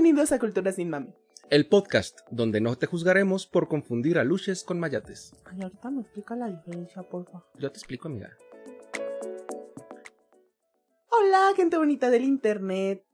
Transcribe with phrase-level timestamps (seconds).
[0.00, 1.12] Bienvenidos a Cultura Sin Mami.
[1.50, 5.32] El podcast donde no te juzgaremos por confundir a luches con mayates.
[5.44, 7.44] Ay, ahorita me explica la diferencia, porfa.
[7.58, 8.30] Yo te explico, amiga.
[11.10, 13.04] Hola, gente bonita del internet.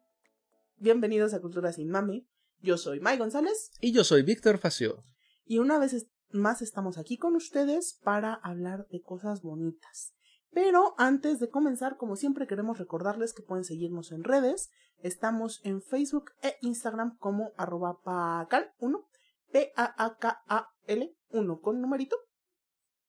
[0.76, 2.28] Bienvenidos a Cultura Sin Mami.
[2.60, 5.02] Yo soy Mai González Y yo soy Víctor Facio.
[5.46, 10.12] y una vez más estamos aquí con ustedes para hablar de cosas bonitas.
[10.54, 14.70] Pero antes de comenzar, como siempre queremos recordarles que pueden seguirnos en redes.
[14.98, 19.04] Estamos en Facebook e Instagram como arroba pacal1,
[19.50, 22.16] P-A-A-K-A-L 1 con numerito.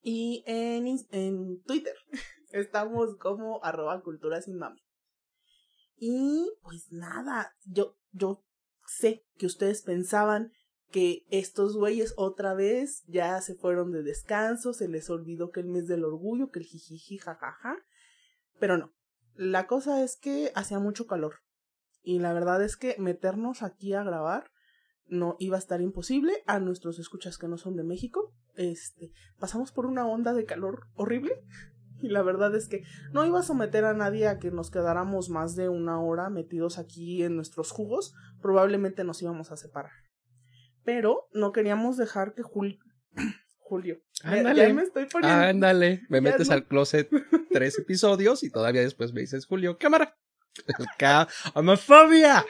[0.02, 1.94] Y en, en Twitter
[2.50, 4.82] estamos como arroba cultura sin mami.
[5.98, 8.44] Y pues nada, yo, yo
[8.86, 10.50] sé que ustedes pensaban
[10.90, 15.66] que estos güeyes otra vez ya se fueron de descanso, se les olvidó que el
[15.66, 17.76] mes del orgullo, que el jijiji jajaja,
[18.58, 18.92] pero no.
[19.34, 21.34] La cosa es que hacía mucho calor
[22.02, 24.50] y la verdad es que meternos aquí a grabar
[25.08, 28.32] no iba a estar imposible a nuestros escuchas que no son de México.
[28.54, 31.42] Este, pasamos por una onda de calor horrible
[32.00, 35.28] y la verdad es que no iba a someter a nadie a que nos quedáramos
[35.28, 40.05] más de una hora metidos aquí en nuestros jugos, probablemente nos íbamos a separar.
[40.86, 42.78] Pero no queríamos dejar que Jul-
[43.58, 44.00] Julio.
[44.22, 44.68] Ándale.
[44.68, 45.38] Ya me estoy poniendo.
[45.42, 46.54] Ándale, me metes no.
[46.54, 47.10] al closet
[47.50, 50.16] tres episodios y todavía después me dices, Julio, cámara.
[51.54, 52.44] Homofobia.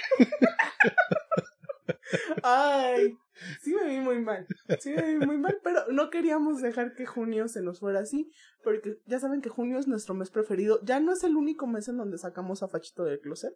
[2.43, 3.17] Ay,
[3.63, 4.47] sí me vi muy mal.
[4.79, 8.31] Sí me vi muy mal, pero no queríamos dejar que junio se nos fuera así,
[8.63, 10.81] porque ya saben que junio es nuestro mes preferido.
[10.85, 13.55] Ya no es el único mes en donde sacamos a Fachito del closet,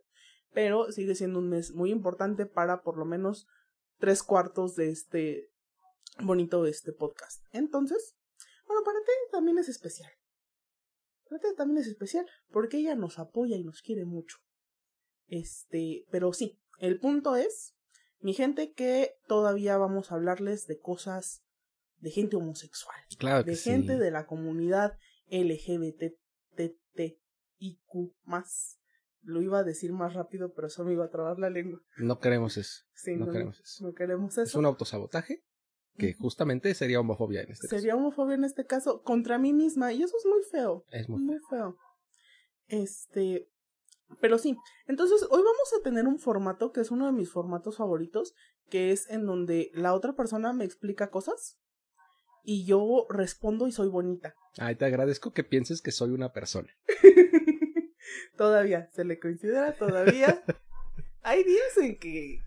[0.52, 3.46] pero sigue siendo un mes muy importante para por lo menos
[4.00, 5.50] tres cuartos de este
[6.18, 7.44] bonito este podcast.
[7.52, 8.16] Entonces,
[8.66, 10.10] bueno, para ti también es especial.
[11.28, 14.38] Para ti también es especial porque ella nos apoya y nos quiere mucho.
[15.28, 17.76] Este, pero sí, el punto es
[18.20, 21.42] mi gente, que todavía vamos a hablarles de cosas
[21.98, 23.70] de gente homosexual, Claro que de sí.
[23.70, 26.16] gente de la comunidad LGBTTIQ.
[29.22, 31.80] Lo iba a decir más rápido, pero eso me iba a trabar la lengua.
[31.98, 32.84] No queremos eso.
[32.94, 33.86] Sí, No queremos eso.
[33.86, 34.58] no queremos Es eso.
[34.58, 35.42] un autosabotaje
[35.98, 40.02] que justamente sería homofobia en este Sería homofobia en este caso contra mí misma, y
[40.02, 40.84] eso es muy feo.
[40.84, 40.96] caso.
[40.96, 41.76] Es muy Muy feo.
[42.68, 43.48] Este.
[44.20, 44.56] Pero sí.
[44.86, 48.34] Entonces, hoy vamos a tener un formato que es uno de mis formatos favoritos,
[48.68, 51.58] que es en donde la otra persona me explica cosas
[52.42, 54.34] y yo respondo y soy bonita.
[54.58, 56.68] Ay, te agradezco que pienses que soy una persona.
[58.36, 60.42] todavía, se le considera todavía.
[61.22, 62.40] Hay días en que.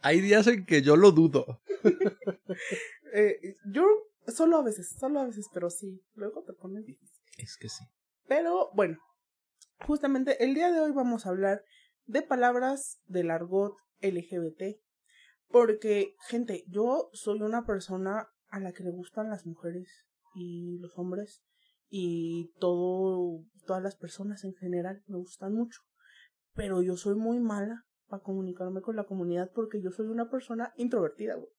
[0.03, 1.61] Hay días en que yo lo dudo.
[3.15, 3.87] eh, yo
[4.27, 7.21] solo a veces, solo a veces, pero sí, luego te pones difícil.
[7.39, 7.85] Es que sí.
[8.27, 8.99] Pero bueno,
[9.87, 11.65] justamente el día de hoy vamos a hablar
[12.07, 14.81] de palabras del argot LGBT.
[15.49, 20.99] Porque, gente, yo soy una persona a la que le gustan las mujeres y los
[20.99, 21.43] hombres
[21.95, 25.83] y todo, todas las personas en general me gustan mucho.
[26.55, 30.73] Pero yo soy muy mala para comunicarme con la comunidad porque yo soy una persona
[30.77, 31.51] introvertida, güey.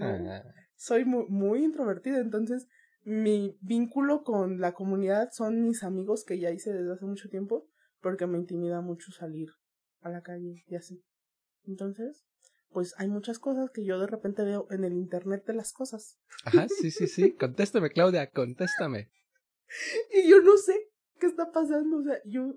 [0.00, 0.42] Ah,
[0.76, 2.68] soy muy, muy introvertida, entonces
[3.04, 7.68] mi vínculo con la comunidad son mis amigos que ya hice desde hace mucho tiempo,
[8.00, 9.50] porque me intimida mucho salir
[10.00, 11.04] a la calle y así.
[11.64, 12.24] Entonces,
[12.70, 16.18] pues hay muchas cosas que yo de repente veo en el internet de las cosas.
[16.46, 17.32] Ajá, sí, sí, sí.
[17.38, 19.10] Contéstame, Claudia, contéstame.
[20.12, 20.88] Y yo no sé
[21.18, 22.54] qué está pasando, o sea, yo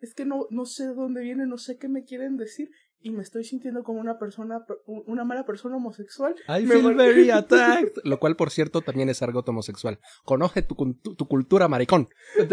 [0.00, 3.10] es que no, no sé de dónde viene, no sé qué me quieren decir, y
[3.10, 6.34] me estoy sintiendo como una persona, una mala persona homosexual.
[6.48, 7.98] I Me feel very attacked.
[8.04, 9.98] Lo cual, por cierto, también es argot homosexual.
[10.24, 12.08] Conoce tu, tu, tu cultura, maricón.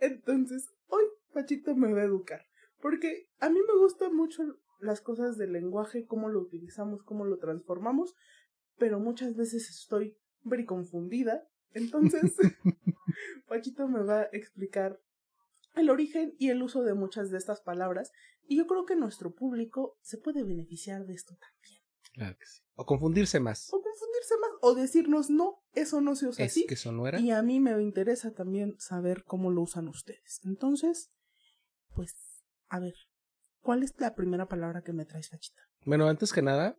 [0.00, 2.42] Entonces, hoy Pachito me va a educar.
[2.80, 4.42] Porque a mí me gustan mucho
[4.80, 8.14] las cosas del lenguaje, cómo lo utilizamos, cómo lo transformamos,
[8.78, 11.46] pero muchas veces estoy very confundida.
[11.72, 12.34] Entonces,
[13.48, 15.00] Pachito me va a explicar
[15.74, 18.12] el origen y el uso de muchas de estas palabras.
[18.46, 21.80] Y yo creo que nuestro público se puede beneficiar de esto también.
[22.12, 22.62] Claro que sí.
[22.74, 23.68] O confundirse más.
[23.72, 26.66] O confundirse más, o decirnos, no, eso no se usa Es así.
[26.66, 27.18] que eso no era.
[27.20, 30.40] Y a mí me interesa también saber cómo lo usan ustedes.
[30.44, 31.10] Entonces,
[31.94, 32.14] pues,
[32.68, 32.94] a ver,
[33.60, 35.62] ¿cuál es la primera palabra que me traes, Fachita?
[35.86, 36.78] Bueno, antes que nada,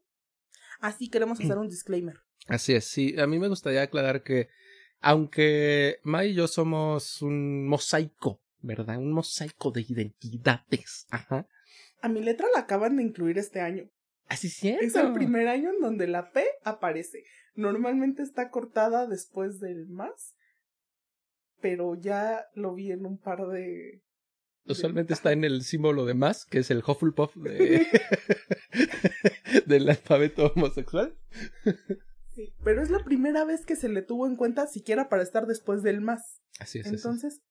[0.80, 2.18] Así queremos hacer un disclaimer.
[2.48, 2.86] Así es.
[2.86, 4.50] Sí, a mí me gustaría aclarar que,
[5.00, 8.98] aunque Mai y yo somos un mosaico, ¿verdad?
[8.98, 11.06] Un mosaico de identidades.
[11.10, 11.48] Ajá.
[12.02, 13.90] A mi letra la acaban de incluir este año.
[14.28, 14.86] Así es cierto.
[14.86, 17.24] Es el primer año en donde la P aparece.
[17.56, 20.36] Normalmente está cortada después del más.
[21.62, 24.04] pero ya lo vi en un par de...
[24.66, 27.88] Usualmente está en el símbolo de más, que es el Hufflepuff de...
[29.66, 31.18] del alfabeto homosexual.
[32.36, 35.46] Sí, pero es la primera vez que se le tuvo en cuenta siquiera para estar
[35.46, 36.42] después del más.
[36.60, 36.88] Así es.
[36.88, 37.42] Entonces,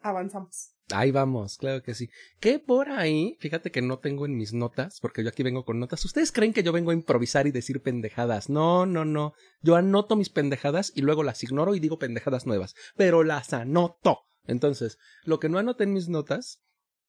[0.00, 0.74] avanzamos.
[0.90, 2.08] Ahí vamos, claro que sí.
[2.40, 5.78] Que por ahí, fíjate que no tengo en mis notas, porque yo aquí vengo con
[5.78, 6.04] notas.
[6.04, 8.48] ¿Ustedes creen que yo vengo a improvisar y decir pendejadas?
[8.48, 9.34] No, no, no.
[9.60, 12.74] Yo anoto mis pendejadas y luego las ignoro y digo pendejadas nuevas.
[12.96, 14.20] Pero las anoto.
[14.44, 16.62] Entonces, lo que no anoté en mis notas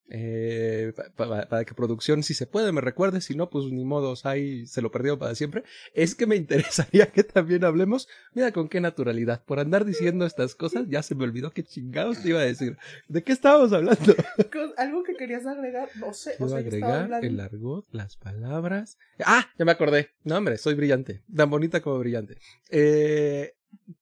[0.09, 4.65] eh, para que producción, si se puede, me recuerde, si no, pues ni modos, ahí
[4.65, 5.63] se lo perdió para siempre,
[5.93, 10.55] es que me interesaría que también hablemos, mira con qué naturalidad, por andar diciendo estas
[10.55, 12.77] cosas, ya se me olvidó qué chingados te iba a decir,
[13.07, 14.15] ¿de qué estábamos hablando?
[14.77, 19.65] Algo que querías agregar, no sé, o sea, agregar el argot, las palabras, ah, ya
[19.65, 22.37] me acordé, no hombre, soy brillante, tan bonita como brillante,
[22.69, 23.55] eh,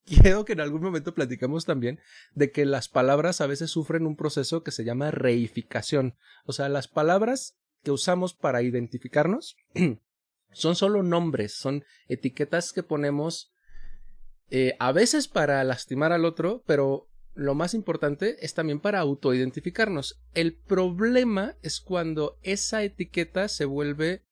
[0.06, 2.00] quiero que en algún momento platicamos también
[2.34, 6.16] de que las palabras a veces sufren un proceso que se llama reificación.
[6.46, 9.58] O sea, las palabras que usamos para identificarnos
[10.52, 13.54] son solo nombres, son etiquetas que ponemos
[14.50, 20.22] eh, a veces para lastimar al otro, pero lo más importante es también para autoidentificarnos.
[20.34, 24.26] El problema es cuando esa etiqueta se vuelve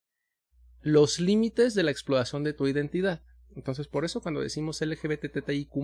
[0.80, 3.22] los límites de la exploración de tu identidad.
[3.56, 5.74] Entonces, por eso cuando decimos LGBTTIQ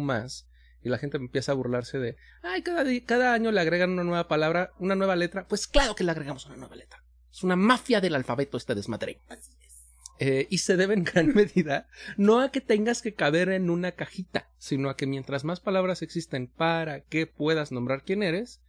[0.84, 4.28] y la gente empieza a burlarse de, ay, cada, cada año le agregan una nueva
[4.28, 7.02] palabra, una nueva letra, pues claro que le agregamos una nueva letra.
[7.32, 9.20] Es una mafia del alfabeto este desmadre.
[9.28, 9.72] Así es.
[10.18, 13.92] Eh, y se debe en gran medida no a que tengas que caber en una
[13.92, 18.60] cajita, sino a que mientras más palabras existen para que puedas nombrar quién eres,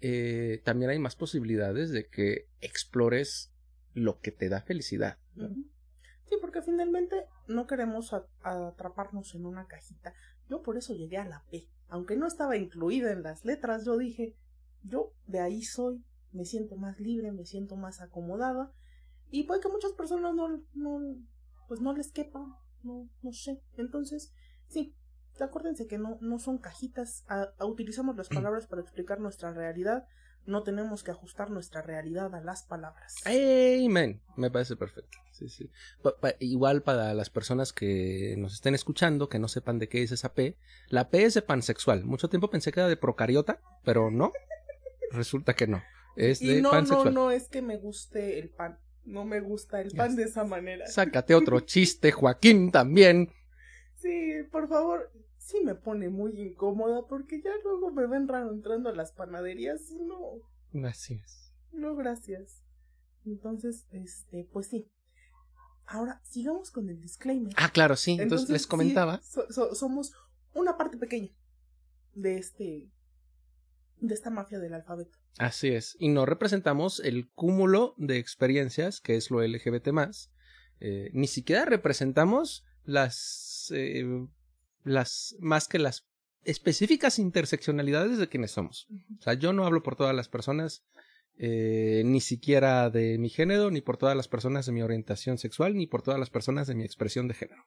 [0.00, 3.52] eh, también hay más posibilidades de que explores
[3.92, 5.18] lo que te da felicidad.
[6.28, 8.12] Sí, porque finalmente no queremos
[8.42, 10.12] atraparnos en una cajita.
[10.48, 11.68] Yo por eso llegué a la P.
[11.88, 14.34] Aunque no estaba incluida en las letras, yo dije,
[14.82, 18.72] yo de ahí soy, me siento más libre, me siento más acomodada.
[19.30, 21.16] Y puede que muchas personas no, no
[21.68, 22.40] pues no les quepa,
[22.82, 23.62] no, no sé.
[23.76, 24.32] Entonces,
[24.68, 24.94] sí,
[25.40, 27.24] acuérdense que no, no son cajitas,
[27.60, 30.06] utilizamos las palabras para explicar nuestra realidad,
[30.46, 33.16] no tenemos que ajustar nuestra realidad a las palabras.
[33.26, 34.20] Amen.
[34.36, 35.18] Me parece perfecto.
[35.32, 35.70] Sí, sí.
[36.40, 40.32] igual para las personas que nos estén escuchando, que no sepan de qué es esa
[40.32, 40.56] P,
[40.88, 42.04] la P es de pansexual.
[42.04, 44.32] Mucho tiempo pensé que era de procariota, pero no.
[45.10, 45.82] Resulta que no.
[46.16, 47.12] Es de y no, pansexual.
[47.12, 48.78] No, no es que me guste el pan.
[49.04, 50.86] No me gusta el pan de esa manera.
[50.86, 53.30] Sácate otro chiste, Joaquín, también.
[53.96, 55.12] Sí, por favor
[55.46, 59.90] sí me pone muy incómoda porque ya luego me ven raro entrando a las panaderías
[59.92, 60.40] y no.
[60.72, 61.52] Gracias.
[61.72, 62.62] No, gracias.
[63.24, 64.90] Entonces, este, pues sí.
[65.86, 67.54] Ahora, sigamos con el disclaimer.
[67.56, 68.16] Ah, claro, sí.
[68.18, 69.20] Entonces, les comentaba.
[69.72, 70.12] somos
[70.52, 71.30] una parte pequeña
[72.14, 72.90] de este.
[74.00, 75.16] de esta mafia del alfabeto.
[75.38, 75.96] Así es.
[76.00, 79.88] Y no representamos el cúmulo de experiencias que es lo LGBT.
[80.80, 84.26] Eh, ni siquiera representamos las eh,
[84.86, 86.06] las más que las
[86.44, 88.86] específicas interseccionalidades de quienes somos.
[89.18, 90.84] O sea, yo no hablo por todas las personas,
[91.38, 95.74] eh, ni siquiera de mi género, ni por todas las personas de mi orientación sexual,
[95.74, 97.64] ni por todas las personas de mi expresión de género.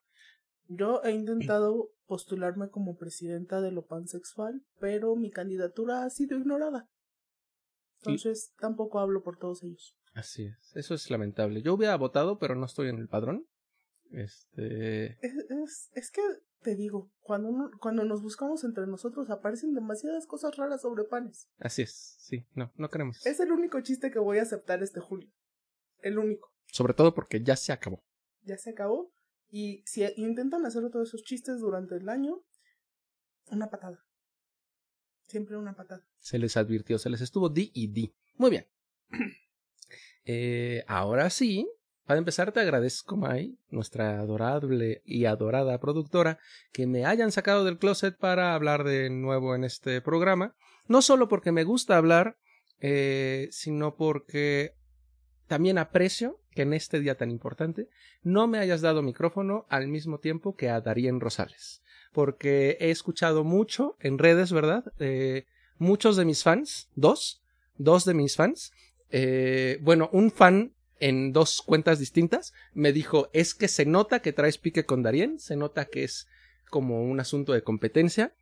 [0.69, 6.87] Yo he intentado postularme como presidenta de lo pansexual, pero mi candidatura ha sido ignorada.
[8.01, 9.97] Entonces, tampoco hablo por todos ellos.
[10.13, 11.61] Así es, eso es lamentable.
[11.61, 13.45] Yo hubiera votado, pero no estoy en el padrón.
[14.11, 15.17] Este.
[15.25, 16.21] Es, es, que
[16.61, 21.47] te digo, cuando, cuando nos buscamos entre nosotros aparecen demasiadas cosas raras sobre panes.
[21.59, 23.25] Así es, sí, no, no queremos.
[23.25, 25.29] Es el único chiste que voy a aceptar este julio.
[26.01, 26.51] El único.
[26.67, 28.03] Sobre todo porque ya se acabó.
[28.43, 29.11] Ya se acabó.
[29.51, 32.43] Y si intentan hacer todos esos chistes durante el año,
[33.47, 34.05] una patada.
[35.27, 36.07] Siempre una patada.
[36.19, 38.13] Se les advirtió, se les estuvo di y di.
[38.35, 38.67] Muy bien.
[40.25, 41.67] eh, ahora sí,
[42.09, 46.39] para empezar, te agradezco, Mai, nuestra adorable y adorada productora,
[46.71, 50.55] que me hayan sacado del closet para hablar de nuevo en este programa.
[50.87, 52.39] No solo porque me gusta hablar,
[52.79, 54.73] eh, sino porque
[55.45, 57.89] también aprecio que en este día tan importante
[58.23, 61.83] no me hayas dado micrófono al mismo tiempo que a Darien Rosales.
[62.11, 64.83] Porque he escuchado mucho en redes, ¿verdad?
[64.97, 65.45] Eh,
[65.77, 67.43] muchos de mis fans, dos,
[67.77, 68.71] dos de mis fans.
[69.11, 74.33] Eh, bueno, un fan en dos cuentas distintas, me dijo, es que se nota que
[74.33, 76.27] traes pique con Darien, se nota que es
[76.69, 78.33] como un asunto de competencia.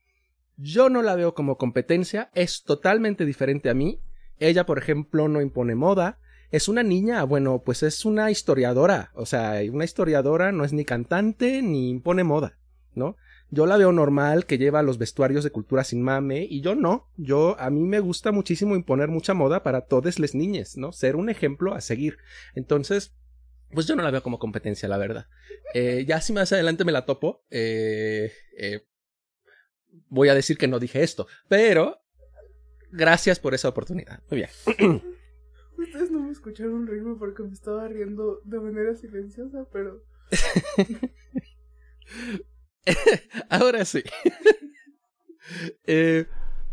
[0.58, 4.00] Yo no la veo como competencia, es totalmente diferente a mí.
[4.40, 6.20] Ella, por ejemplo, no impone moda.
[6.50, 9.12] Es una niña, bueno, pues es una historiadora.
[9.14, 12.58] O sea, una historiadora no es ni cantante ni impone moda,
[12.94, 13.18] ¿no?
[13.50, 17.10] Yo la veo normal, que lleva los vestuarios de cultura sin mame, y yo no.
[17.16, 20.92] Yo, a mí me gusta muchísimo imponer mucha moda para todas las niñas, ¿no?
[20.92, 22.18] Ser un ejemplo a seguir.
[22.56, 23.16] Entonces,
[23.72, 25.28] pues yo no la veo como competencia, la verdad.
[25.74, 28.86] Eh, ya si más adelante me la topo, eh, eh,
[30.10, 32.02] voy a decir que no dije esto, pero
[32.92, 34.22] gracias por esa oportunidad.
[34.30, 34.50] Muy bien.
[35.78, 40.04] Ustedes no me escucharon reírme porque me estaba riendo de manera silenciosa, pero...
[43.50, 44.04] Ahora sí.
[45.86, 46.26] eh,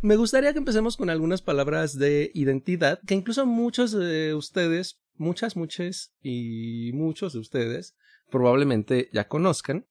[0.02, 5.56] me gustaría que empecemos con algunas palabras de identidad que incluso muchos de ustedes, muchas,
[5.56, 7.94] muchas y muchos de ustedes
[8.30, 9.86] probablemente ya conozcan.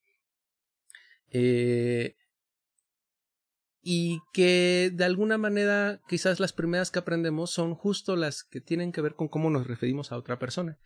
[1.31, 2.15] Eh,
[3.81, 8.91] y que de alguna manera quizás las primeras que aprendemos son justo las que tienen
[8.91, 10.77] que ver con cómo nos referimos a otra persona.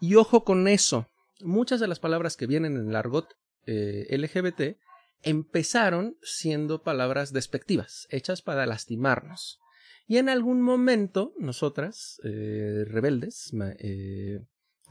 [0.00, 1.06] Y ojo con eso,
[1.40, 3.28] muchas de las palabras que vienen en el argot
[3.66, 4.76] eh, LGBT
[5.22, 9.60] empezaron siendo palabras despectivas, hechas para lastimarnos.
[10.08, 14.40] Y en algún momento, nosotras, eh, rebeldes, eh,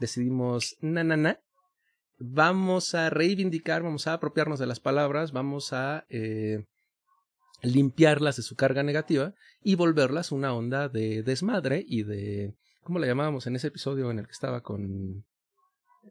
[0.00, 1.40] decidimos, na, na, na,
[2.18, 6.06] vamos a reivindicar, vamos a apropiarnos de las palabras, vamos a
[7.62, 13.06] limpiarlas de su carga negativa y volverlas una onda de desmadre y de, ¿cómo la
[13.06, 15.24] llamábamos en ese episodio en el que estaba con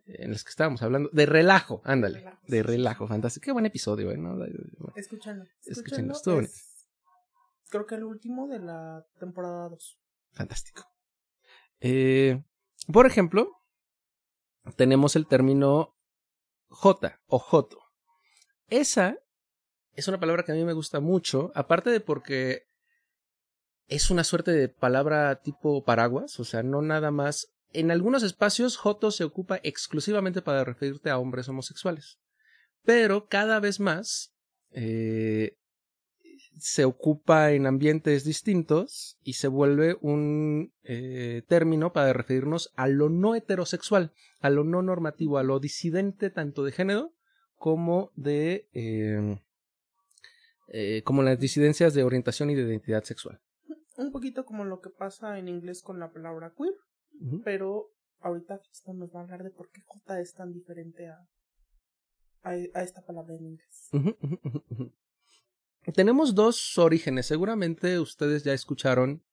[0.06, 4.12] en los que estábamos hablando, de relajo, ándale, Relajo, de relajo, fantástico, qué buen episodio,
[4.12, 4.18] ¿eh?
[4.18, 4.38] ¿no?
[4.96, 5.46] Escúchenlo.
[6.14, 6.88] estuvo es-
[7.70, 9.98] Creo que el último de la temporada 2.
[10.34, 10.84] Fantástico.
[11.80, 12.44] Eh,
[12.92, 13.50] por ejemplo,
[14.76, 15.96] tenemos el término
[16.70, 17.80] J o Joto.
[18.68, 19.18] Esa
[19.94, 22.64] es una palabra que a mí me gusta mucho, aparte de porque
[23.88, 27.54] es una suerte de palabra tipo paraguas, o sea, no nada más.
[27.74, 32.20] En algunos espacios, Joto se ocupa exclusivamente para referirte a hombres homosexuales,
[32.84, 34.34] pero cada vez más
[34.72, 35.58] eh,
[36.58, 43.10] se ocupa en ambientes distintos y se vuelve un eh, término para referirnos a lo
[43.10, 47.14] no heterosexual, a lo no normativo, a lo disidente tanto de género
[47.56, 49.40] como de eh,
[50.68, 53.40] eh, como las disidencias de orientación y de identidad sexual.
[53.98, 56.74] Un poquito como lo que pasa en inglés con la palabra queer,
[57.44, 61.28] pero ahorita Cristian nos va a hablar de por qué J es tan diferente a,
[62.44, 63.90] a, a esta palabra en inglés.
[65.94, 67.26] Tenemos dos orígenes.
[67.26, 69.24] Seguramente ustedes ya escucharon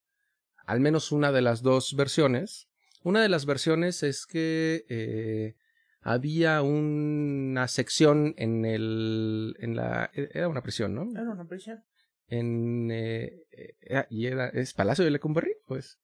[0.65, 2.69] al menos una de las dos versiones.
[3.03, 5.55] Una de las versiones es que eh,
[6.01, 11.09] había una sección en el en la era una prisión, ¿no?
[11.11, 11.83] Era una prisión.
[12.27, 15.99] En eh, eh, y era es Palacio de Lecumberri, pues.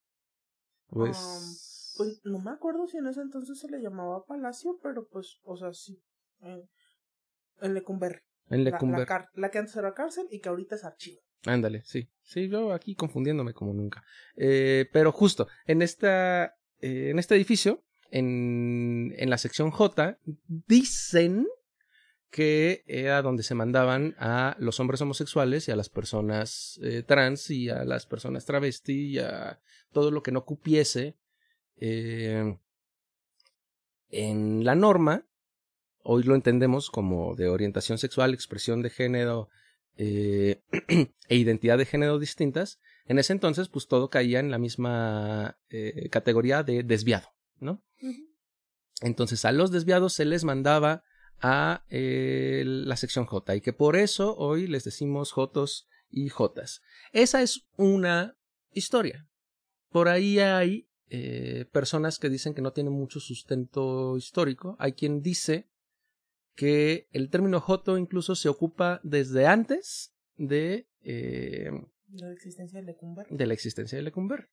[0.88, 1.65] Pues Um,
[1.98, 5.56] Pues no me acuerdo si en ese entonces se le llamaba Palacio, pero pues, o
[5.56, 6.02] sea, sí.
[6.42, 6.70] En,
[7.62, 8.20] en Lecumberri.
[8.50, 9.06] en La, Lecumberri.
[9.10, 11.22] la, la que antes era cárcel y que ahorita es archivo.
[11.46, 12.10] Ándale, sí.
[12.24, 14.04] Sí, yo aquí confundiéndome como nunca.
[14.36, 16.56] Eh, pero justo, en esta.
[16.80, 20.18] eh, en este edificio, en, en la sección J,
[20.68, 21.48] dicen
[22.32, 27.50] que era donde se mandaban a los hombres homosexuales y a las personas eh, trans
[27.50, 29.62] y a las personas travesti y a
[29.94, 31.16] todo lo que no cupiese
[31.78, 32.58] eh,
[34.10, 35.26] en la norma.
[36.04, 39.50] Hoy lo entendemos como de orientación sexual, expresión de género
[39.98, 40.62] eh,
[41.30, 42.80] e identidad de género distintas.
[43.08, 47.30] En ese entonces, pues todo caía en la misma eh, categoría de desviado,
[47.60, 47.84] ¿no?
[49.02, 51.04] Entonces a los desviados se les mandaba
[51.42, 56.82] a eh, la sección J y que por eso hoy les decimos Jotos y Jotas.
[57.12, 58.38] Esa es una
[58.72, 59.28] historia.
[59.90, 64.76] Por ahí hay eh, personas que dicen que no tiene mucho sustento histórico.
[64.80, 65.70] Hay quien dice
[66.56, 71.70] que el término Joto incluso se ocupa desde antes de, eh,
[72.10, 73.36] La existencia de Lecumberri.
[73.36, 74.48] de la existencia de Lecumberri.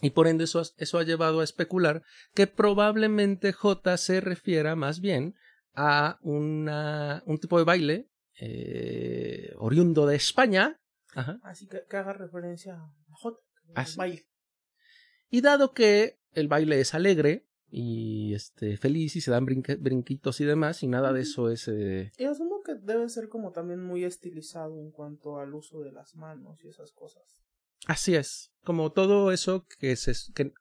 [0.00, 5.00] Y por ende eso, eso ha llevado a especular que probablemente J se refiera más
[5.00, 5.34] bien
[5.74, 8.08] a una, un tipo de baile
[8.40, 10.80] eh, oriundo de España.
[11.14, 11.40] Ajá.
[11.42, 13.38] Así que, que haga referencia a J.
[13.96, 14.27] Baile.
[15.30, 20.40] Y dado que el baile es alegre y este, feliz y se dan brinque- brinquitos
[20.40, 21.68] y demás, y nada de eso es...
[21.68, 25.92] eh, Y asumo que debe ser como también muy estilizado en cuanto al uso de
[25.92, 27.22] las manos y esas cosas.
[27.86, 30.12] Así es, como todo eso que se...
[30.34, 30.52] Que,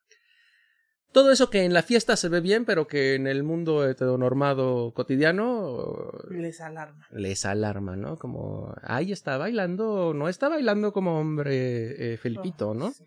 [1.14, 4.94] todo eso que en la fiesta se ve bien, pero que en el mundo heteronormado
[4.94, 7.08] cotidiano Les alarma.
[7.12, 8.18] les alarma, ¿no?
[8.18, 12.88] Como, ahí está bailando, no está bailando como hombre eh, Felipito, ¿no?
[12.88, 13.06] Ah, sí.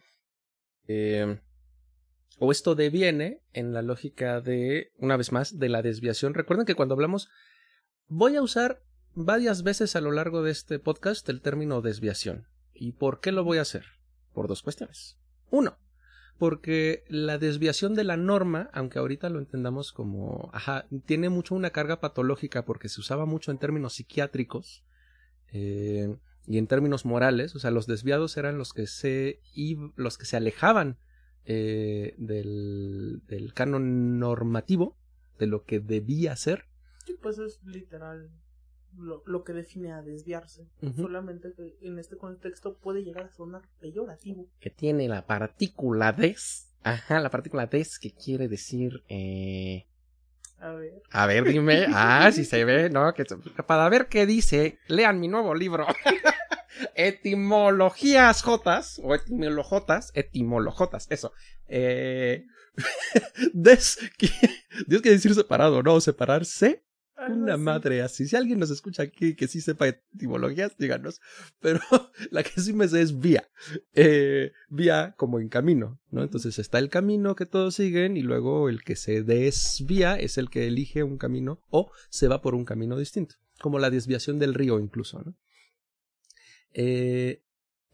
[0.88, 1.38] Eh,
[2.40, 6.32] o esto deviene en la lógica de, una vez más, de la desviación.
[6.32, 7.28] Recuerden que cuando hablamos,
[8.08, 8.82] voy a usar
[9.14, 12.46] varias veces a lo largo de este podcast el término desviación.
[12.72, 13.84] ¿Y por qué lo voy a hacer?
[14.32, 15.18] Por dos cuestiones.
[15.50, 15.76] Uno,
[16.38, 21.70] porque la desviación de la norma, aunque ahorita lo entendamos como, ajá, tiene mucho una
[21.70, 24.82] carga patológica porque se usaba mucho en términos psiquiátricos
[25.52, 26.16] eh,
[26.46, 29.42] y en términos morales, o sea, los desviados eran los que se,
[29.96, 30.96] los que se alejaban
[31.44, 34.96] eh, del, del canon normativo,
[35.38, 36.66] de lo que debía ser.
[37.06, 38.30] Sí, pues es literal
[38.96, 40.66] lo, lo que define a desviarse.
[40.96, 44.48] Solamente que en este contexto puede llegar a sonar peyorativo.
[44.60, 46.68] Que tiene la partícula des.
[46.82, 49.02] Ajá, la partícula des que quiere decir.
[49.08, 49.86] Eh...
[50.58, 51.02] A ver.
[51.10, 51.86] A ver, dime.
[51.94, 53.12] Ah, si se ve, ¿no?
[53.14, 53.24] Que,
[53.66, 55.86] para ver qué dice, lean mi nuevo libro.
[56.94, 61.32] Etimologías Jotas, o etimolojotas, etimolojotas, eso.
[61.66, 62.46] Eh,
[63.52, 63.98] des,
[64.86, 66.00] Dios que decir separado, ¿no?
[66.00, 66.84] Separarse
[67.28, 68.26] una madre así.
[68.26, 71.20] Si alguien nos escucha aquí que sí sepa etimologías, díganos.
[71.60, 71.80] Pero
[72.30, 73.48] la que sí me sé es vía.
[73.94, 76.22] Eh, vía como en camino, ¿no?
[76.22, 80.50] Entonces está el camino que todos siguen y luego el que se desvía es el
[80.50, 83.36] que elige un camino o se va por un camino distinto.
[83.60, 85.36] Como la desviación del río incluso, ¿no?
[86.72, 87.42] Eh,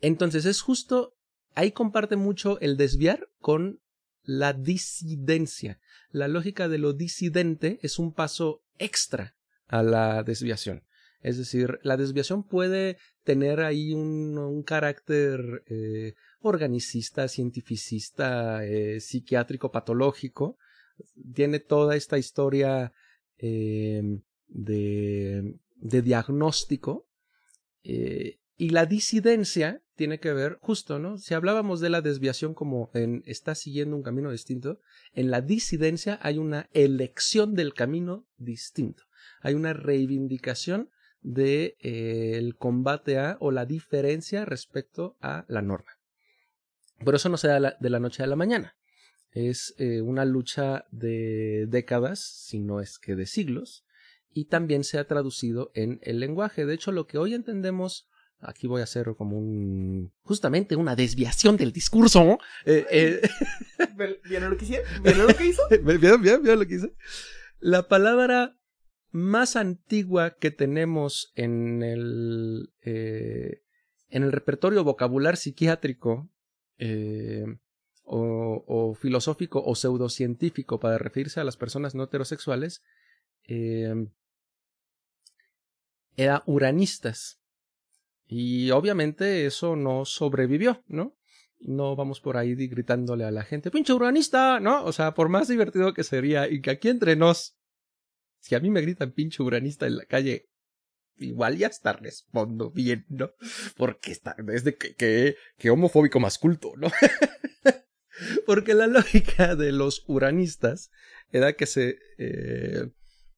[0.00, 1.16] entonces es justo,
[1.54, 3.80] ahí comparte mucho el desviar con
[4.22, 5.80] la disidencia.
[6.10, 9.36] La lógica de lo disidente es un paso extra
[9.68, 10.82] a la desviación.
[11.20, 20.56] Es decir, la desviación puede tener ahí un, carácter eh, organicista, cientificista, eh, psiquiátrico, patológico.
[21.34, 22.92] Tiene toda esta historia
[23.38, 24.02] eh,
[24.46, 27.08] de, de, diagnóstico.
[28.56, 31.18] Y la disidencia tiene que ver justo, ¿no?
[31.18, 34.80] Si hablábamos de la desviación como en está siguiendo un camino distinto,
[35.12, 39.04] en la disidencia hay una elección del camino distinto.
[39.40, 40.90] Hay una reivindicación
[41.22, 45.92] del de, eh, combate a o la diferencia respecto a la norma.
[47.04, 48.76] Por eso no se da de la noche a la mañana.
[49.32, 53.84] Es eh, una lucha de décadas, si no es que de siglos,
[54.32, 56.64] y también se ha traducido en el lenguaje.
[56.64, 58.08] De hecho, lo que hoy entendemos
[58.40, 60.12] Aquí voy a hacer como un.
[60.22, 62.38] justamente una desviación del discurso.
[62.66, 63.28] Eh, eh.
[64.28, 64.82] ¿Vieron lo que hice?
[65.02, 65.62] ¿Vieron lo que hizo?
[66.20, 66.92] ¿Vieron, lo que hice?
[67.60, 68.58] La palabra
[69.10, 72.72] más antigua que tenemos en el.
[72.82, 73.62] Eh,
[74.08, 76.30] en el repertorio vocabular psiquiátrico
[76.78, 77.44] eh,
[78.04, 82.82] o, o, filosófico o pseudocientífico para referirse a las personas no heterosexuales
[86.16, 87.40] era uranistas.
[88.28, 91.16] Y obviamente eso no sobrevivió, ¿no?
[91.60, 94.84] No vamos por ahí gritándole a la gente, pinche urbanista, ¿no?
[94.84, 97.56] O sea, por más divertido que sería y que aquí entre nos,
[98.40, 100.50] si a mí me gritan pinche urbanista en la calle,
[101.18, 103.30] igual ya hasta respondo bien, ¿no?
[103.76, 106.88] Porque está, es de que, que, homofóbico más culto, ¿no?
[108.46, 110.90] Porque la lógica de los uranistas
[111.32, 112.90] era que se, eh,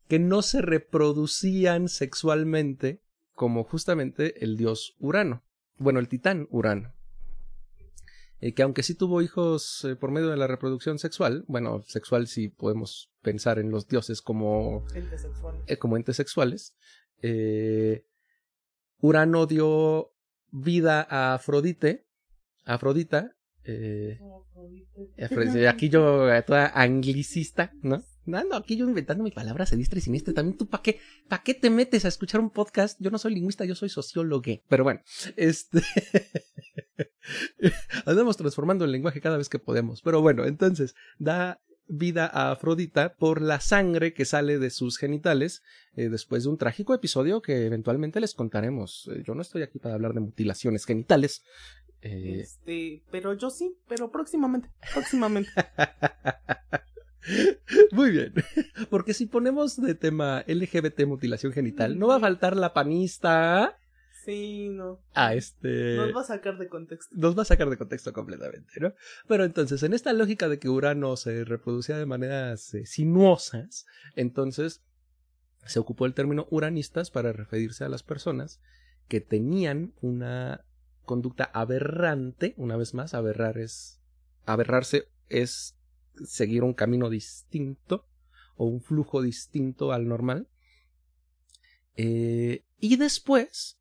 [0.08, 3.02] que no se reproducían sexualmente
[3.38, 5.44] como justamente el dios Urano,
[5.78, 6.92] bueno, el titán Urano.
[8.40, 12.26] Eh, que aunque sí tuvo hijos eh, por medio de la reproducción sexual, bueno, sexual
[12.26, 16.74] sí podemos pensar en los dioses como entes sexuales, eh, como entes sexuales
[19.00, 20.10] Urano dio
[20.50, 22.08] vida a Afrodite,
[22.64, 23.36] Afrodita,
[25.68, 28.02] aquí yo toda anglicista, ¿no?
[28.28, 30.34] No, no, aquí yo inventando mi palabra se y siniestra.
[30.34, 33.00] También tú, ¿para qué, ¿para qué te metes a escuchar un podcast?
[33.00, 34.42] Yo no soy lingüista, yo soy sociólogo.
[34.68, 35.00] Pero bueno,
[35.36, 35.82] este.
[38.04, 40.02] Andamos transformando el lenguaje cada vez que podemos.
[40.02, 45.62] Pero bueno, entonces, da vida a Afrodita por la sangre que sale de sus genitales
[45.96, 49.08] eh, después de un trágico episodio que eventualmente les contaremos.
[49.10, 51.44] Eh, yo no estoy aquí para hablar de mutilaciones genitales.
[52.02, 55.50] Eh, este, pero yo sí, pero próximamente, próximamente.
[57.92, 58.32] Muy bien.
[58.90, 63.78] Porque si ponemos de tema LGBT mutilación genital, no va a faltar la panista.
[64.24, 65.00] Sí, no.
[65.14, 65.96] A este.
[65.96, 67.14] Nos va a sacar de contexto.
[67.16, 68.92] Nos va a sacar de contexto completamente, ¿no?
[69.26, 73.86] Pero entonces, en esta lógica de que Urano se reproducía de maneras eh, sinuosas,
[74.16, 74.82] entonces
[75.64, 78.60] se ocupó el término uranistas para referirse a las personas
[79.08, 80.64] que tenían una
[81.04, 84.00] conducta aberrante, una vez más, aberrar es.
[84.44, 85.77] aberrarse es
[86.26, 88.06] seguir un camino distinto
[88.56, 90.48] o un flujo distinto al normal.
[91.96, 93.78] Eh, y después,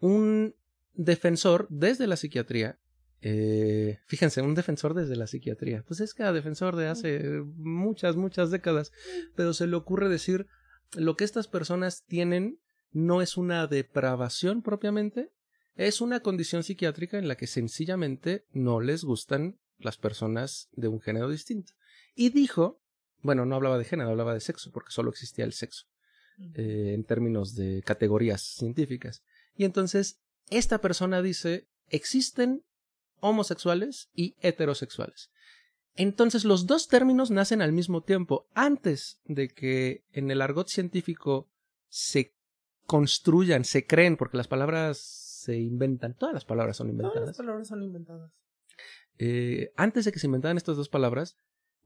[0.00, 0.54] un
[0.94, 2.78] defensor desde la psiquiatría,
[3.20, 8.50] eh, fíjense, un defensor desde la psiquiatría, pues es cada defensor de hace muchas, muchas
[8.50, 8.92] décadas,
[9.34, 10.46] pero se le ocurre decir
[10.94, 12.60] lo que estas personas tienen
[12.92, 15.32] no es una depravación propiamente,
[15.74, 21.00] es una condición psiquiátrica en la que sencillamente no les gustan las personas de un
[21.00, 21.72] género distinto.
[22.14, 22.80] Y dijo,
[23.22, 25.86] bueno, no hablaba de género, hablaba de sexo, porque solo existía el sexo,
[26.54, 29.22] eh, en términos de categorías científicas.
[29.56, 32.64] Y entonces, esta persona dice, existen
[33.20, 35.30] homosexuales y heterosexuales.
[35.96, 41.48] Entonces los dos términos nacen al mismo tiempo, antes de que en el argot científico
[41.88, 42.34] se
[42.86, 47.14] construyan, se creen, porque las palabras se inventan, todas las palabras son inventadas.
[47.14, 48.32] Todas las palabras son inventadas.
[49.18, 51.36] Eh, antes de que se inventaran estas dos palabras,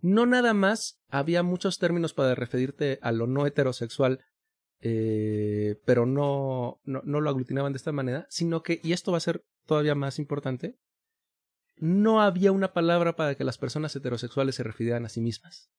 [0.01, 4.21] no nada más había muchos términos para referirte a lo no heterosexual,
[4.81, 9.23] eh, pero no, no, lo aglutinaban de esta manera, sino que, y esto va a
[9.23, 10.79] ser todavía más importante,
[11.77, 15.71] no había una palabra para que las personas heterosexuales se refirieran a sí mismas.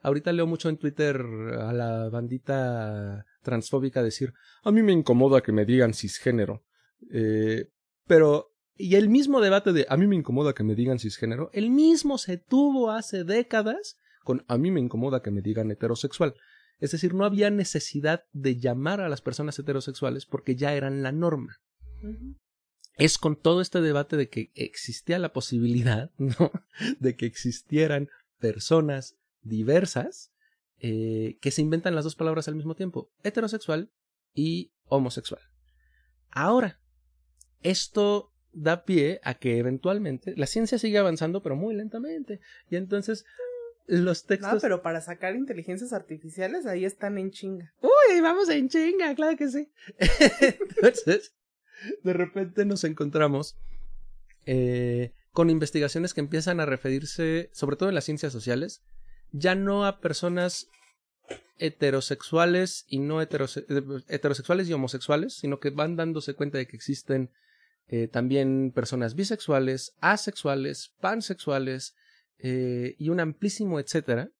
[0.00, 1.16] Ahorita leo mucho en Twitter
[1.58, 6.62] a la bandita transfóbica decir, a mí me incomoda que me digan cisgénero.
[7.10, 7.70] Eh,
[8.06, 11.70] pero, y el mismo debate de a mí me incomoda que me digan cisgénero, el
[11.70, 16.34] mismo se tuvo hace décadas con a mí me incomoda que me digan heterosexual.
[16.80, 21.12] Es decir, no había necesidad de llamar a las personas heterosexuales porque ya eran la
[21.12, 21.60] norma
[22.96, 26.52] es con todo este debate de que existía la posibilidad, ¿no?
[26.98, 28.08] De que existieran
[28.38, 30.32] personas diversas
[30.78, 33.90] eh, que se inventan las dos palabras al mismo tiempo, heterosexual
[34.32, 35.42] y homosexual.
[36.30, 36.80] Ahora,
[37.60, 42.40] esto da pie a que eventualmente la ciencia sigue avanzando, pero muy lentamente.
[42.70, 43.24] Y entonces
[43.86, 44.54] los textos.
[44.54, 47.74] No, pero para sacar inteligencias artificiales ahí están en chinga.
[47.80, 49.70] Uy, vamos en chinga, claro que sí.
[49.98, 51.34] entonces,
[52.02, 53.56] de repente nos encontramos
[54.46, 58.82] eh, con investigaciones que empiezan a referirse, sobre todo en las ciencias sociales,
[59.32, 60.68] ya no a personas
[61.58, 67.30] heterosexuales y no heterosexuales y homosexuales, sino que van dándose cuenta de que existen
[67.86, 71.94] eh, también personas bisexuales, asexuales, pansexuales
[72.38, 74.30] eh, y un amplísimo etcétera,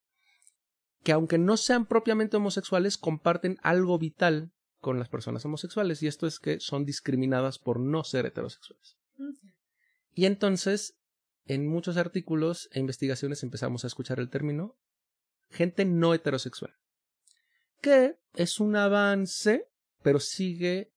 [1.03, 6.25] que aunque no sean propiamente homosexuales, comparten algo vital con las personas homosexuales y esto
[6.27, 8.97] es que son discriminadas por no ser heterosexuales.
[10.13, 10.97] Y entonces,
[11.45, 14.77] en muchos artículos e investigaciones empezamos a escuchar el término
[15.51, 16.75] gente no heterosexual,
[17.81, 19.69] que es un avance,
[20.01, 20.91] pero sigue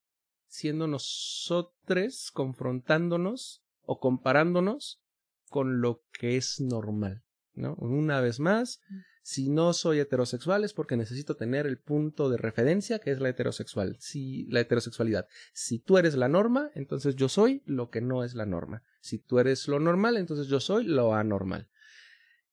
[0.49, 5.01] siendo nosotros confrontándonos o comparándonos
[5.47, 7.75] con lo que es normal, ¿no?
[7.75, 8.81] Una vez más,
[9.21, 13.29] si no soy heterosexual es porque necesito tener el punto de referencia que es la
[13.29, 15.27] heterosexual, si la heterosexualidad.
[15.53, 18.83] Si tú eres la norma, entonces yo soy lo que no es la norma.
[19.01, 21.69] Si tú eres lo normal, entonces yo soy lo anormal.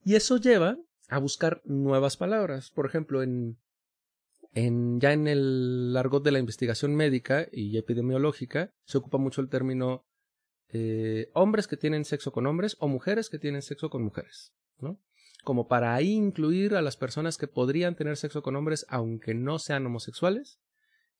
[0.04, 0.78] Y eso lleva
[1.08, 2.70] a buscar nuevas palabras.
[2.70, 3.58] Por ejemplo, en,
[4.56, 10.06] ya en el argot de la investigación médica y epidemiológica se ocupa mucho el término
[10.68, 14.98] eh, hombres que tienen sexo con hombres o mujeres que tienen sexo con mujeres, ¿no?
[15.44, 19.60] como para ahí incluir a las personas que podrían tener sexo con hombres aunque no
[19.60, 20.58] sean homosexuales,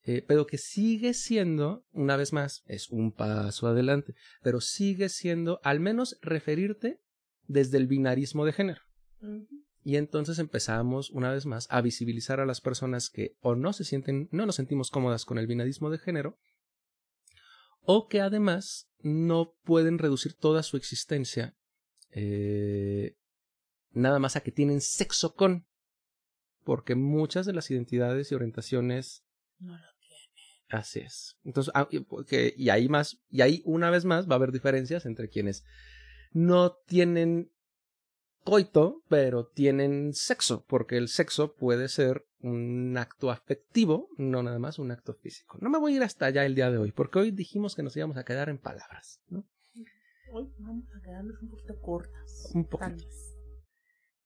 [0.03, 5.61] eh, pero que sigue siendo, una vez más, es un paso adelante, pero sigue siendo
[5.63, 6.99] al menos referirte
[7.47, 8.81] desde el binarismo de género.
[9.87, 13.85] Y entonces empezamos, una vez más, a visibilizar a las personas que o no se
[13.85, 16.37] sienten, no nos sentimos cómodas con el binarismo de género,
[17.83, 21.55] o que además no pueden reducir toda su existencia
[22.11, 23.15] eh,
[23.91, 25.65] nada más a que tienen sexo con.
[26.65, 29.23] Porque muchas de las identidades y orientaciones
[29.57, 30.29] no lo tienen.
[30.67, 31.37] Así es.
[31.45, 35.05] Entonces, ah, porque, y ahí más, y ahí una vez más va a haber diferencias
[35.05, 35.63] entre quienes
[36.33, 37.53] no tienen
[38.47, 44.79] coito, pero tienen sexo, porque el sexo puede ser un acto afectivo, no nada más
[44.79, 45.57] un acto físico.
[45.59, 47.83] No me voy a ir hasta allá el día de hoy, porque hoy dijimos que
[47.83, 49.45] nos íbamos a quedar en palabras, ¿no?
[50.31, 52.49] Hoy vamos a quedarnos un poquito cortas.
[52.53, 53.03] Un poquito.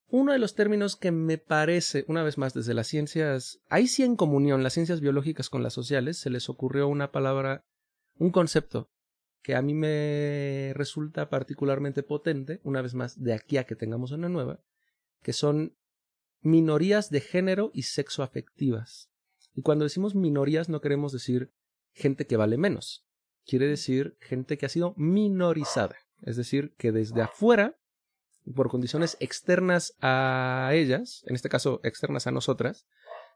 [0.10, 4.04] Uno de los términos que me parece, una vez más, desde las ciencias, ahí sí
[4.04, 7.66] en comunión, las ciencias biológicas con las sociales, se les ocurrió una palabra,
[8.18, 8.92] un concepto
[9.42, 14.12] que a mí me resulta particularmente potente, una vez más, de aquí a que tengamos
[14.12, 14.64] una nueva,
[15.22, 15.76] que son
[16.42, 19.10] minorías de género y sexo afectivas.
[19.56, 21.52] Y cuando decimos minorías no queremos decir
[21.94, 23.06] gente que vale menos,
[23.46, 27.81] quiere decir gente que ha sido minorizada, es decir, que desde afuera
[28.54, 32.86] por condiciones externas a ellas, en este caso externas a nosotras,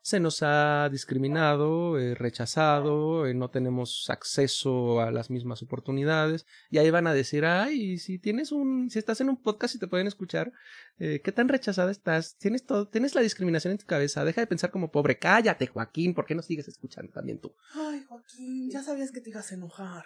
[0.06, 6.78] se nos ha discriminado, eh, rechazado, eh, no tenemos acceso a las mismas oportunidades y
[6.78, 9.88] ahí van a decir, ay, si tienes un, si estás en un podcast y te
[9.88, 10.54] pueden escuchar,
[11.00, 12.38] eh, ¿qué tan rechazada estás?
[12.38, 16.14] Tienes todo, tienes la discriminación en tu cabeza, deja de pensar como pobre, cállate Joaquín,
[16.14, 17.56] ¿por qué no sigues escuchando también tú?
[17.74, 20.06] Ay, Joaquín, ya sabías que te ibas a enojar.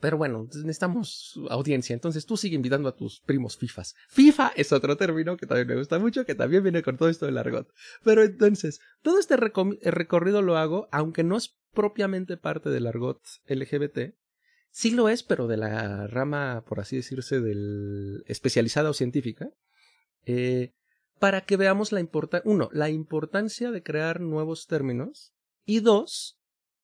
[0.00, 1.94] Pero bueno, necesitamos audiencia.
[1.94, 3.94] Entonces tú sigue invitando a tus primos FIFAs.
[4.08, 7.26] FIFA es otro término que también me gusta mucho, que también viene con todo esto
[7.26, 7.72] del argot.
[8.02, 14.14] Pero entonces, todo este recorrido lo hago, aunque no es propiamente parte del argot LGBT.
[14.70, 19.50] Sí lo es, pero de la rama, por así decirse, del especializada o científica.
[20.24, 20.72] Eh,
[21.18, 25.34] para que veamos la importancia, uno, la importancia de crear nuevos términos.
[25.64, 26.41] Y dos,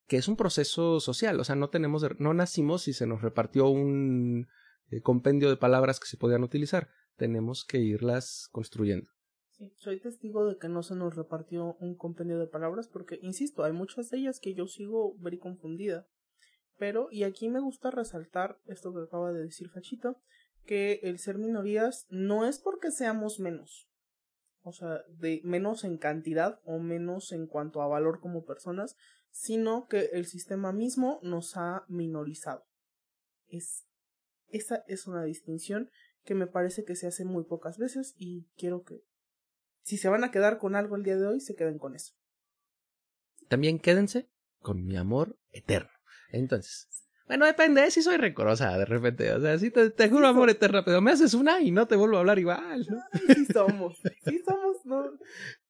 [0.08, 3.68] que es un proceso social, o sea, no tenemos, no nacimos y se nos repartió
[3.68, 4.48] un
[4.90, 9.10] eh, compendio de palabras que se podían utilizar, tenemos que irlas construyendo.
[9.50, 13.64] Sí, soy testigo de que no se nos repartió un compendio de palabras porque, insisto,
[13.64, 16.08] hay muchas de ellas que yo sigo very confundida.
[16.78, 20.22] Pero, y aquí me gusta resaltar esto que acaba de decir Fachito,
[20.64, 23.90] que el ser minorías no es porque seamos menos,
[24.62, 28.96] o sea, de menos en cantidad o menos en cuanto a valor como personas,
[29.30, 32.66] sino que el sistema mismo nos ha minorizado.
[33.48, 33.86] Es,
[34.48, 35.90] esa es una distinción
[36.24, 39.02] que me parece que se hace muy pocas veces y quiero que
[39.82, 42.12] si se van a quedar con algo el día de hoy, se queden con eso.
[43.48, 44.28] También quédense
[44.60, 45.90] con mi amor eterno.
[46.30, 46.88] Entonces,
[47.28, 51.02] bueno, depende, si soy rencorosa de repente, o sea, si te, juro amor eterno, pero
[51.02, 53.02] me haces una y no te vuelvo a hablar igual, ¿no?
[53.34, 55.18] sí somos, sí somos, no,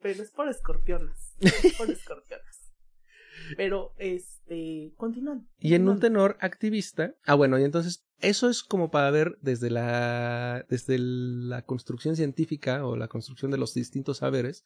[0.00, 2.67] pero es por escorpiones, es por escorpiones.
[3.56, 5.48] Pero, este, continúan.
[5.58, 9.70] Y en un tenor activista, ah, bueno, y entonces eso es como para ver desde
[9.70, 14.64] la, desde la construcción científica o la construcción de los distintos saberes,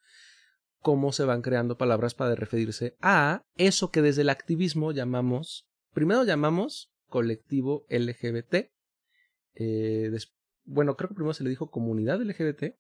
[0.81, 6.25] cómo se van creando palabras para referirse a eso que desde el activismo llamamos, primero
[6.25, 8.71] llamamos colectivo LGBT,
[9.55, 10.11] eh,
[10.65, 12.75] bueno, creo que primero se le dijo comunidad LGBT,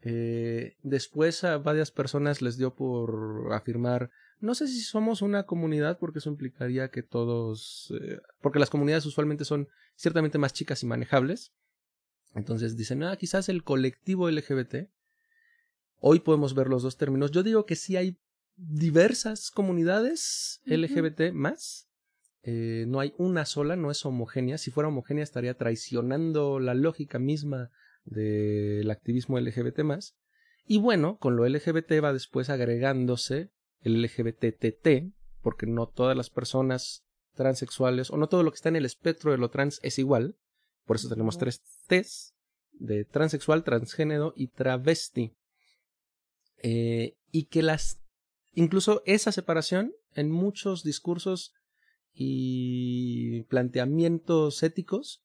[0.00, 5.98] eh, después a varias personas les dio por afirmar no sé si somos una comunidad
[5.98, 10.86] porque eso implicaría que todos, eh, porque las comunidades usualmente son ciertamente más chicas y
[10.86, 11.52] manejables.
[12.34, 14.90] Entonces dicen, ah, quizás el colectivo LGBT.
[16.00, 17.32] Hoy podemos ver los dos términos.
[17.32, 18.18] Yo digo que sí hay
[18.56, 21.88] diversas comunidades LGBT más.
[22.42, 24.58] Eh, no hay una sola, no es homogénea.
[24.58, 27.70] Si fuera homogénea estaría traicionando la lógica misma
[28.04, 30.16] del activismo LGBT más.
[30.66, 33.50] Y bueno, con lo LGBT va después agregándose
[33.82, 35.12] el LGBTT,
[35.42, 39.30] porque no todas las personas transexuales o no todo lo que está en el espectro
[39.30, 40.36] de lo trans es igual.
[40.84, 42.34] Por eso tenemos tres T's
[42.72, 45.36] de transexual, transgénero y travesti.
[46.62, 48.00] Eh, y que las
[48.52, 51.54] incluso esa separación en muchos discursos
[52.12, 55.22] y planteamientos éticos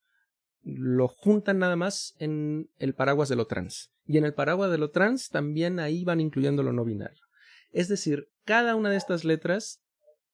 [0.61, 3.91] lo juntan nada más en el paraguas de lo trans.
[4.05, 7.23] Y en el paraguas de lo trans también ahí van incluyendo lo no binario.
[7.73, 9.81] Es decir, cada una de estas letras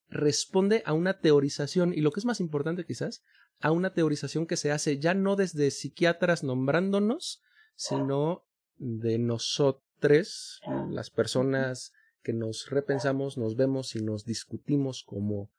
[0.09, 3.23] responde a una teorización y lo que es más importante quizás,
[3.61, 7.41] a una teorización que se hace ya no desde psiquiatras nombrándonos,
[7.75, 8.43] sino
[8.77, 15.49] de nosotros, las personas que nos repensamos, nos vemos y nos discutimos como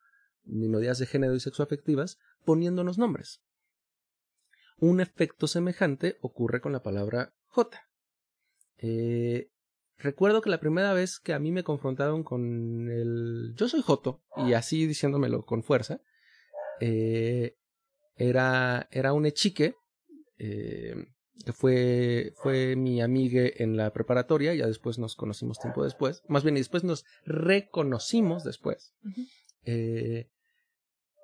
[0.44, 3.40] minorías de género y sexoafectivas, poniéndonos nombres.
[4.78, 7.86] Un efecto semejante ocurre con la palabra J.
[8.78, 9.50] Eh,
[10.02, 14.22] Recuerdo que la primera vez que a mí me confrontaron con el yo soy Joto,
[14.36, 16.00] y así diciéndomelo con fuerza,
[16.80, 17.56] eh,
[18.16, 19.74] era, era un echique
[20.38, 20.94] eh,
[21.44, 26.44] que fue, fue mi amiga en la preparatoria, ya después nos conocimos tiempo después, más
[26.44, 28.94] bien después nos reconocimos después,
[29.64, 30.30] eh,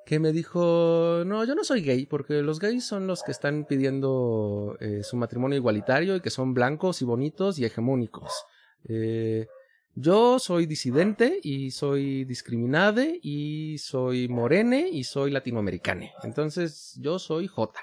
[0.04, 3.64] que me dijo, no, yo no soy gay, porque los gays son los que están
[3.64, 8.32] pidiendo su matrimonio igualitario y que son blancos y bonitos y hegemónicos.
[8.88, 9.46] Eh,
[9.94, 16.12] yo soy disidente y soy discriminade y soy morene y soy latinoamericane.
[16.22, 17.80] Entonces yo soy J.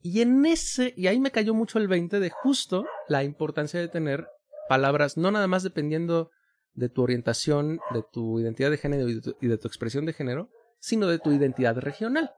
[0.00, 3.88] Y en ese, y ahí me cayó mucho el 20 de justo la importancia de
[3.88, 4.28] tener
[4.68, 6.30] palabras, no nada más dependiendo
[6.74, 11.08] de tu orientación, de tu identidad de género y de tu, expresión de género, sino
[11.08, 12.32] de tu identidad regional.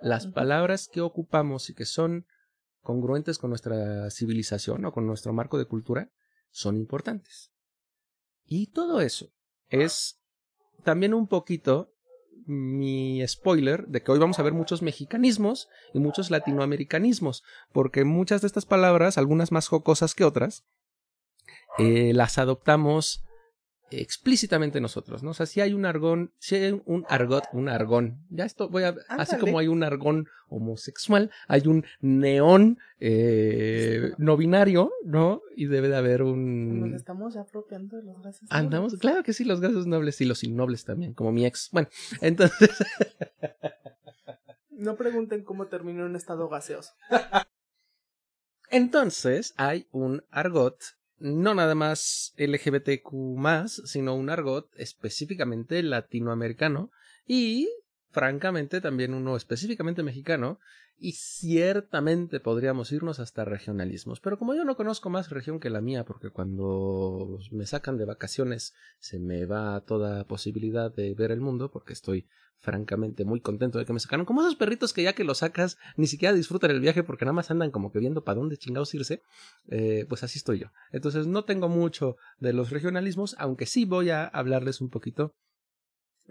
[0.00, 2.26] Las palabras que ocupamos y que son
[2.82, 6.10] congruentes con nuestra civilización o con nuestro marco de cultura,
[6.54, 7.52] son importantes.
[8.46, 9.32] Y todo eso
[9.68, 10.20] es
[10.84, 11.92] también un poquito
[12.46, 18.40] mi spoiler de que hoy vamos a ver muchos mexicanismos y muchos latinoamericanismos, porque muchas
[18.42, 20.64] de estas palabras, algunas más jocosas que otras,
[21.78, 23.23] eh, las adoptamos
[24.00, 25.30] explícitamente nosotros, ¿no?
[25.30, 28.84] O sea, si hay un argón, si hay un argot, un argón, ya esto voy
[28.84, 35.42] a, así como hay un argón homosexual, hay un neón eh, no binario, ¿no?
[35.56, 36.80] Y debe de haber un...
[36.80, 39.00] Nos estamos apropiando de los gases Andamos, nobles.
[39.00, 41.70] claro que sí, los gases nobles y los innobles también, como mi ex.
[41.72, 41.88] Bueno,
[42.20, 42.70] entonces...
[44.70, 46.92] no pregunten cómo terminó en estado gaseoso.
[48.70, 50.76] Entonces hay un argot
[51.24, 53.10] no nada más LGBTQ
[53.86, 56.90] sino un argot específicamente latinoamericano
[57.26, 57.66] y,
[58.14, 60.60] francamente, también uno específicamente mexicano,
[60.96, 64.20] y ciertamente podríamos irnos hasta regionalismos.
[64.20, 68.04] Pero como yo no conozco más región que la mía, porque cuando me sacan de
[68.04, 72.26] vacaciones se me va toda posibilidad de ver el mundo, porque estoy
[72.60, 74.24] francamente muy contento de que me sacaron.
[74.24, 77.34] Como esos perritos que ya que los sacas ni siquiera disfrutan el viaje porque nada
[77.34, 79.22] más andan como que viendo para dónde chingados irse,
[79.68, 80.68] eh, pues así estoy yo.
[80.92, 85.34] Entonces no tengo mucho de los regionalismos, aunque sí voy a hablarles un poquito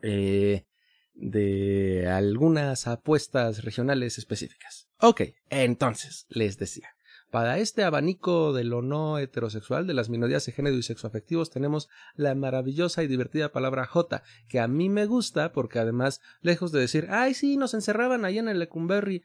[0.01, 0.65] eh,
[1.13, 4.89] de algunas apuestas regionales específicas.
[4.99, 6.89] Ok, entonces les decía.
[7.34, 11.89] Para este abanico de lo no heterosexual, de las minorías de género y sexoafectivos, tenemos
[12.13, 16.82] la maravillosa y divertida palabra J, que a mí me gusta porque además, lejos de
[16.82, 19.23] decir, ay, sí, nos encerraban ahí en el Lecumberri,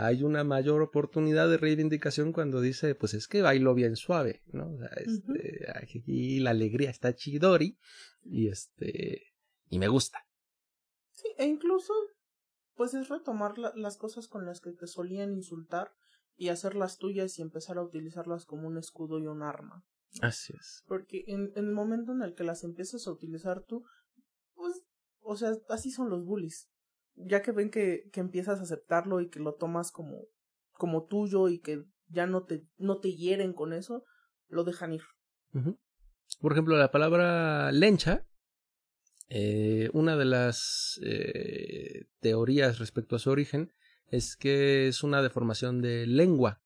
[0.00, 4.72] hay una mayor oportunidad de reivindicación cuando dice, pues es que bailo bien suave, ¿no?
[4.72, 7.78] O sea, este, aquí la alegría está chidori
[8.24, 9.34] y este,
[9.70, 10.27] y me gusta.
[11.18, 11.92] Sí, e incluso,
[12.76, 15.92] pues es retomar las cosas con las que te solían insultar
[16.36, 19.84] y hacerlas tuyas y empezar a utilizarlas como un escudo y un arma.
[20.22, 20.84] Así es.
[20.86, 23.84] Porque en, en el momento en el que las empiezas a utilizar tú,
[24.54, 24.84] pues,
[25.18, 26.70] o sea, así son los bullies.
[27.16, 30.26] Ya que ven que, que empiezas a aceptarlo y que lo tomas como,
[30.70, 34.04] como tuyo y que ya no te, no te hieren con eso,
[34.46, 35.02] lo dejan ir.
[36.40, 38.24] Por ejemplo, la palabra lencha,
[39.30, 43.72] eh, una de las eh, teorías respecto a su origen
[44.10, 46.62] es que es una deformación de lengua,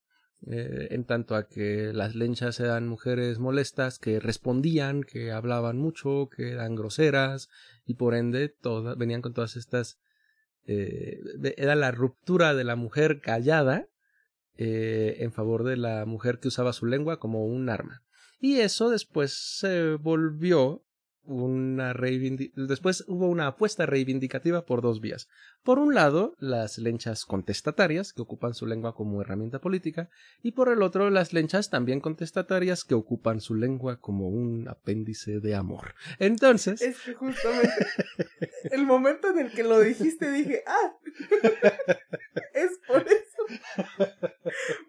[0.47, 6.29] eh, en tanto a que las lenchas eran mujeres molestas que respondían, que hablaban mucho,
[6.35, 7.49] que eran groseras
[7.85, 9.99] y por ende todas, venían con todas estas...
[10.65, 11.19] Eh,
[11.57, 13.89] era la ruptura de la mujer callada
[14.55, 18.05] en favor de la mujer que usaba su lengua como un arma.
[18.39, 20.85] Y eso después se volvió
[21.25, 25.29] una después hubo una apuesta reivindicativa por dos vías.
[25.63, 30.11] Por un lado, las lenchas contestatarias, que ocupan su lengua como herramienta política,
[30.43, 35.41] y por el otro, las lenchas también contestatarias, que ocupan su lengua como un apéndice
[35.41, 35.95] de amor.
[36.19, 36.83] Entonces...
[36.83, 37.87] Es justamente
[38.71, 40.97] el momento en el que lo dijiste dije, ah,
[42.55, 43.33] es por eso.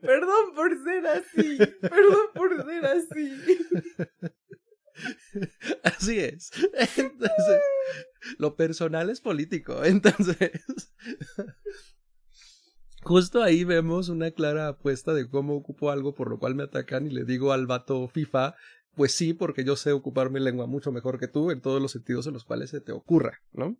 [0.01, 3.33] Perdón por ser así, perdón por ser así.
[5.83, 6.51] Así es.
[6.97, 7.61] Entonces,
[8.37, 9.83] lo personal es político.
[9.83, 10.51] Entonces,
[13.01, 17.07] justo ahí vemos una clara apuesta de cómo ocupo algo por lo cual me atacan
[17.07, 18.55] y le digo al vato FIFA,
[18.95, 21.91] pues sí, porque yo sé ocupar mi lengua mucho mejor que tú en todos los
[21.91, 23.77] sentidos en los cuales se te ocurra, ¿no?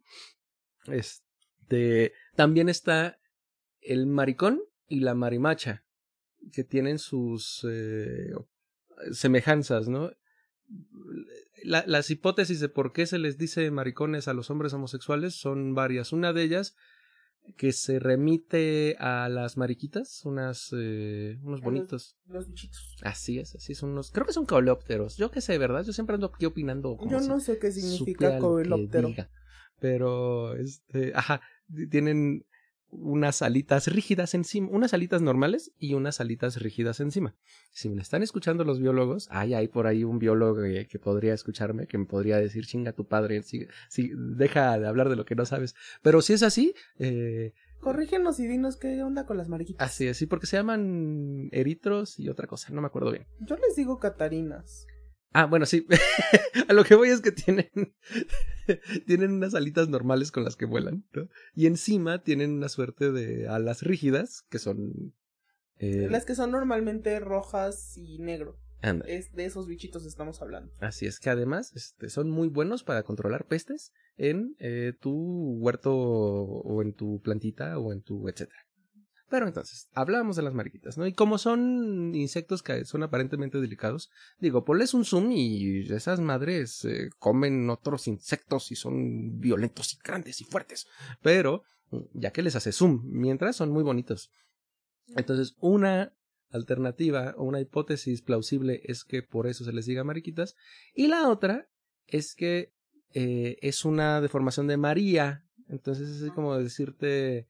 [0.88, 3.20] Este, también está
[3.82, 5.86] el maricón y la marimacha,
[6.52, 8.34] que tienen sus eh,
[9.12, 10.12] semejanzas, ¿no?
[11.64, 16.12] Las hipótesis de por qué se les dice maricones a los hombres homosexuales son varias.
[16.12, 16.76] Una de ellas
[17.58, 22.18] que se remite a las mariquitas, unas, eh, unos bonitos.
[22.26, 22.96] Los, bichitos.
[23.02, 24.12] Así es, así son unos.
[24.12, 25.18] Creo que son coleópteros.
[25.18, 25.84] Yo qué sé, ¿verdad?
[25.84, 26.98] Yo siempre ando aquí opinando.
[27.10, 29.14] Yo no sé qué significa coleóptero.
[29.80, 31.42] Pero, este, ajá,
[31.90, 32.46] tienen
[33.00, 37.36] unas alitas rígidas encima, unas alitas normales y unas alitas rígidas encima.
[37.72, 41.88] Si me están escuchando los biólogos, hay, hay por ahí un biólogo que, podría escucharme,
[41.88, 45.36] que me podría decir, chinga tu padre, si, si, deja de hablar de lo que
[45.36, 45.76] no sabes.
[46.02, 47.54] Pero si es así, eh,
[47.84, 49.86] Corrígenos y dinos qué onda con las mariquitas.
[49.86, 53.28] Así es, sí, porque se llaman eritros y otra cosa, no me acuerdo bien.
[53.42, 54.88] Yo les digo catarinas.
[55.34, 55.88] Ah, bueno, sí.
[56.68, 57.70] a lo que voy es que tienen,
[59.08, 61.28] tienen unas alitas normales con las que vuelan, ¿no?
[61.56, 65.14] Y encima tienen una suerte de alas rígidas, que son...
[65.78, 66.08] Eh...
[66.10, 68.60] Las que son normalmente rojas y negro.
[69.06, 70.74] Es de esos bichitos estamos hablando.
[70.82, 75.96] Así es que además este, son muy buenos para controlar pestes en eh, tu huerto
[75.96, 78.60] o en tu plantita o en tu etcétera.
[79.30, 81.08] Pero entonces, hablábamos de las mariquitas, ¿no?
[81.08, 86.86] Y como son insectos que son aparentemente delicados, digo, ponles un zoom y esas madres
[86.86, 90.88] eh, comen otros insectos y son violentos y grandes y fuertes.
[91.22, 91.64] Pero,
[92.14, 94.30] ya que les hace zoom, mientras son muy bonitos.
[95.16, 96.14] Entonces, una
[96.54, 100.56] alternativa o una hipótesis plausible es que por eso se les diga mariquitas.
[100.94, 101.68] Y la otra
[102.08, 102.74] es que
[103.14, 105.46] eh, es una deformación de María.
[105.68, 107.48] Entonces es como decirte,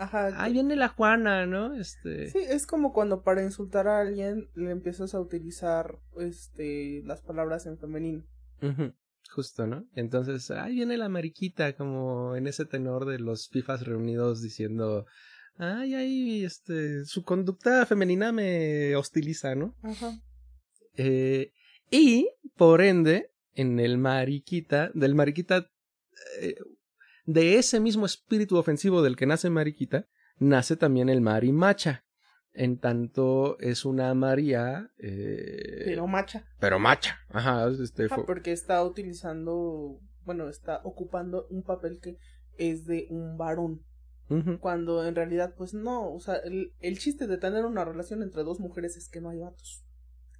[0.00, 0.42] Ajá.
[0.42, 1.74] ahí viene la Juana, ¿no?
[1.74, 7.20] Este, Sí, es como cuando para insultar a alguien le empiezas a utilizar este las
[7.20, 8.24] palabras en femenino.
[9.32, 9.84] justo, ¿no?
[9.94, 15.04] Entonces, ahí viene la mariquita, como en ese tenor de los fifas reunidos diciendo,
[15.56, 19.76] ay, ay, este, su conducta femenina me hostiliza, ¿no?
[19.82, 20.18] Ajá.
[20.96, 21.52] Eh,
[21.90, 25.68] y, por ende, en el mariquita, del mariquita,
[26.40, 26.54] eh,
[27.26, 30.06] de ese mismo espíritu ofensivo del que nace mariquita,
[30.38, 32.04] nace también el marimacha.
[32.52, 36.44] En tanto es una María, eh, Pero macha.
[36.58, 37.16] pero macha.
[37.28, 42.18] Ajá, este, porque está utilizando, bueno, está ocupando un papel que
[42.58, 43.84] es de un varón.
[44.60, 48.44] Cuando en realidad, pues no, o sea, el, el chiste de tener una relación entre
[48.44, 49.84] dos mujeres es que no hay vatos.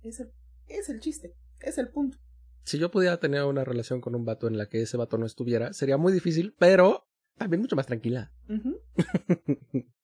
[0.05, 0.31] Es el,
[0.69, 2.17] es el chiste, es el punto.
[2.65, 5.27] Si yo pudiera tener una relación con un vato en la que ese vato no
[5.27, 7.07] estuviera, sería muy difícil, pero
[7.37, 8.33] también mucho más tranquila.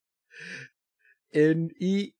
[1.30, 2.14] En- y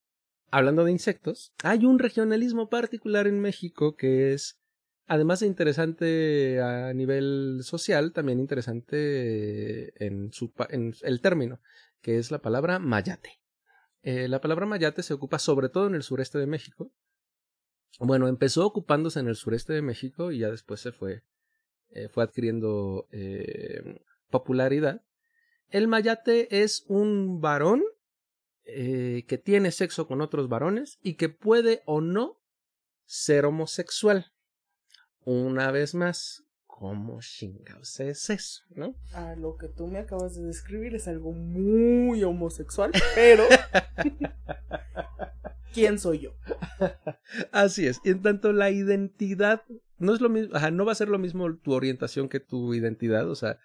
[0.51, 4.59] hablando de insectos, hay un regionalismo particular en México que es,
[5.07, 11.61] además de interesante a nivel social, también interesante en, su, en el término,
[12.01, 13.39] que es la palabra mayate.
[14.03, 16.91] Eh, la palabra mayate se ocupa sobre todo en el sureste de México.
[17.99, 21.23] Bueno, empezó ocupándose en el sureste de México y ya después se fue,
[21.89, 25.01] eh, fue adquiriendo eh, popularidad.
[25.69, 27.83] El mayate es un varón
[28.65, 32.39] eh, que tiene sexo con otros varones y que puede o no
[33.05, 34.31] ser homosexual.
[35.21, 36.43] Una vez más,
[36.77, 38.61] ¿cómo chingados es eso?
[38.75, 38.95] ¿No?
[39.37, 43.43] Lo que tú me acabas de describir es algo muy homosexual, pero
[45.73, 46.35] ¿quién soy yo?
[47.51, 47.99] Así es.
[48.03, 49.63] Y en tanto la identidad
[49.97, 52.75] no es lo mismo, ajá, no va a ser lo mismo tu orientación que tu
[52.75, 53.57] identidad, o sea,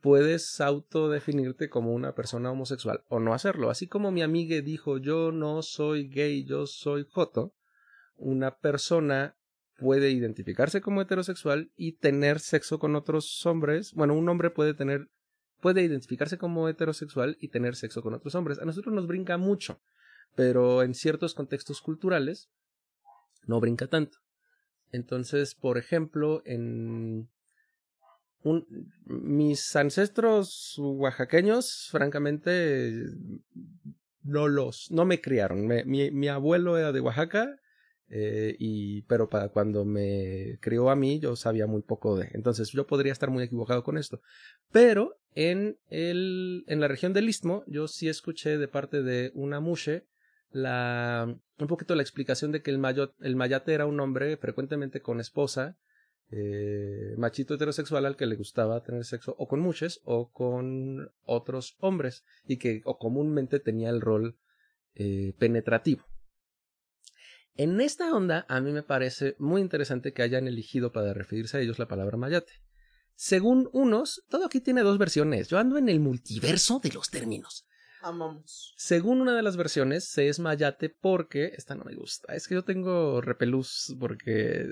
[0.00, 3.68] puedes autodefinirte como una persona homosexual o no hacerlo.
[3.68, 7.52] Así como mi amiga dijo, yo no soy gay, yo soy joto,
[8.16, 9.36] una persona
[9.78, 13.92] puede identificarse como heterosexual y tener sexo con otros hombres.
[13.94, 15.08] Bueno, un hombre puede tener,
[15.60, 18.58] puede identificarse como heterosexual y tener sexo con otros hombres.
[18.58, 19.80] A nosotros nos brinca mucho,
[20.34, 22.50] pero en ciertos contextos culturales
[23.46, 24.18] no brinca tanto.
[24.92, 27.28] Entonces, por ejemplo, en
[28.42, 28.66] un,
[29.06, 32.92] mis ancestros oaxaqueños, francamente,
[34.22, 35.66] no los, no me criaron.
[35.66, 37.56] Mi, mi abuelo era de Oaxaca,
[38.08, 42.28] eh, y, pero para cuando me crió a mí, yo sabía muy poco de.
[42.32, 44.20] Entonces, yo podría estar muy equivocado con esto.
[44.72, 49.60] Pero en el, en la región del Istmo, yo sí escuché de parte de una
[49.60, 50.06] mushe
[50.50, 55.00] la, un poquito la explicación de que el, mayo, el mayate era un hombre frecuentemente
[55.00, 55.76] con esposa,
[56.30, 61.76] eh, machito heterosexual al que le gustaba tener sexo o con muches o con otros
[61.80, 64.38] hombres y que o comúnmente tenía el rol
[64.94, 66.04] eh, penetrativo.
[67.56, 71.60] En esta onda a mí me parece muy interesante que hayan elegido para referirse a
[71.60, 72.52] ellos la palabra mayate.
[73.14, 75.48] Según unos, todo aquí tiene dos versiones.
[75.48, 77.64] Yo ando en el multiverso de los términos.
[78.02, 78.74] Amamos.
[78.76, 81.52] Según una de las versiones, se es mayate porque.
[81.56, 82.34] Esta no me gusta.
[82.34, 84.68] Es que yo tengo repelús porque.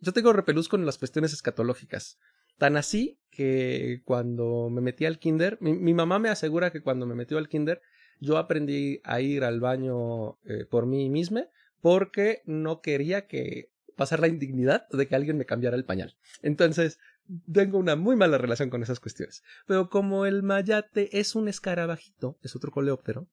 [0.00, 2.18] Yo tengo repelús con las cuestiones escatológicas.
[2.56, 7.06] Tan así que cuando me metí al kinder, mi, mi mamá me asegura que cuando
[7.06, 7.82] me metió al kinder,
[8.20, 11.46] yo aprendí a ir al baño eh, por mí misma
[11.82, 16.16] porque no quería que pasar la indignidad de que alguien me cambiara el pañal.
[16.40, 16.98] Entonces,
[17.52, 19.42] tengo una muy mala relación con esas cuestiones.
[19.66, 23.28] Pero como el mayate es un escarabajito, es otro coleóptero,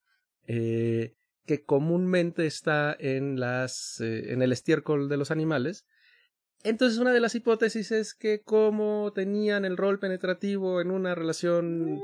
[0.47, 5.85] eh, que comúnmente está en las eh, en el estiércol de los animales.
[6.63, 12.01] Entonces una de las hipótesis es que como tenían el rol penetrativo en una relación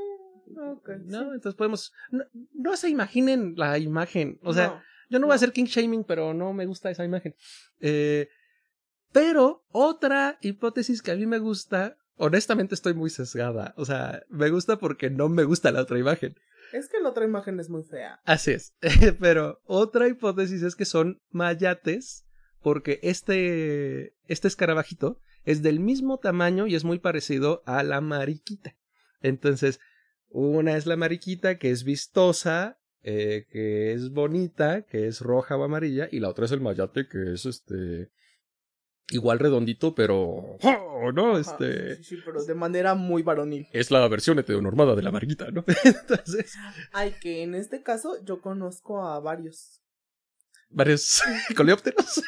[0.47, 0.91] Mm, no, sí.
[1.33, 2.23] entonces podemos no,
[2.53, 4.83] no se imaginen la imagen, o sea.
[5.09, 7.35] Yo no voy a hacer king shaming, pero no me gusta esa imagen.
[7.79, 8.27] Eh,
[9.11, 13.73] pero otra hipótesis que a mí me gusta, honestamente estoy muy sesgada.
[13.77, 16.35] O sea, me gusta porque no me gusta la otra imagen.
[16.73, 18.19] Es que la otra imagen es muy fea.
[18.25, 18.75] Así es.
[19.19, 22.25] pero otra hipótesis es que son mayates
[22.61, 28.75] porque este, este escarabajito es del mismo tamaño y es muy parecido a la mariquita.
[29.21, 29.79] Entonces,
[30.29, 35.63] una es la mariquita que es vistosa, eh, que es bonita, que es roja o
[35.63, 38.09] amarilla, y la otra es el mayate que es este
[39.11, 40.17] igual redondito, pero
[40.63, 41.11] ¡oh!
[41.13, 43.67] no, este sí, sí, sí, pero de manera muy varonil.
[43.71, 45.63] es la versión heteronormada de la mariquita, ¿no?
[45.83, 46.55] Entonces,
[46.93, 49.83] Ay, que en este caso yo conozco a varios.
[50.69, 51.21] varios
[51.55, 52.23] coleópteros.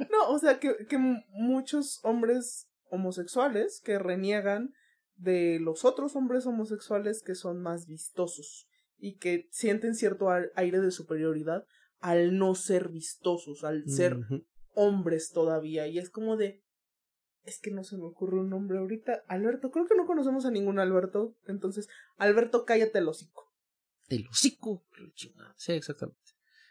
[0.00, 0.96] No, No, o sea, que, que
[1.28, 4.72] muchos hombres homosexuales que reniegan
[5.16, 10.90] de los otros hombres homosexuales que son más vistosos y que sienten cierto aire de
[10.90, 11.64] superioridad
[11.98, 14.18] al no ser vistosos, al ser
[14.74, 15.86] hombres todavía.
[15.86, 16.62] Y es como de,
[17.44, 19.24] es que no se me ocurre un nombre ahorita.
[19.28, 21.36] Alberto, creo que no conocemos a ningún Alberto.
[21.46, 23.52] Entonces, Alberto, cállate el hocico.
[24.08, 24.84] El hocico.
[25.56, 26.20] Sí, exactamente.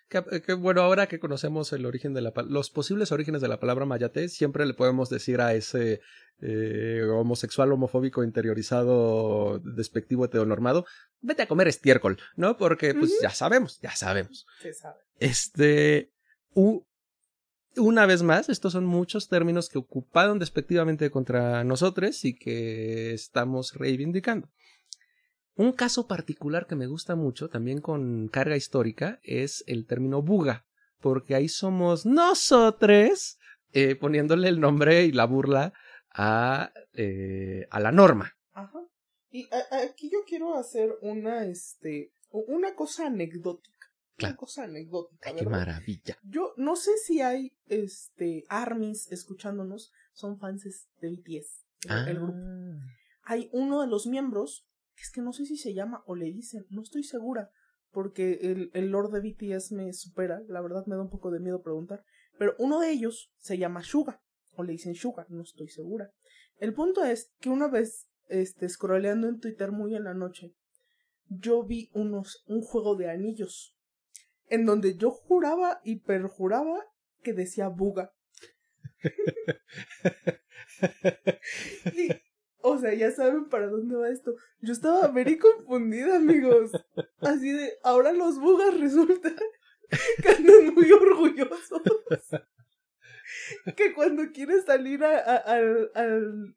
[0.08, 3.86] Que, bueno, ahora que conocemos el origen de la los posibles orígenes de la palabra
[3.86, 6.00] mayate, siempre le podemos decir a ese
[6.42, 10.86] eh, homosexual homofóbico interiorizado despectivo heteronormado,
[11.22, 12.56] vete a comer estiércol, ¿no?
[12.56, 14.46] Porque pues ya sabemos, ya sabemos.
[14.62, 15.00] Se sabe.
[15.20, 16.12] Este,
[17.78, 23.74] una vez más, estos son muchos términos que ocuparon despectivamente contra nosotros y que estamos
[23.74, 24.50] reivindicando.
[25.56, 30.66] Un caso particular que me gusta mucho, también con carga histórica, es el término buga,
[31.00, 33.38] porque ahí somos nosotros
[33.72, 35.74] eh, poniéndole el nombre y la burla
[36.14, 38.34] a, eh, a la norma.
[38.54, 38.80] Ajá.
[39.30, 43.76] Y aquí yo quiero hacer una, este, una cosa anecdótica.
[44.20, 45.36] Una cosa anecdótica.
[45.36, 46.18] qué maravilla.
[46.24, 50.64] Yo no sé si hay este armies escuchándonos, son fans
[51.02, 51.66] de BTS,
[52.08, 52.38] el grupo.
[52.38, 52.80] Ah.
[53.24, 54.66] Hay uno de los miembros,
[55.02, 57.50] es que no sé si se llama o le dicen, no estoy segura,
[57.92, 61.40] porque el, el lord de BTS me supera, la verdad me da un poco de
[61.40, 62.04] miedo preguntar,
[62.38, 64.22] pero uno de ellos se llama Suga,
[64.56, 66.12] o le dicen Suga, no estoy segura.
[66.58, 70.54] El punto es que una vez, este, scrolleando en Twitter muy en la noche,
[71.28, 73.76] yo vi unos, un juego de anillos
[74.48, 76.86] en donde yo juraba y perjuraba
[77.24, 78.14] que decía buga.
[82.66, 84.34] o sea, ya saben para dónde va esto.
[84.60, 86.72] Yo estaba very confundida, amigos.
[87.22, 89.32] Así de, ahora los bugas resulta
[90.24, 91.84] que andan muy orgullosos.
[93.78, 96.56] que cuando quieres salir al, al,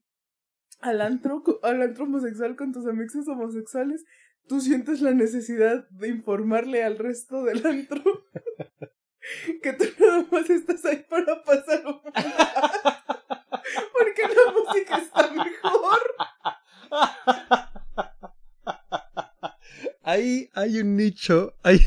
[0.81, 4.03] al, antro, al antro homosexual con tus amigos homosexuales,
[4.47, 8.03] tú sientes la necesidad de informarle al resto del antro
[9.63, 12.01] que tú nada más estás ahí para pasar un
[13.99, 16.01] porque la música está mejor.
[20.03, 21.81] Ahí hay un nicho, hay...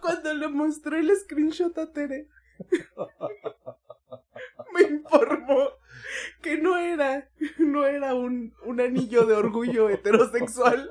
[0.00, 2.28] Cuando le mostré el screenshot a Tere,
[4.72, 5.70] me informó
[6.42, 7.28] que no era,
[7.58, 10.90] no era un, un anillo de orgullo heterosexual,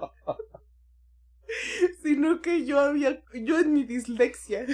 [2.01, 4.65] sino que yo había, yo en mi dislexia,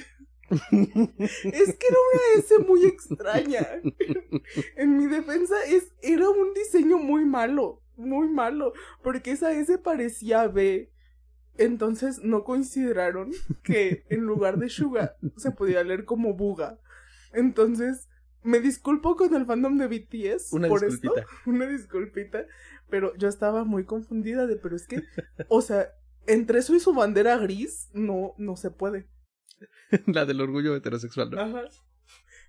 [0.50, 3.68] es que era una S muy extraña.
[4.76, 8.74] En mi defensa es, era un diseño muy malo, muy malo,
[9.04, 10.91] porque esa S parecía B.
[11.58, 13.32] Entonces no consideraron
[13.64, 16.80] que en lugar de Suga se podía leer como Buga.
[17.34, 18.10] Entonces
[18.43, 21.22] me disculpo con el fandom de BTS una por disculpita.
[21.22, 21.32] esto.
[21.50, 22.46] Una disculpita.
[22.89, 25.02] Pero yo estaba muy confundida de, pero es que,
[25.48, 25.89] o sea,
[26.28, 29.08] entre eso y su bandera gris, no, no se puede.
[30.08, 31.39] La del orgullo heterosexual, ¿no?
[31.39, 31.64] Ajá.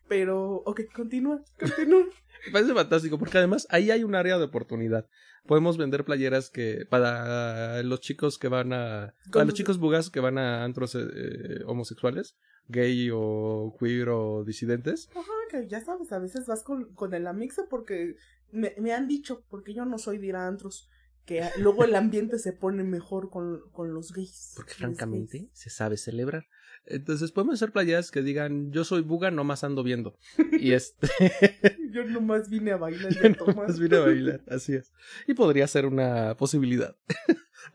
[0.09, 2.04] Pero, ok, continúa, continúa.
[2.46, 5.09] Me parece fantástico, porque además ahí hay un área de oportunidad.
[5.46, 9.14] Podemos vender playeras que para los chicos que van a...
[9.32, 12.36] Para los chicos bugas que van a antros eh, homosexuales,
[12.68, 15.09] gay o queer o disidentes.
[15.14, 18.16] Ajá, que ya sabes, a veces vas con, con el amixe porque
[18.50, 20.88] me, me han dicho, porque yo no soy de ir a antros,
[21.24, 24.52] que luego el ambiente se pone mejor con, con los gays.
[24.57, 26.46] Porque francamente se sabe celebrar.
[26.87, 30.16] Entonces podemos hacer playas que digan, yo soy buga, nomás ando viendo.
[30.59, 31.09] Y este...
[31.93, 33.12] yo nomás vine a bailar.
[33.22, 34.93] yo nomás vine a bailar, así es.
[35.26, 36.97] Y podría ser una posibilidad.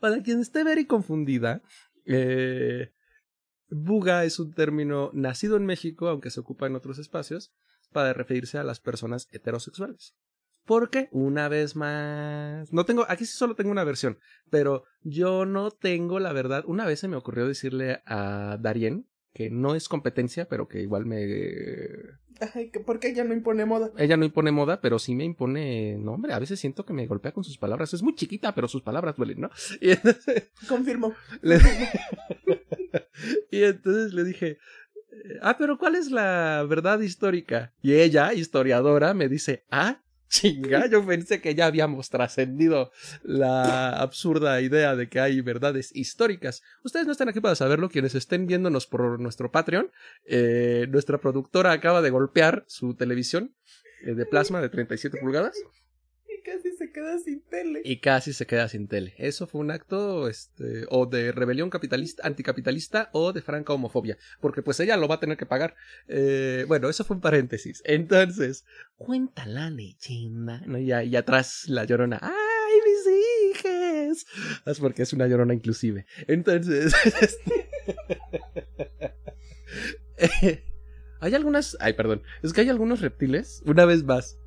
[0.00, 1.62] Para quien esté very confundida,
[2.06, 2.92] eh,
[3.68, 7.52] buga es un término nacido en México, aunque se ocupa en otros espacios,
[7.92, 10.14] para referirse a las personas heterosexuales.
[10.64, 14.18] Porque, una vez más, no tengo, aquí sí solo tengo una versión,
[14.50, 16.64] pero yo no tengo la verdad.
[16.66, 21.06] Una vez se me ocurrió decirle a Darien, que no es competencia, pero que igual
[21.06, 21.18] me...
[22.54, 23.92] Ay, porque ella no impone moda.
[23.96, 25.96] Ella no impone moda, pero sí me impone...
[25.98, 27.94] No, hombre, a veces siento que me golpea con sus palabras.
[27.94, 29.50] Es muy chiquita, pero sus palabras duelen, ¿no?
[29.80, 30.50] Y entonces...
[30.68, 31.14] Confirmo.
[33.50, 34.58] y entonces le dije...
[35.40, 37.72] Ah, pero ¿cuál es la verdad histórica?
[37.82, 40.01] Y ella, historiadora, me dice, ah,
[40.32, 42.90] Chinga, yo pensé que ya habíamos trascendido
[43.22, 46.62] la absurda idea de que hay verdades históricas.
[46.82, 49.90] Ustedes no están aquí para saberlo, quienes estén viéndonos por nuestro Patreon.
[50.24, 53.54] Eh, nuestra productora acaba de golpear su televisión
[54.06, 55.54] eh, de plasma de 37 pulgadas.
[56.92, 57.80] Queda sin tele.
[57.84, 59.14] Y casi se queda sin tele.
[59.16, 64.18] Eso fue un acto, este, o de rebelión capitalista, anticapitalista o de franca homofobia.
[64.40, 65.74] Porque pues ella lo va a tener que pagar.
[66.08, 67.82] Eh, bueno, eso fue un paréntesis.
[67.84, 68.64] Entonces,
[68.96, 70.78] cuenta la leyenda, ¿no?
[70.78, 72.18] Y, atrás la llorona.
[72.20, 73.06] ¡Ay, mis
[73.56, 74.26] hijas!
[74.66, 76.06] Es porque es una llorona inclusive.
[76.26, 77.70] Entonces, este,
[81.20, 84.38] hay algunas, ay, perdón, es que hay algunos reptiles, una vez más,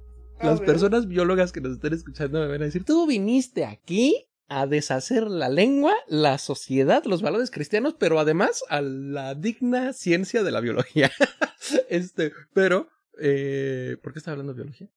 [0.41, 4.67] las personas biólogas que nos estén escuchando me van a decir, tú viniste aquí a
[4.67, 10.51] deshacer la lengua, la sociedad, los valores cristianos, pero además a la digna ciencia de
[10.51, 11.11] la biología.
[11.89, 14.89] este, pero, eh, ¿por qué estaba hablando de biología?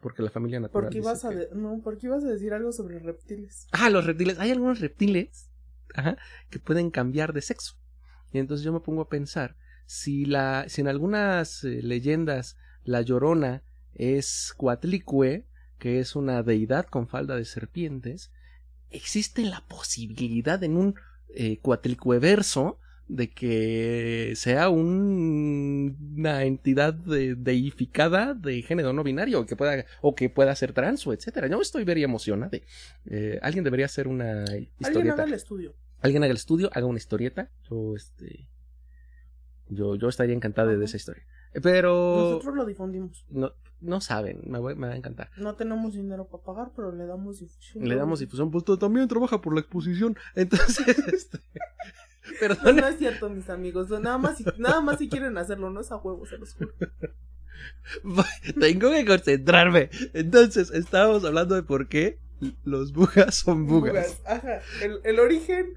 [0.00, 0.84] Porque la familia natural.
[0.84, 3.66] Porque ibas a que- de- no, porque ibas a decir algo sobre reptiles.
[3.72, 4.38] Ah, los reptiles.
[4.38, 5.50] Hay algunos reptiles
[5.94, 6.16] ajá,
[6.50, 7.74] que pueden cambiar de sexo.
[8.32, 13.00] Y entonces yo me pongo a pensar, si, la, si en algunas eh, leyendas la
[13.00, 13.62] llorona
[13.94, 15.44] es Cuatlicue,
[15.78, 18.30] que es una deidad con falda de serpientes,
[18.90, 20.94] existe la posibilidad en un
[21.36, 22.78] eh, Cuatlicueverso
[23.08, 29.84] de que sea un- una entidad de- deificada de género no binario o que pueda
[30.00, 31.48] o que pueda ser trans o etcétera.
[31.48, 32.56] Yo estoy very emocionado.
[33.06, 35.14] Eh, alguien debería hacer una Alguien historieta.
[35.14, 35.74] haga el estudio.
[36.00, 37.50] Alguien haga el estudio, haga una historieta.
[37.68, 38.48] Yo este
[39.68, 41.24] yo yo estaría encantado de esa historia.
[41.62, 43.24] Pero Nosotros lo difundimos.
[43.30, 45.28] no no saben, me, voy- me va a encantar.
[45.36, 47.86] No tenemos dinero para pagar, pero le damos difusión.
[47.86, 50.16] Le damos difusión, pues tú también trabaja por la exposición.
[50.34, 53.90] Entonces, este, No, perdón, no es cierto, mis amigos.
[53.90, 56.72] Nada más, si, nada más si quieren hacerlo, no es a huevo, se los juro.
[58.60, 59.90] tengo que concentrarme.
[60.14, 62.18] Entonces, estábamos hablando de por qué
[62.64, 63.92] los bugas son bugas.
[63.92, 64.60] Bugas, Ajá.
[64.82, 65.74] El, el origen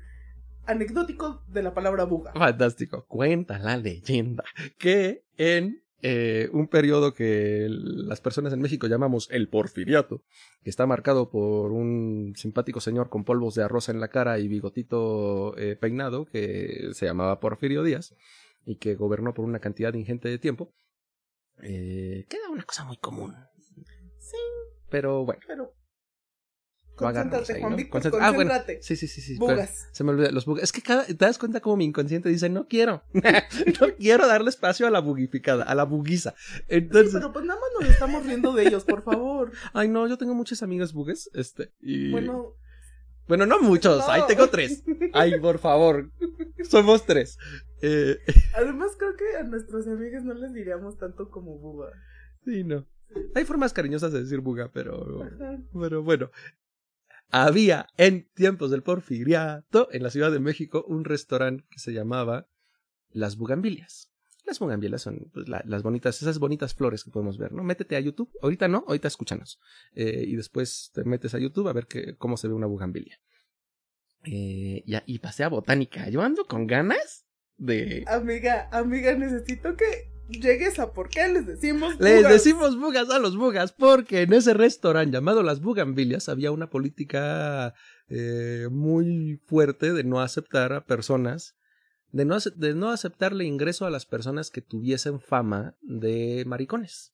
[0.65, 2.31] anecdótico de la palabra buga.
[2.33, 3.05] Fantástico.
[3.07, 4.43] Cuenta la leyenda
[4.77, 10.23] que en eh, un periodo que las personas en México llamamos el porfiriato,
[10.63, 14.47] que está marcado por un simpático señor con polvos de arroz en la cara y
[14.47, 18.15] bigotito eh, peinado que se llamaba Porfirio Díaz
[18.63, 20.75] y que gobernó por una cantidad ingente de tiempo,
[21.63, 23.33] eh, queda una cosa muy común.
[24.19, 24.37] Sí,
[24.89, 25.73] Pero bueno, pero.
[26.99, 27.77] Lo agarramos Concéntrate, ahí, Juan ¿no?
[27.77, 28.81] Víctor, Concentra- ah, bueno, concéntrate.
[28.83, 29.37] sí, sí, sí, sí.
[29.39, 29.87] pero- Bugas.
[29.91, 30.63] se me olvida, los bugs.
[30.63, 33.03] Es que cada, te das cuenta como mi inconsciente dice, no quiero.
[33.13, 36.33] no quiero darle espacio a la bugificada, a la buguiza.
[36.37, 39.51] Sí, Entonces, pero pues nada más nos estamos riendo de ellos, por favor.
[39.73, 42.11] ay no, yo tengo muchas amigas bugues, este, y...
[42.11, 42.53] Bueno,
[43.27, 44.11] Bueno, no muchos, no.
[44.11, 44.83] ahí tengo tres.
[45.13, 46.09] Ay, por favor,
[46.69, 47.37] somos tres.
[47.81, 48.17] Eh,
[48.55, 51.91] Además, creo que a nuestros amigos no les diríamos tanto como buga.
[52.45, 52.85] sí, no.
[53.35, 55.23] Hay formas cariñosas de decir buga, pero...
[55.23, 55.57] Ajá.
[55.79, 56.29] Pero bueno,
[57.29, 62.47] había en tiempos del porfiriato en la Ciudad de México un restaurante que se llamaba
[63.09, 64.11] Las Bugambilias.
[64.45, 67.63] Las bugambilias son pues, la- las bonitas, esas bonitas flores que podemos ver, ¿no?
[67.63, 68.31] Métete a YouTube.
[68.41, 69.59] Ahorita no, ahorita escúchanos.
[69.93, 73.19] Eh, y después te metes a YouTube a ver cómo se ve una bugambilia.
[74.23, 76.07] Eh, ya, y pasé a botánica.
[76.09, 77.25] Yo ando con ganas
[77.57, 78.05] de...
[78.07, 79.85] Amiga, amiga, necesito que
[80.29, 82.33] llegues a por qué les decimos Les bugas.
[82.33, 87.73] decimos bugas a los bugas porque en ese restaurante llamado Las Bugambilias había una política
[88.09, 91.55] eh, muy fuerte de no aceptar a personas,
[92.11, 97.13] de no, de no aceptarle ingreso a las personas que tuviesen fama de maricones.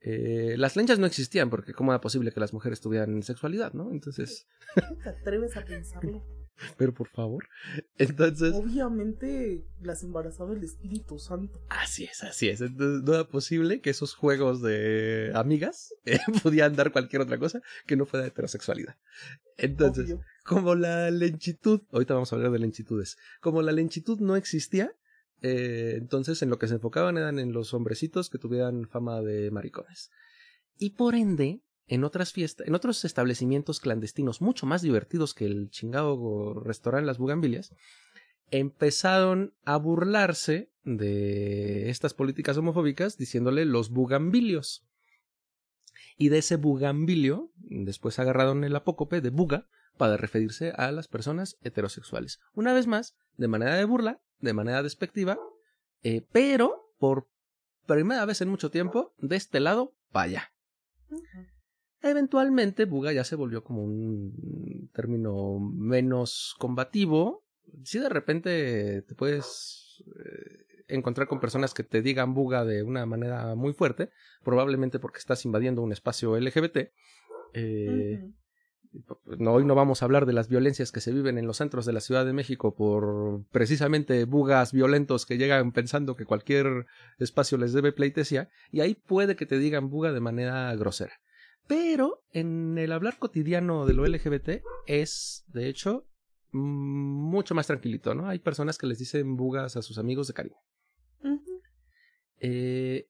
[0.00, 3.90] Eh, las lenchas no existían porque cómo era posible que las mujeres tuvieran sexualidad, ¿no?
[3.90, 6.24] Entonces, ¿Cómo te atreves a pensarlo?
[6.76, 7.48] pero por favor.
[7.98, 11.60] Entonces, Obviamente las embarazaba el Espíritu Santo.
[11.68, 12.60] Así es, así es.
[12.60, 17.62] Entonces, no era posible que esos juegos de amigas eh, pudieran dar cualquier otra cosa
[17.86, 18.96] que no fuera heterosexualidad.
[19.56, 20.20] Entonces, Obvio.
[20.44, 24.92] como la lenchitud, ahorita vamos a hablar de lenchitudes, como la lenchitud no existía,
[25.42, 29.50] eh, entonces en lo que se enfocaban eran en los hombrecitos que tuvieran fama de
[29.50, 30.10] maricones.
[30.78, 35.70] Y por ende, en otras fiestas, en otros establecimientos clandestinos mucho más divertidos que el
[35.70, 37.72] chingado restaurante Las Bugambilias,
[38.50, 44.84] empezaron a burlarse de estas políticas homofóbicas diciéndole los bugambilios.
[46.16, 51.58] Y de ese bugambilio, después agarraron el apócope de buga para referirse a las personas
[51.62, 52.40] heterosexuales.
[52.54, 55.38] Una vez más, de manera de burla, de manera despectiva,
[56.02, 57.28] eh, pero por
[57.86, 59.94] primera vez en mucho tiempo, de este lado.
[61.10, 61.55] Ujú.
[62.08, 67.44] Eventualmente, buga ya se volvió como un término menos combativo.
[67.84, 73.06] Si de repente te puedes eh, encontrar con personas que te digan buga de una
[73.06, 74.10] manera muy fuerte,
[74.44, 76.92] probablemente porque estás invadiendo un espacio LGBT.
[77.54, 78.30] Eh,
[79.38, 81.86] no, hoy no vamos a hablar de las violencias que se viven en los centros
[81.86, 86.86] de la Ciudad de México por precisamente bugas violentos que llegan pensando que cualquier
[87.18, 91.12] espacio les debe pleitesía, y ahí puede que te digan buga de manera grosera.
[91.66, 96.06] Pero en el hablar cotidiano de lo LGBT es, de hecho,
[96.52, 98.28] mm, mucho más tranquilito, ¿no?
[98.28, 100.56] Hay personas que les dicen bugas a sus amigos de cariño.
[102.38, 103.08] Eh,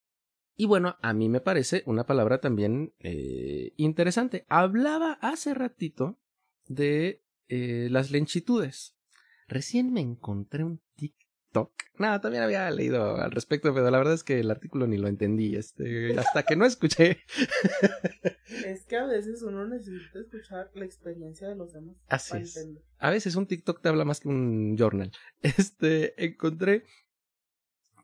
[0.57, 4.47] y bueno, a mí me parece una palabra también eh, interesante.
[4.49, 6.19] Hablaba hace ratito
[6.67, 8.97] de eh, las lenchitudes.
[9.49, 11.26] Recién me encontré un TikTok.
[11.99, 15.09] Nada, también había leído al respecto, pero la verdad es que el artículo ni lo
[15.09, 15.57] entendí.
[15.57, 17.19] Este, hasta que no escuché.
[18.65, 21.97] Es que a veces uno necesita escuchar la experiencia de los demás.
[22.09, 22.57] Así para es.
[22.57, 22.83] entender.
[22.99, 25.11] A veces un TikTok te habla más que un journal.
[25.43, 26.85] Este, encontré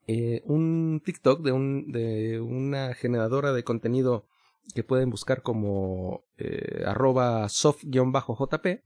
[0.07, 4.27] eh, un TikTok de, un, de una generadora de contenido
[4.75, 8.83] que pueden buscar como eh, arroba soft-jp,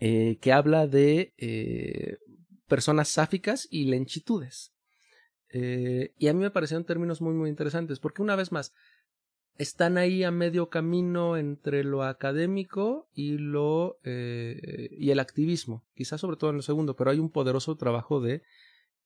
[0.00, 2.18] eh, que habla de eh,
[2.68, 4.72] personas sáficas y lenchitudes.
[5.50, 8.72] Eh, y a mí me parecieron términos muy, muy interesantes, porque una vez más,
[9.56, 16.20] están ahí a medio camino entre lo académico y lo eh, y el activismo, quizás
[16.20, 18.42] sobre todo en lo segundo, pero hay un poderoso trabajo de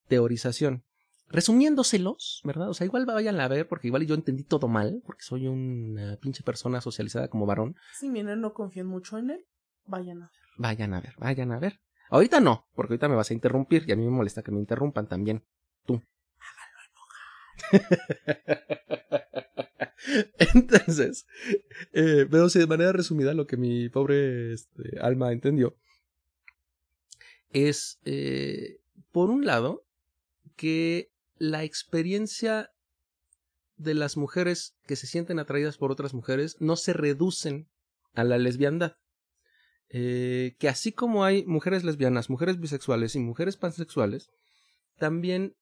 [0.08, 0.84] teorización.
[1.28, 2.68] Resumiéndoselos, ¿verdad?
[2.68, 6.18] O sea, igual vayan a ver, porque igual yo entendí todo mal, porque soy una
[6.18, 7.74] pinche persona socializada como varón.
[7.98, 9.46] Si miren, no confíen mucho en él,
[9.86, 10.42] vayan a ver.
[10.58, 11.80] Vayan a ver, vayan a ver.
[12.12, 14.60] Ahorita no, porque ahorita me vas a interrumpir y a mí me molesta que me
[14.60, 15.42] interrumpan también.
[15.86, 16.02] Tú.
[20.54, 21.26] Entonces,
[21.92, 25.74] eh, veo si de manera resumida lo que mi pobre este, alma entendió
[27.52, 29.86] es, eh, por un lado,
[30.56, 32.72] que la experiencia
[33.76, 37.70] de las mujeres que se sienten atraídas por otras mujeres no se reducen
[38.12, 38.96] a la lesbiandad.
[39.94, 44.30] Eh, que así como hay mujeres lesbianas, mujeres bisexuales y mujeres pansexuales,
[44.96, 45.54] también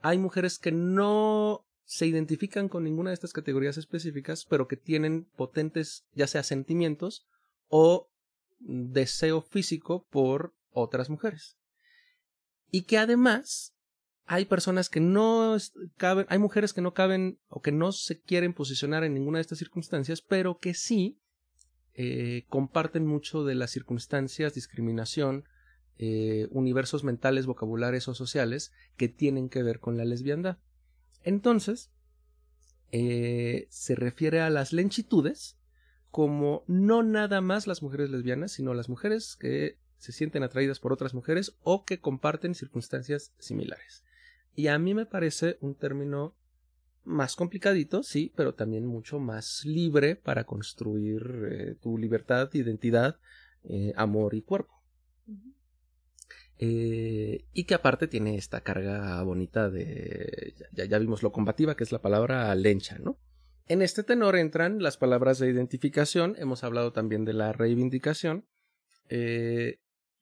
[0.00, 5.24] hay mujeres que no se identifican con ninguna de estas categorías específicas, pero que tienen
[5.36, 7.26] potentes ya sea sentimientos
[7.68, 8.08] o
[8.60, 11.56] deseo físico por otras mujeres.
[12.70, 13.74] Y que además
[14.24, 15.56] hay personas que no
[15.96, 19.42] caben, hay mujeres que no caben o que no se quieren posicionar en ninguna de
[19.42, 21.18] estas circunstancias, pero que sí
[21.94, 25.44] eh, comparten mucho de las circunstancias, discriminación,
[25.96, 30.58] eh, universos mentales, vocabulares o sociales que tienen que ver con la lesbiandad.
[31.22, 31.92] Entonces,
[32.90, 35.56] eh, se refiere a las lenchitudes
[36.10, 40.92] como no nada más las mujeres lesbianas, sino las mujeres que se sienten atraídas por
[40.92, 44.04] otras mujeres o que comparten circunstancias similares.
[44.54, 46.36] Y a mí me parece un término
[47.04, 53.18] más complicadito, sí, pero también mucho más libre para construir eh, tu libertad, identidad,
[53.64, 54.82] eh, amor y cuerpo.
[56.58, 61.84] Eh, y que aparte tiene esta carga bonita de, ya, ya vimos lo combativa, que
[61.84, 63.18] es la palabra lencha, ¿no?
[63.66, 68.46] En este tenor entran las palabras de identificación, hemos hablado también de la reivindicación.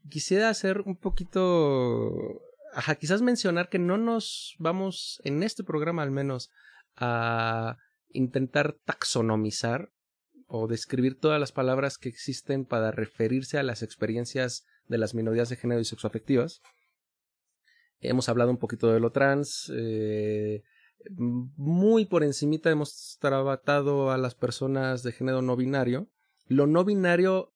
[0.09, 2.41] Quisiera hacer un poquito,
[2.72, 6.51] ajá, quizás mencionar que no nos vamos, en este programa al menos,
[6.97, 7.78] a
[8.09, 9.90] intentar taxonomizar
[10.47, 15.49] o describir todas las palabras que existen para referirse a las experiencias de las minorías
[15.49, 16.61] de género y sexoafectivas.
[18.01, 20.62] Hemos hablado un poquito de lo trans, eh,
[21.11, 26.11] muy por encimita hemos tratado a las personas de género no binario.
[26.47, 27.55] Lo no binario,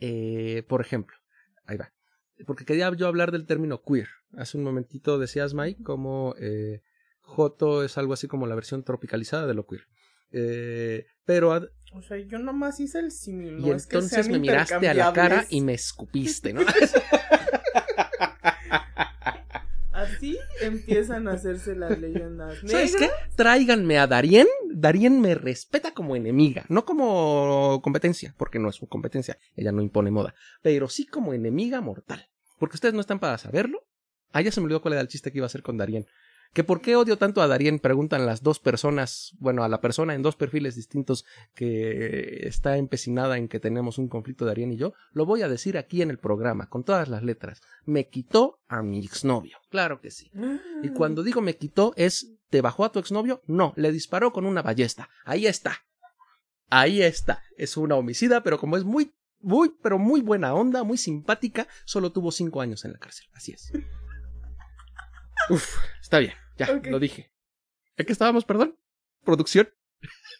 [0.00, 1.16] eh, por ejemplo,
[1.64, 1.92] ahí va,
[2.46, 4.08] porque quería yo hablar del término queer.
[4.32, 6.82] Hace un momentito decías, Mike, como eh,
[7.26, 9.82] Joto es algo así como la versión tropicalizada de lo queer.
[10.32, 13.58] Eh, pero ad- O sea, yo nomás hice el símil.
[13.58, 16.60] y no que entonces sean me miraste a la cara y me escupiste, ¿no?
[19.92, 23.10] Así empiezan a hacerse las leyendas ¿Sabes negras.
[23.28, 23.34] qué?
[23.34, 24.46] Tráiganme a Darien.
[24.70, 29.80] Darien me respeta como enemiga, no como competencia, porque no es su competencia, ella no
[29.80, 32.28] impone moda, pero sí como enemiga mortal.
[32.58, 33.86] Porque ustedes no están para saberlo.
[34.32, 36.06] Ah, ya se me olvidó cuál era el chiste que iba a hacer con Darien.
[36.52, 37.78] ¿Que por qué odio tanto a Darien?
[37.78, 41.24] Preguntan las dos personas, bueno, a la persona en dos perfiles distintos
[41.54, 44.94] que está empecinada en que tenemos un conflicto Darien y yo.
[45.12, 47.60] Lo voy a decir aquí en el programa, con todas las letras.
[47.84, 49.58] Me quitó a mi exnovio.
[49.70, 50.30] Claro que sí.
[50.82, 53.42] Y cuando digo me quitó es, ¿te bajó a tu exnovio?
[53.46, 55.08] No, le disparó con una ballesta.
[55.24, 55.84] Ahí está.
[56.68, 57.42] Ahí está.
[57.56, 62.12] Es una homicida, pero como es muy, muy, pero muy buena onda, muy simpática, solo
[62.12, 63.26] tuvo cinco años en la cárcel.
[63.34, 63.72] Así es.
[65.50, 66.32] Uf, está bien.
[66.58, 67.30] Ya, lo dije.
[67.96, 68.76] ¿En qué estábamos, perdón?
[69.24, 69.68] Producción.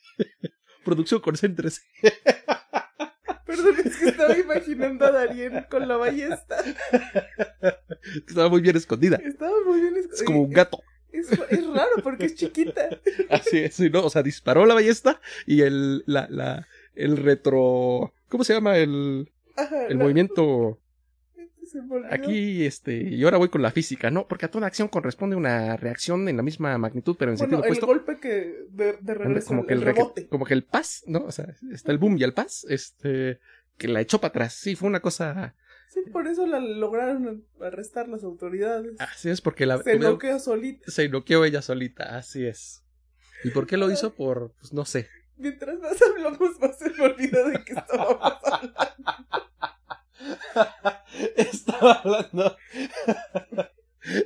[0.84, 1.82] Producción, concéntrese.
[3.44, 6.56] Perdón, es que estaba imaginando a Darien con la ballesta.
[8.26, 9.16] Estaba muy bien escondida.
[9.16, 10.80] Estaba muy bien Es como un gato.
[11.12, 12.88] Es, es raro porque es chiquita.
[13.30, 14.04] Así es, sí, ¿no?
[14.04, 18.12] O sea, disparó la ballesta y el, la, la, el retro...
[18.28, 18.76] ¿Cómo se llama?
[18.76, 20.78] El, Ajá, el la- movimiento...
[22.10, 24.26] Aquí, este, y ahora voy con la física, ¿no?
[24.28, 27.64] Porque a toda acción corresponde una reacción en la misma magnitud, pero en Bueno, sentido
[27.64, 27.86] el opuesto.
[27.86, 30.26] golpe que de, de regreso, como que el, el, reque- rebote.
[30.28, 31.20] como que el paz, ¿no?
[31.24, 33.40] O sea, está el boom y el paz, este,
[33.78, 34.54] que la echó para atrás.
[34.54, 35.54] Sí, fue una cosa.
[35.88, 38.92] Sí, por eso la lograron arrestar las autoridades.
[38.98, 39.82] Así es, porque la.
[39.82, 40.90] se noqueó solita.
[40.90, 42.82] se noqueó ella solita, así es.
[43.44, 44.14] ¿Y por qué lo hizo?
[44.14, 45.08] Por, pues no sé.
[45.38, 48.74] Mientras más hablamos, más se me olvida de que estábamos hablando.
[51.36, 52.56] Estaba hablando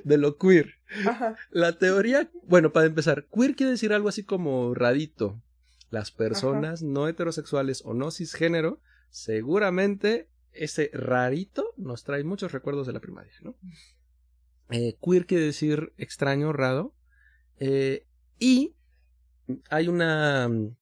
[0.05, 0.75] de lo queer.
[1.07, 1.37] Ajá.
[1.51, 5.43] La teoría, bueno, para empezar, queer quiere decir algo así como radito.
[5.91, 12.93] Las personas no heterosexuales o no cisgénero, seguramente ese rarito nos trae muchos recuerdos de
[12.93, 13.57] la primaria, ¿no?
[14.71, 16.95] Eh, queer quiere decir extraño, raro.
[17.59, 18.07] eh,
[18.39, 18.77] y
[19.69, 20.77] hay una mm,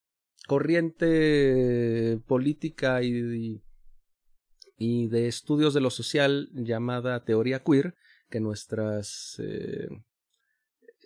[0.46, 3.62] corriente política y, y
[4.79, 7.95] de estudios de lo social llamada teoría queer,
[8.31, 9.37] que nuestras...
[9.39, 9.89] eh,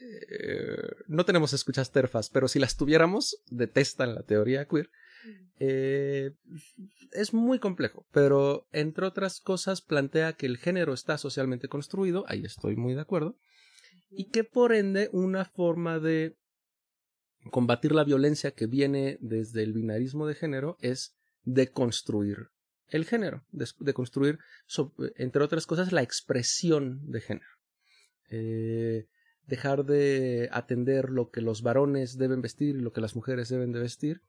[0.00, 4.90] eh, no tenemos escuchas terfas, pero si las tuviéramos, detestan la teoría queer.
[5.60, 6.32] Eh,
[7.12, 12.44] es muy complejo, pero entre otras cosas plantea que el género está socialmente construido, ahí
[12.44, 13.38] estoy muy de acuerdo,
[14.10, 16.36] y que por ende una forma de
[17.50, 22.51] combatir la violencia que viene desde el binarismo de género es deconstruir
[22.92, 24.38] el género, de, construir,
[25.16, 27.48] entre otras cosas, la expresión de género.
[28.28, 29.08] Eh,
[29.46, 33.72] dejar de atender lo que los varones deben vestir y lo que las mujeres deben
[33.72, 34.22] de vestir,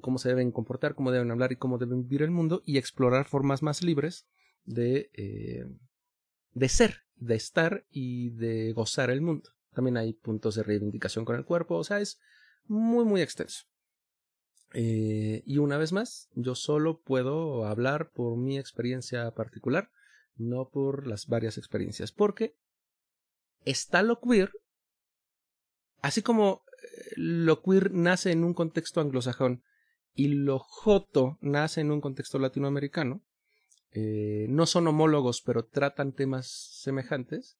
[0.00, 3.26] cómo se deben comportar, cómo deben hablar y cómo deben vivir el mundo, y explorar
[3.26, 4.26] formas más libres
[4.64, 5.64] de, eh,
[6.52, 9.50] de ser, de estar y de gozar el mundo.
[9.72, 12.18] También hay puntos de reivindicación con el cuerpo, o sea, es
[12.66, 13.69] muy, muy extenso.
[14.72, 19.90] Eh, y una vez más, yo solo puedo hablar por mi experiencia particular,
[20.36, 22.54] no por las varias experiencias, porque
[23.64, 24.52] está lo queer,
[26.02, 29.64] así como eh, lo queer nace en un contexto anglosajón
[30.14, 33.22] y lo joto nace en un contexto latinoamericano,
[33.92, 37.56] eh, no son homólogos, pero tratan temas semejantes.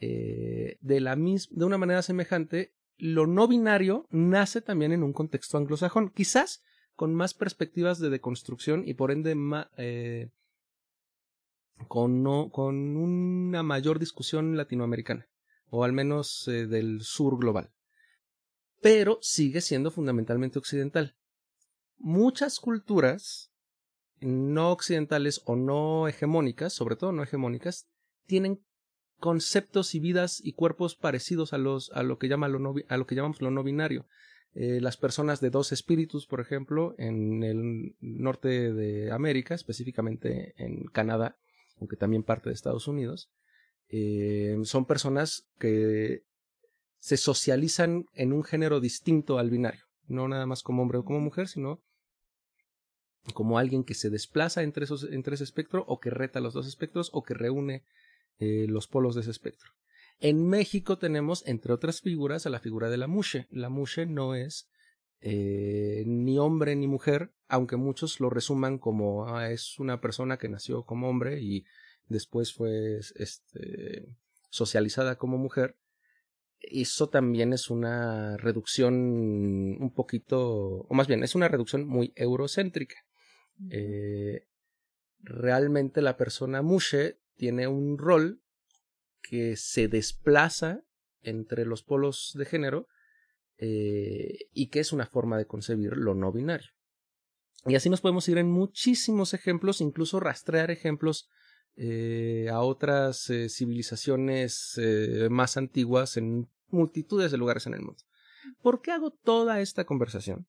[0.00, 5.56] de, la mis de una manera semejante, lo no binario nace también en un contexto
[5.56, 6.62] anglosajón, quizás
[6.94, 9.36] con más perspectivas de deconstrucción y por ende
[9.76, 10.30] eh,
[11.86, 15.28] con, no, con una mayor discusión latinoamericana,
[15.70, 17.70] o al menos eh, del sur global.
[18.80, 21.16] Pero sigue siendo fundamentalmente occidental.
[21.98, 23.52] Muchas culturas
[24.20, 27.88] no occidentales o no hegemónicas, sobre todo no hegemónicas,
[28.26, 28.64] tienen
[29.18, 33.06] conceptos y vidas y cuerpos parecidos a los a lo que llama lo a lo
[33.06, 34.06] que llamamos lo no binario.
[34.54, 40.84] Eh, las personas de dos espíritus, por ejemplo, en el norte de América, específicamente en
[40.86, 41.36] Canadá,
[41.78, 43.30] aunque también parte de Estados Unidos,
[43.88, 46.22] eh, son personas que
[46.98, 51.20] se socializan en un género distinto al binario, no nada más como hombre o como
[51.20, 51.80] mujer, sino
[53.34, 56.66] como alguien que se desplaza entre, esos, entre ese espectro o que reta los dos
[56.66, 57.84] espectros o que reúne
[58.38, 59.70] eh, los polos de ese espectro.
[60.20, 63.46] En México tenemos, entre otras figuras, a la figura de la mushe.
[63.50, 64.68] La mushe no es
[65.20, 70.48] eh, ni hombre ni mujer, aunque muchos lo resuman como ah, es una persona que
[70.48, 71.64] nació como hombre y
[72.06, 74.08] después fue este,
[74.50, 75.76] socializada como mujer.
[76.60, 82.96] Eso también es una reducción un poquito, o más bien, es una reducción muy eurocéntrica.
[83.70, 84.46] Eh,
[85.20, 88.42] realmente la persona mushe tiene un rol
[89.22, 90.82] que se desplaza
[91.22, 92.88] entre los polos de género
[93.56, 96.70] eh, y que es una forma de concebir lo no binario.
[97.64, 101.28] Y así nos podemos ir en muchísimos ejemplos, incluso rastrear ejemplos
[101.76, 104.80] eh, a otras eh, civilizaciones
[105.30, 108.02] más antiguas en multitudes de lugares en el mundo.
[108.62, 110.46] ¿Por qué hago toda esta conversación?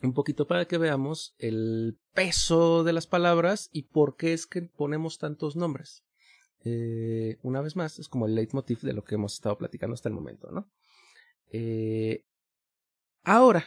[0.00, 4.62] Un poquito para que veamos el peso de las palabras y por qué es que
[4.62, 6.04] ponemos tantos nombres.
[6.64, 10.08] Eh, una vez más, es como el leitmotiv de lo que hemos estado platicando hasta
[10.08, 10.68] el momento, ¿no?
[11.50, 12.24] Eh,
[13.24, 13.64] ahora,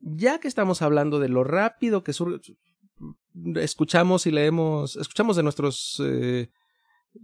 [0.00, 2.12] ya que estamos hablando de lo rápido que
[3.54, 6.50] escuchamos y leemos, escuchamos de nuestros eh,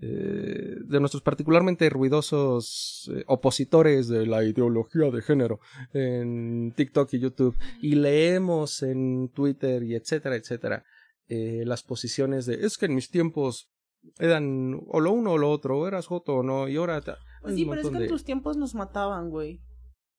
[0.00, 5.60] eh, de nuestros particularmente ruidosos eh, opositores de la ideología de género
[5.92, 10.84] en TikTok y YouTube y leemos en Twitter y etcétera, etcétera,
[11.28, 13.70] eh, las posiciones de es que en mis tiempos
[14.18, 17.00] eran o lo uno o lo otro, o eras joto o no, y ahora...
[17.00, 17.18] ta-".
[17.40, 19.60] Pues sí, pero es que en tus tiempos nos mataban, güey.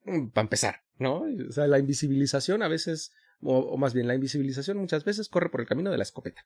[0.05, 1.23] Mm, Para empezar, ¿no?
[1.49, 3.11] O sea, la invisibilización a veces,
[3.41, 6.45] o, o, más bien la invisibilización muchas veces corre por el camino de la escopeta.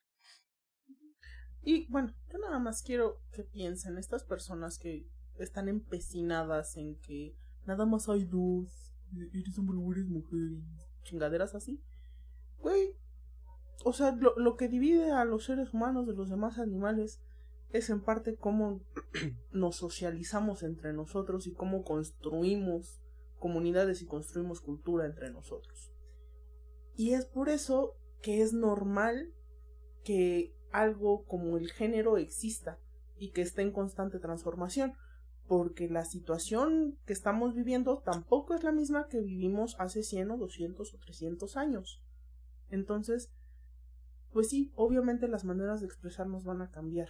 [1.67, 5.05] Y bueno, yo nada más quiero que piensen estas personas que
[5.37, 8.95] están empecinadas en que nada más hay dos,
[9.33, 10.61] eres hombre o eres mujer,
[11.03, 11.83] chingaderas así.
[12.59, 12.95] Güey,
[13.83, 17.19] o sea, lo, lo que divide a los seres humanos de los demás animales
[17.71, 18.79] es en parte cómo
[19.51, 23.01] nos socializamos entre nosotros y cómo construimos
[23.39, 25.91] comunidades y construimos cultura entre nosotros.
[26.95, 29.33] Y es por eso que es normal
[30.05, 32.79] que algo como el género exista
[33.17, 34.93] y que esté en constante transformación,
[35.47, 40.37] porque la situación que estamos viviendo tampoco es la misma que vivimos hace 100 o
[40.37, 42.03] 200 o 300 años.
[42.69, 43.31] Entonces,
[44.31, 47.09] pues sí, obviamente las maneras de expresarnos van a cambiar,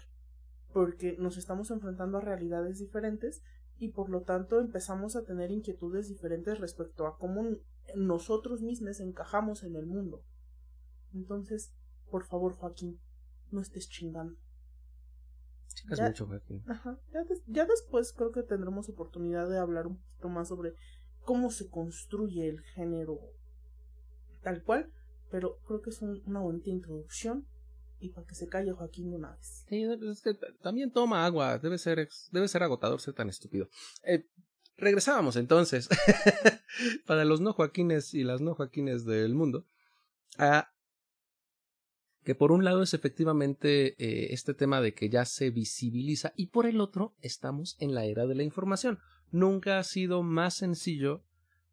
[0.71, 3.41] porque nos estamos enfrentando a realidades diferentes
[3.79, 7.43] y por lo tanto empezamos a tener inquietudes diferentes respecto a cómo
[7.95, 10.23] nosotros mismos encajamos en el mundo.
[11.13, 11.73] Entonces,
[12.09, 12.99] por favor, Joaquín,
[13.51, 14.37] no estés chingando.
[15.73, 16.63] Chingas ya, mucho, Joaquín.
[16.67, 20.73] Ajá, ya, des, ya, después creo que tendremos oportunidad de hablar un poquito más sobre
[21.21, 23.19] cómo se construye el género
[24.41, 24.91] tal cual,
[25.29, 27.45] pero creo que es un, una bonita introducción
[27.99, 29.65] y para que se calle Joaquín de una vez.
[29.67, 33.67] Sí, es que también toma agua, debe ser, debe ser agotador ser tan estúpido.
[34.03, 34.25] Eh,
[34.77, 35.89] regresábamos entonces,
[37.05, 39.65] para los no Joaquines y las no Joaquines del mundo,
[40.37, 40.71] a
[42.27, 46.47] que por un lado es efectivamente eh, este tema de que ya se visibiliza y
[46.47, 48.99] por el otro estamos en la era de la información.
[49.31, 51.23] Nunca ha sido más sencillo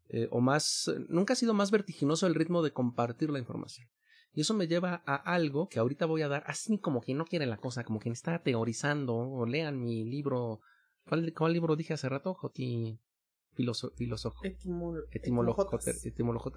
[0.07, 3.89] eh, o más, nunca ha sido más vertiginoso el ritmo de compartir la información.
[4.31, 7.25] Y eso me lleva a algo que ahorita voy a dar, así como quien no
[7.25, 10.61] quiere la cosa, como quien está teorizando, o lean mi libro.
[11.05, 12.33] ¿Cuál, cuál libro dije hace rato?
[12.33, 12.97] Joti.
[13.55, 13.91] Filoso.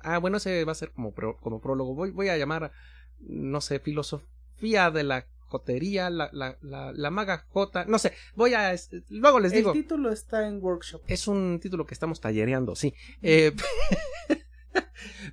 [0.04, 1.94] Ah, bueno, ese va a ser como, pro, como prólogo.
[1.94, 2.72] Voy, voy a llamar,
[3.20, 8.54] no sé, filosofía de la jotería, la, la, la, la maga J, no sé, voy
[8.54, 8.74] a,
[9.08, 9.72] luego les digo.
[9.72, 11.02] El título está en workshop.
[11.06, 12.94] Es un título que estamos tallereando, sí.
[13.22, 13.54] Eh,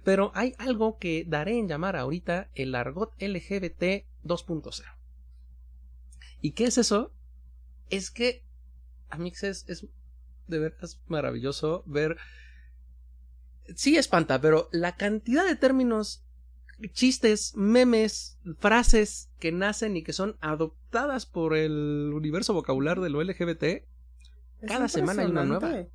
[0.04, 4.84] Pero hay algo que daré en llamar ahorita el argot LGBT 2.0.
[6.42, 7.12] ¿Y qué es eso?
[7.90, 8.44] Es que,
[9.10, 9.88] Amixes, es
[10.48, 12.18] de veras maravilloso ver.
[13.76, 16.24] Sí espanta, pero la cantidad de términos,
[16.92, 23.24] chistes, memes, frases que nacen y que son adoptadas por el universo vocabular de lo
[23.24, 23.84] LGBT, es
[24.68, 25.88] cada semana hay una nueva.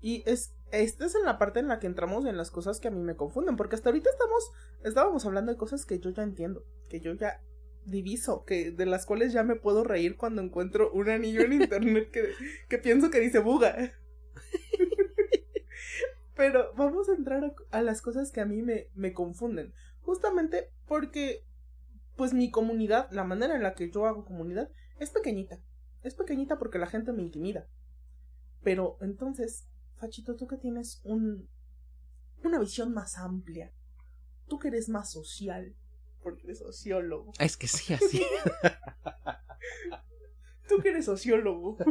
[0.00, 2.88] Y es esta es en la parte en la que entramos en las cosas que
[2.88, 4.52] a mí me confunden, porque hasta ahorita estamos,
[4.84, 7.40] estábamos hablando de cosas que yo ya entiendo, que yo ya
[7.86, 12.10] diviso, que de las cuales ya me puedo reír cuando encuentro un anillo en internet
[12.10, 12.32] que,
[12.68, 13.92] que pienso que dice buga.
[16.36, 19.72] Pero vamos a entrar a, a, las cosas que a mí me, me confunden,
[20.08, 21.44] justamente porque,
[22.16, 25.60] pues mi comunidad, la manera en la que yo hago comunidad, es pequeñita.
[26.02, 27.68] Es pequeñita porque la gente me intimida.
[28.62, 31.50] Pero entonces, Fachito, tú que tienes un,
[32.42, 33.70] una visión más amplia,
[34.46, 35.76] tú que eres más social,
[36.22, 37.34] porque eres sociólogo.
[37.38, 38.22] Es que sí, así.
[40.70, 41.76] tú que eres sociólogo.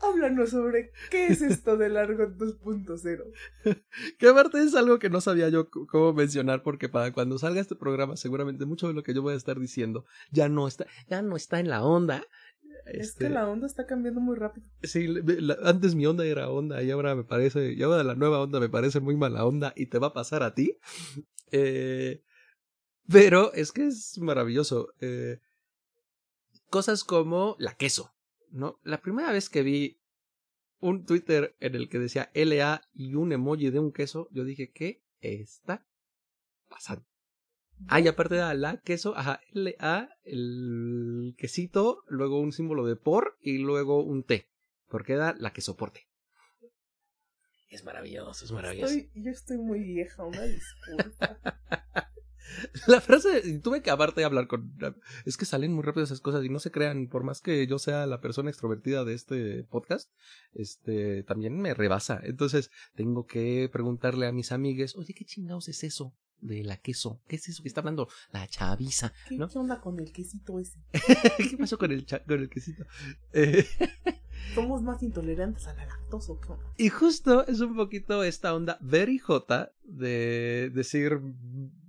[0.00, 3.32] Háblanos sobre qué es esto del Argot 2.0.
[4.18, 7.76] Que aparte es algo que no sabía yo cómo mencionar porque para cuando salga este
[7.76, 11.22] programa seguramente mucho de lo que yo voy a estar diciendo ya no está ya
[11.22, 12.26] no está en la onda
[12.86, 13.24] es este...
[13.24, 14.66] que la onda está cambiando muy rápido.
[14.82, 18.40] Sí, la, antes mi onda era onda y ahora me parece, y ahora la nueva
[18.40, 20.78] onda me parece muy mala onda y te va a pasar a ti.
[21.56, 22.24] Eh,
[23.08, 24.88] pero es que es maravilloso.
[25.00, 25.38] Eh,
[26.68, 28.12] cosas como la queso,
[28.54, 28.78] ¿no?
[28.82, 30.00] La primera vez que vi
[30.78, 34.70] un Twitter en el que decía LA y un emoji de un queso, yo dije,
[34.70, 35.86] ¿qué está
[36.68, 37.04] pasando?
[37.88, 42.96] Ah, y aparte da la queso, ajá, L A, el quesito, luego un símbolo de
[42.96, 44.48] por y luego un T,
[44.88, 46.06] porque da la que soporte.
[47.68, 48.94] Es maravilloso, es maravilloso.
[48.94, 51.40] Estoy, yo estoy muy vieja, una disculpa.
[52.86, 54.74] la frase, tuve que aparte de hablar con...
[55.24, 57.78] Es que salen muy rápido esas cosas y no se crean, por más que yo
[57.78, 60.10] sea la persona extrovertida de este podcast,
[60.54, 62.20] este, también me rebasa.
[62.22, 66.14] Entonces, tengo que preguntarle a mis amigues, oye, ¿qué chingados es eso?
[66.40, 67.22] de la queso.
[67.26, 68.06] ¿Qué es eso que está hablando?
[68.30, 69.14] La chaviza.
[69.30, 69.48] ¿no?
[69.48, 70.78] ¿Qué, onda con el quesito ese?
[71.50, 72.84] ¿Qué pasó con el, con el quesito?
[73.32, 73.66] Eh...
[74.54, 76.34] Somos más intolerantes a la lactosa.
[76.76, 81.20] Y justo es un poquito esta onda very jota de decir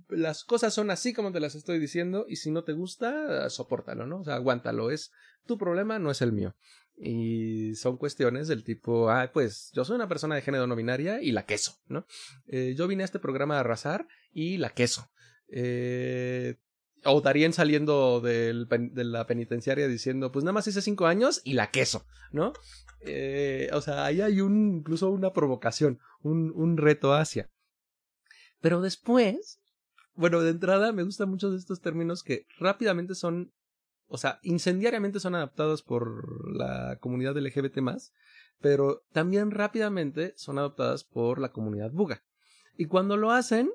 [0.08, 4.06] las cosas son así como te las estoy diciendo y si no te gusta, soportalo,
[4.06, 4.20] ¿no?
[4.20, 4.90] O sea, aguántalo.
[4.90, 5.12] Es
[5.46, 6.54] tu problema, no es el mío.
[6.98, 11.20] Y son cuestiones del tipo, ah, pues yo soy una persona de género no binaria
[11.20, 12.06] y la queso, ¿no?
[12.46, 15.10] Eh, yo vine a este programa a arrasar y la queso.
[15.48, 16.56] Eh,
[17.04, 21.52] o Darien saliendo del de la penitenciaria diciendo, pues nada más hice cinco años y
[21.52, 22.52] la queso, ¿no?
[23.00, 27.50] Eh, o sea, ahí hay incluso una provocación, un, un reto hacia.
[28.60, 29.60] Pero después,
[30.16, 33.52] bueno, de entrada me gustan mucho de estos términos que rápidamente son,
[34.06, 37.78] o sea, incendiariamente son adaptados por la comunidad LGBT
[38.60, 42.24] pero también rápidamente son adoptadas por la comunidad buga.
[42.76, 43.70] Y cuando lo hacen,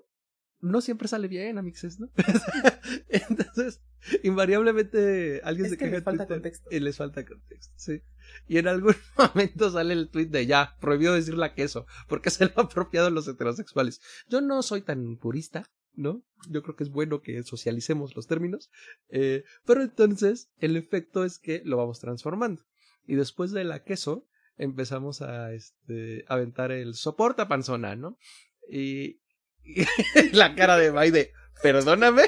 [0.60, 2.10] no siempre sale bien, amixes, ¿no?
[3.10, 3.82] Entonces,
[4.24, 6.70] invariablemente alguien se queja les falta contexto.
[6.72, 8.02] y les falta contexto, sí.
[8.48, 12.46] Y en algún momento sale el tweet de ya, prohibido decir la queso, porque se
[12.46, 14.02] lo ha apropiado los heterosexuales.
[14.28, 16.24] Yo no soy tan purista, ¿no?
[16.50, 18.72] Yo creo que es bueno que socialicemos los términos,
[19.10, 22.64] eh, pero entonces el efecto es que lo vamos transformando.
[23.06, 24.28] Y después de la queso,
[24.58, 28.18] empezamos a este, aventar el soporta panzona, ¿no?
[28.70, 29.22] Y,
[30.34, 31.32] la cara de Maide,
[31.62, 32.24] perdóname.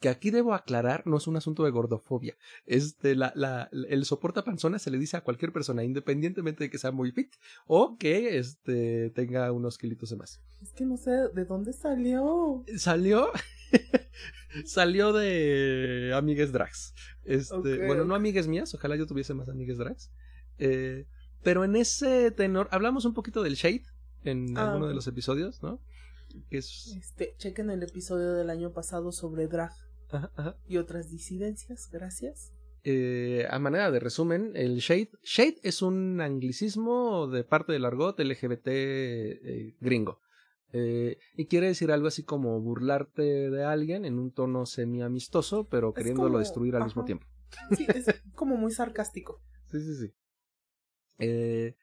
[0.00, 2.34] Que aquí debo aclarar, no es un asunto de gordofobia.
[2.66, 6.78] Este, la, la, el soporta panzona se le dice a cualquier persona, independientemente de que
[6.78, 7.34] sea muy fit
[7.66, 10.40] o que este, tenga unos kilitos de más.
[10.62, 12.64] Es que no sé de dónde salió.
[12.76, 13.30] Salió.
[14.64, 16.94] salió de amigues drags.
[17.24, 20.10] Este, bueno, no amigues mías, ojalá yo tuviese más amigues drags.
[20.58, 21.06] Eh,
[21.42, 23.84] pero en ese tenor, hablamos un poquito del shade
[24.24, 25.78] en Ah, alguno de los episodios, ¿no?
[26.48, 26.94] Que es...
[26.96, 29.72] Este, chequen el episodio del año pasado sobre drag
[30.12, 30.56] ajá, ajá.
[30.68, 31.88] y otras disidencias.
[31.92, 32.52] Gracias.
[32.82, 38.18] Eh, a manera de resumen, el shade, shade es un anglicismo de parte del argot
[38.18, 40.20] LGBT eh, gringo.
[40.72, 45.68] Eh, y quiere decir algo así como burlarte de alguien en un tono semi amistoso,
[45.68, 47.26] pero Es queriéndolo como- destruir al mismo tiempo.
[47.76, 49.40] Sí, es como muy sarcástico.
[49.70, 50.14] Sí, sí, sí.
[51.18, 51.76] Eh,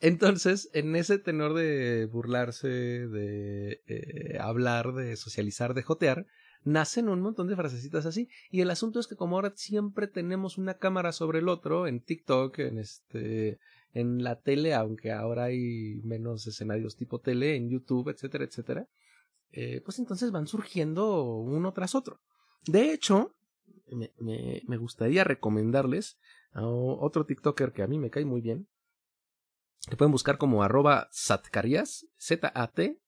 [0.00, 6.26] entonces, en ese tenor de burlarse, de eh, hablar, de socializar, de jotear,
[6.66, 8.28] nacen un montón de frasecitas así.
[8.50, 12.00] Y el asunto es que como ahora siempre tenemos una cámara sobre el otro, en
[12.00, 13.60] TikTok, en este,
[13.92, 18.88] en la tele, aunque ahora hay menos escenarios tipo tele, en YouTube, etcétera, etcétera,
[19.52, 22.20] eh, pues entonces van surgiendo uno tras otro.
[22.66, 23.32] De hecho,
[23.86, 24.12] me,
[24.66, 26.18] me, gustaría recomendarles
[26.50, 28.66] a otro TikToker que a mí me cae muy bien,
[29.88, 33.06] que pueden buscar como arroba satcarias, Z-A-T-C-H-A-R-I-A-S,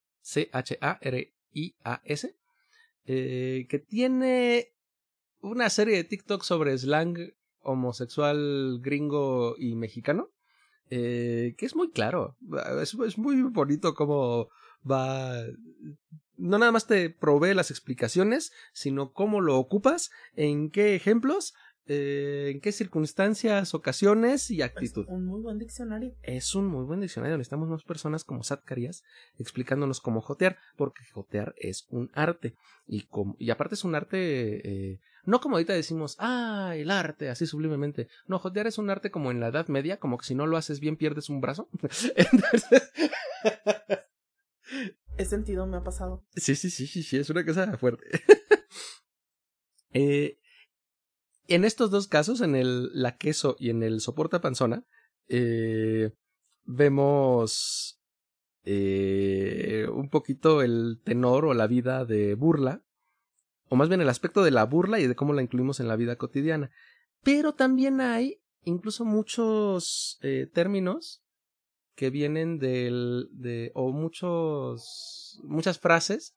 [3.10, 4.74] eh, que tiene
[5.40, 10.30] una serie de TikTok sobre slang homosexual gringo y mexicano,
[10.90, 12.36] eh, que es muy claro,
[12.82, 14.50] es, es muy bonito cómo
[14.88, 15.42] va...
[16.36, 21.54] No nada más te provee las explicaciones, sino cómo lo ocupas, en qué ejemplos,
[21.88, 25.06] eh, en qué circunstancias, ocasiones y Es actitud.
[25.08, 26.14] un muy buen diccionario.
[26.22, 27.36] Es un muy buen diccionario.
[27.36, 29.02] Necesitamos más personas como Sat Carias
[29.38, 32.54] explicándonos cómo jotear, porque jotear es un arte.
[32.86, 37.28] Y, como, y aparte es un arte, eh, no como ahorita decimos, ah, el arte,
[37.28, 38.08] así sublimemente.
[38.26, 40.56] No, jotear es un arte como en la Edad Media, como que si no lo
[40.56, 41.68] haces bien pierdes un brazo.
[42.16, 42.92] Entonces,
[45.16, 46.24] Ese sentido me ha pasado.
[46.36, 48.06] Sí, sí, sí, sí, sí, es una cosa fuerte.
[49.94, 50.38] Eh,
[51.48, 54.84] en estos dos casos, en el la queso y en el soporta panzona,
[55.28, 56.12] eh,
[56.64, 58.00] vemos
[58.64, 62.84] eh, un poquito el tenor o la vida de burla,
[63.70, 65.96] o más bien el aspecto de la burla y de cómo la incluimos en la
[65.96, 66.70] vida cotidiana.
[67.22, 71.24] Pero también hay incluso muchos eh, términos
[71.94, 76.34] que vienen del, de, o muchos, muchas frases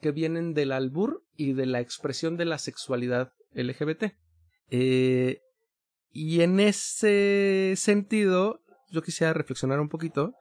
[0.00, 4.14] que vienen del albur y de la expresión de la sexualidad LGBT.
[4.74, 5.42] Eh,
[6.10, 10.34] y en ese sentido, yo quisiera reflexionar un poquito.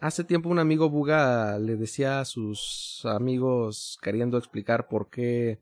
[0.00, 5.60] Hace tiempo un amigo Buga le decía a sus amigos queriendo explicar por qué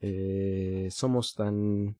[0.00, 1.96] eh, somos tan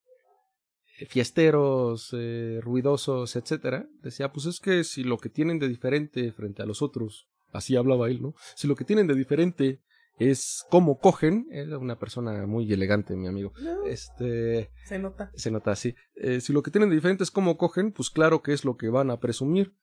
[1.08, 6.62] fiesteros, eh, ruidosos, etcétera, decía, pues es que si lo que tienen de diferente frente
[6.62, 8.34] a los otros, así hablaba él, ¿no?
[8.56, 9.80] Si lo que tienen de diferente
[10.18, 13.52] es cómo cogen, era una persona muy elegante, mi amigo.
[13.60, 15.30] No, Este, se nota.
[15.34, 15.94] se nota así.
[16.14, 18.76] Eh, si lo que tienen de diferente es cómo cogen, pues claro que es lo
[18.76, 19.74] que van a presumir,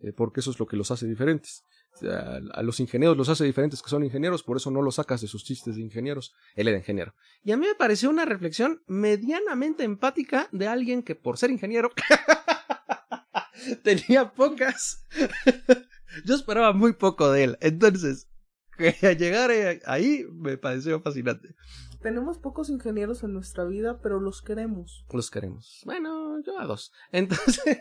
[0.00, 1.62] eh, porque eso es lo que los hace diferentes.
[2.00, 5.20] Sea, a los ingenieros los hace diferentes que son ingenieros, por eso no los sacas
[5.20, 6.34] de sus chistes de ingenieros.
[6.56, 7.14] Él era ingeniero.
[7.44, 11.92] Y a mí me pareció una reflexión medianamente empática de alguien que por ser ingeniero
[13.84, 15.06] tenía pocas.
[16.24, 17.58] Yo esperaba muy poco de él.
[17.60, 18.28] Entonces,
[18.76, 21.54] que llegara ahí me pareció fascinante.
[22.00, 25.04] Tenemos pocos ingenieros en nuestra vida, pero los queremos.
[25.10, 25.80] Los queremos.
[25.84, 26.92] Bueno, No, yo a dos.
[27.12, 27.78] Entonces,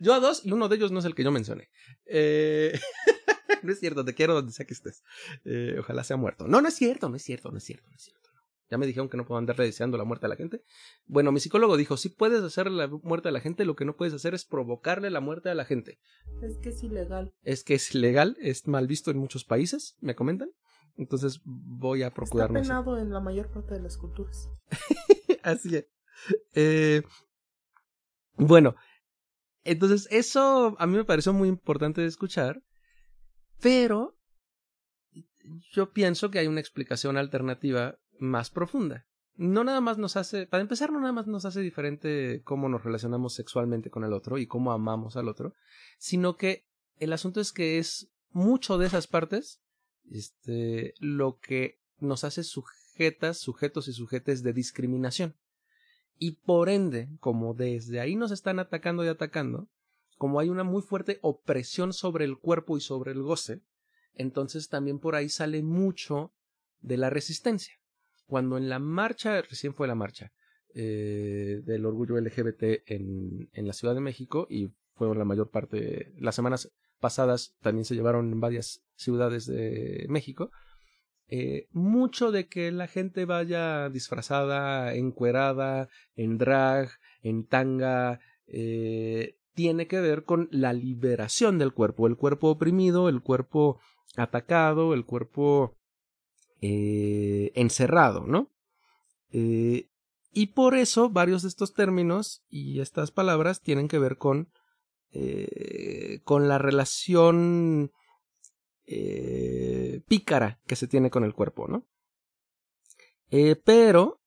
[0.00, 1.70] yo a dos y uno de ellos no es el que yo mencioné.
[2.06, 2.78] Eh...
[3.62, 5.02] no es cierto, te quiero donde sea que estés.
[5.44, 6.46] Eh, ojalá sea muerto.
[6.46, 8.27] No, no es cierto, no es cierto, no es cierto, no es cierto.
[8.70, 10.62] Ya me dijeron que no puedo andarle deseando la muerte a la gente.
[11.06, 13.96] Bueno, mi psicólogo dijo, sí puedes hacerle la muerte a la gente, lo que no
[13.96, 15.98] puedes hacer es provocarle la muerte a la gente.
[16.42, 17.34] Es que es ilegal.
[17.42, 20.50] Es que es ilegal, es mal visto en muchos países, me comentan.
[20.96, 24.50] Entonces voy a procurar Está penado en la mayor parte de las culturas.
[25.42, 25.86] Así es.
[26.54, 27.02] Eh,
[28.36, 28.74] bueno,
[29.64, 32.62] entonces eso a mí me pareció muy importante de escuchar,
[33.60, 34.18] pero
[35.72, 39.06] yo pienso que hay una explicación alternativa más profunda.
[39.36, 42.82] No nada más nos hace, para empezar, no nada más nos hace diferente cómo nos
[42.82, 45.54] relacionamos sexualmente con el otro y cómo amamos al otro,
[45.98, 46.66] sino que
[46.96, 49.62] el asunto es que es mucho de esas partes
[50.10, 55.36] este, lo que nos hace sujetas, sujetos y sujetes de discriminación.
[56.18, 59.68] Y por ende, como desde ahí nos están atacando y atacando,
[60.16, 63.62] como hay una muy fuerte opresión sobre el cuerpo y sobre el goce,
[64.14, 66.32] entonces también por ahí sale mucho
[66.80, 67.74] de la resistencia.
[68.28, 70.30] Cuando en la marcha, recién fue la marcha
[70.74, 76.12] eh, del orgullo LGBT en, en la Ciudad de México y fue la mayor parte,
[76.18, 80.50] las semanas pasadas también se llevaron en varias ciudades de México.
[81.30, 86.90] Eh, mucho de que la gente vaya disfrazada, encuerada, en drag,
[87.22, 93.22] en tanga, eh, tiene que ver con la liberación del cuerpo, el cuerpo oprimido, el
[93.22, 93.80] cuerpo
[94.16, 95.76] atacado, el cuerpo
[96.60, 98.50] eh, encerrado, ¿no?
[99.30, 99.88] Eh,
[100.32, 104.50] y por eso varios de estos términos y estas palabras tienen que ver con
[105.12, 107.92] eh, con la relación
[110.06, 111.86] pícara que se tiene con el cuerpo, ¿no?
[113.64, 114.22] Pero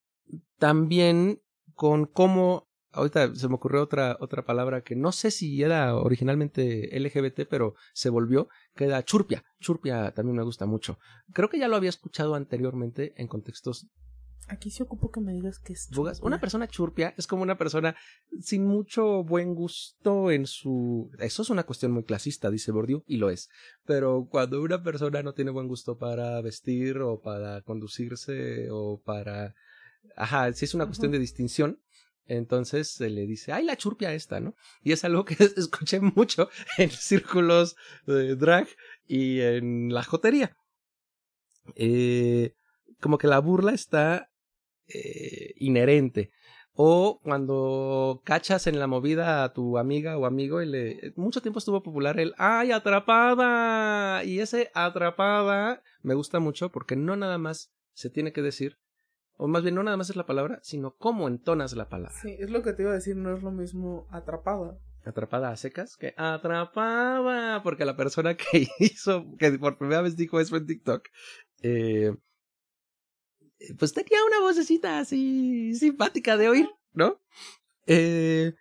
[0.59, 1.41] también
[1.73, 6.89] con cómo ahorita se me ocurrió otra otra palabra que no sé si era originalmente
[6.97, 10.99] LGBT pero se volvió que era churpia churpia también me gusta mucho
[11.33, 13.87] creo que ya lo había escuchado anteriormente en contextos
[14.51, 16.19] Aquí se ocupo que me digas que es Bugas.
[16.21, 17.95] Una persona churpia es como una persona
[18.41, 21.09] sin mucho buen gusto en su...
[21.19, 23.49] Eso es una cuestión muy clasista, dice Bourdieu, y lo es.
[23.85, 29.55] Pero cuando una persona no tiene buen gusto para vestir o para conducirse o para...
[30.17, 31.79] Ajá, si es una cuestión de distinción,
[32.25, 34.55] entonces se le dice, ay, la churpia esta, ¿no?
[34.83, 37.75] Y es algo que escuché mucho en círculos
[38.05, 38.67] de drag
[39.07, 40.55] y en la jotería.
[41.75, 42.53] Eh,
[42.99, 44.29] como que la burla está
[44.87, 46.31] eh, inherente.
[46.73, 51.13] O cuando cachas en la movida a tu amiga o amigo y le...
[51.17, 54.23] Mucho tiempo estuvo popular el ¡Ay, atrapada!
[54.23, 58.77] Y ese atrapada me gusta mucho porque no nada más se tiene que decir,
[59.37, 62.15] o más bien no nada más es la palabra, sino cómo entonas la palabra.
[62.21, 64.77] Sí, es lo que te iba a decir, no es lo mismo atrapada.
[65.03, 70.39] Atrapada a secas que atrapada, porque la persona que hizo, que por primera vez dijo
[70.39, 71.07] eso en TikTok,
[71.63, 72.15] eh,
[73.77, 77.19] pues tenía una vocecita así simpática de oír, ¿no?
[77.87, 78.53] Eh,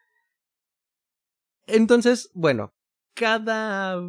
[1.66, 2.74] entonces, bueno,
[3.14, 4.01] cada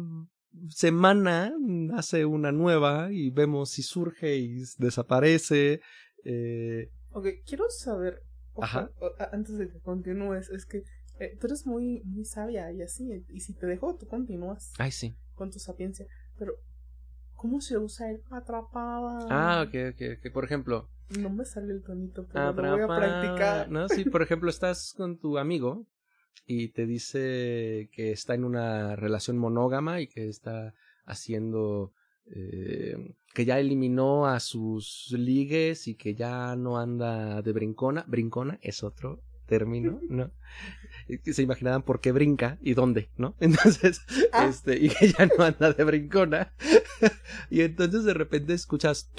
[0.68, 1.52] semana
[1.94, 5.80] hace una nueva y vemos si surge y desaparece.
[6.24, 6.90] Eh...
[7.12, 8.22] Ok, quiero saber,
[8.60, 8.90] Ajá.
[9.32, 10.84] antes de que continúes, es que
[11.18, 14.72] eh, tú eres muy, muy sabia y así, y si te dejo, tú continúas.
[14.78, 15.14] Ay, sí.
[15.34, 16.06] Con tu sapiencia.
[16.38, 16.54] Pero
[17.42, 19.26] ¿Cómo se usa el atrapada?
[19.28, 20.32] Ah, ok, ok, ok.
[20.32, 20.88] Por ejemplo.
[21.18, 23.68] No me sale el tonito, pero lo voy a practicar.
[23.68, 25.84] No, sí, por ejemplo, estás con tu amigo
[26.46, 30.72] y te dice que está en una relación monógama y que está
[31.04, 31.92] haciendo.
[32.26, 38.04] Eh, que ya eliminó a sus ligues y que ya no anda de brincona.
[38.06, 40.30] Brincona es otro término, ¿no?
[41.24, 43.34] se imaginaban por qué brinca y dónde, ¿no?
[43.40, 44.46] Entonces, ah.
[44.48, 46.52] este, y que ya no anda de brincona.
[47.50, 49.10] y entonces de repente escuchas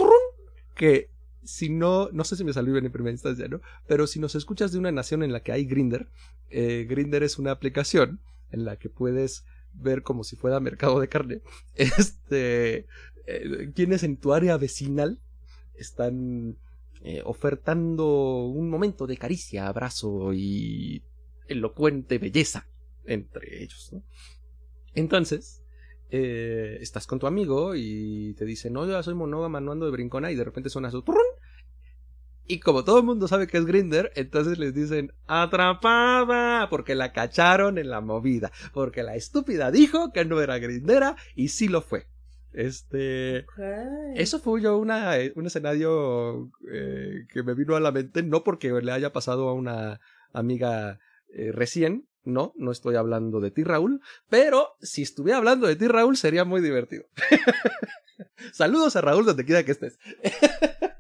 [0.76, 1.10] que
[1.44, 3.62] si no, no sé si me salió bien en primera instancia, ¿no?
[3.88, 6.08] Pero si nos escuchas de una nación en la que hay Grinder,
[6.50, 8.22] eh, Grinder es una aplicación
[8.52, 11.42] en la que puedes ver como si fuera mercado de carne,
[11.76, 12.88] este,
[13.26, 15.20] eh, quienes en tu área vecinal
[15.76, 16.58] están
[17.02, 21.04] eh, ofertando un momento de caricia, abrazo y
[21.48, 22.68] elocuente belleza
[23.06, 23.94] entre ellos.
[24.96, 25.64] Entonces,
[26.12, 29.92] eh, estás con tu amigo y te dice, no, yo soy monógama, no ando de
[29.92, 31.26] brincona, y de repente suena su turrón.
[32.46, 37.14] Y como todo el mundo sabe que es Grinder, entonces les dicen atrapada porque la
[37.14, 41.82] cacharon en la movida, porque la estúpida dijo que no era Grindera y sí lo
[41.82, 42.08] fue.
[42.52, 43.46] Este.
[44.16, 48.72] Eso fue yo una, un escenario eh, que me vino a la mente, no porque
[48.72, 50.00] le haya pasado a una
[50.34, 51.00] amiga
[51.34, 52.08] eh, recién.
[52.26, 54.00] No, no estoy hablando de ti, Raúl,
[54.30, 57.04] pero si estuviera hablando de ti, Raúl, sería muy divertido.
[58.54, 60.00] Saludos a Raúl donde quiera que estés.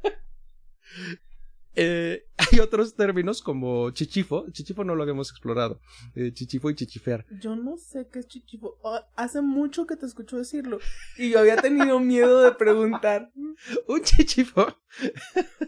[1.76, 4.46] Eh, hay otros términos como chichifo.
[4.52, 5.80] Chichifo no lo habíamos explorado.
[6.16, 7.26] Eh, chichifo y chichifear.
[7.42, 8.78] Yo no sé qué es chichifo.
[8.84, 10.80] Ah, hace mucho que te escucho decirlo.
[11.18, 13.32] Y yo había tenido miedo de preguntar.
[13.88, 14.78] Un chichifo.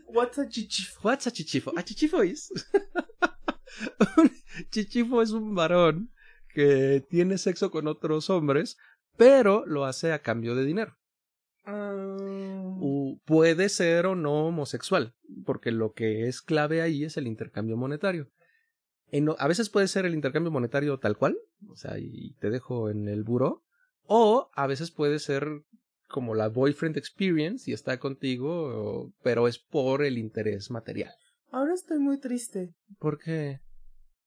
[0.07, 0.99] What's a chichifo?
[1.03, 1.73] What's a chichifo?
[1.75, 2.51] A chichifo is.
[4.17, 4.31] un
[4.71, 6.11] chichifo es un varón
[6.53, 8.77] que tiene sexo con otros hombres,
[9.17, 10.95] pero lo hace a cambio de dinero.
[11.65, 11.91] Ah,
[12.79, 15.13] U- puede ser o no homosexual,
[15.45, 18.29] porque lo que es clave ahí es el intercambio monetario.
[19.11, 21.37] En a veces puede ser el intercambio monetario tal cual,
[21.69, 23.63] o sea, y te dejo en el buró,
[24.03, 25.47] o a veces puede ser
[26.07, 31.11] como la boyfriend experience y está contigo, pero es por el interés material.
[31.51, 32.73] ahora estoy muy triste.
[32.99, 33.59] Porque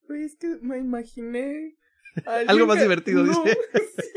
[0.07, 1.77] Güey, es que me imaginé.
[2.47, 3.57] Algo más que- divertido, No, dice.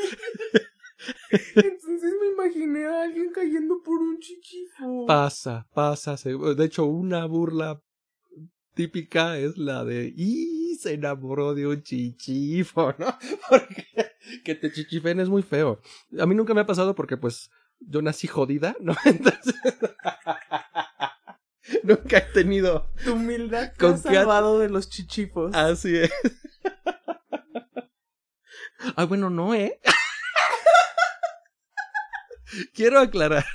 [1.56, 5.06] Entonces me imaginé a alguien cayendo por un chichifo.
[5.06, 6.16] pasa, pasa.
[6.56, 7.82] De hecho, una burla
[8.74, 13.18] típica es la de y se enamoró de un chichifo, ¿no?
[13.50, 13.86] Porque
[14.44, 15.80] que te chichifen es muy feo.
[16.20, 17.50] A mí nunca me ha pasado porque pues
[17.80, 18.96] yo nací jodida, ¿no?
[19.06, 19.56] Entonces
[21.84, 25.54] nunca he tenido Tu humildad ¿Con salvado de los chichifos.
[25.54, 26.12] así es.
[28.96, 29.80] Ah, bueno, no, ¿eh?
[32.74, 33.46] Quiero aclarar.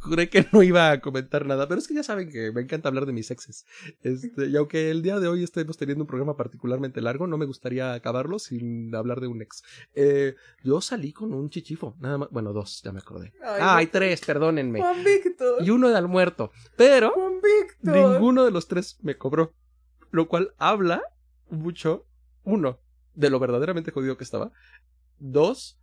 [0.00, 2.88] Juré que no iba a comentar nada, pero es que ya saben que me encanta
[2.88, 3.66] hablar de mis exes.
[4.02, 7.46] Este, y aunque el día de hoy estemos teniendo un programa particularmente largo, no me
[7.46, 9.62] gustaría acabarlo sin hablar de un ex.
[9.94, 12.28] Eh, yo salí con un chichifo, nada más.
[12.30, 13.32] Bueno, dos, ya me acordé.
[13.42, 14.80] Ay, ah, hay tres, perdónenme.
[14.80, 15.62] Juan Víctor.
[15.64, 16.50] Y uno era el muerto.
[16.76, 17.96] Pero Juan Víctor.
[17.96, 19.54] ninguno de los tres me cobró.
[20.10, 21.02] Lo cual habla
[21.48, 22.06] mucho,
[22.42, 22.80] uno,
[23.14, 24.50] de lo verdaderamente jodido que estaba.
[25.18, 25.79] Dos,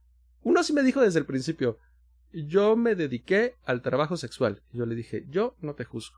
[0.48, 1.78] uno sí me dijo desde el principio,
[2.32, 4.64] yo me dediqué al trabajo sexual.
[4.72, 6.16] Yo le dije, yo no te juzgo.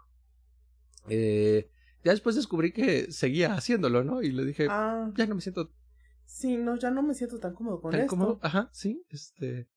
[1.07, 1.67] Eh,
[2.03, 4.21] ya después descubrí que seguía haciéndolo, ¿no?
[4.21, 5.71] Y le dije, Ah, ya no me siento
[6.25, 8.09] sí, no, ya no me siento tan cómodo con tan esto.
[8.11, 8.39] cómodo.
[8.43, 9.67] Ajá, sí, este...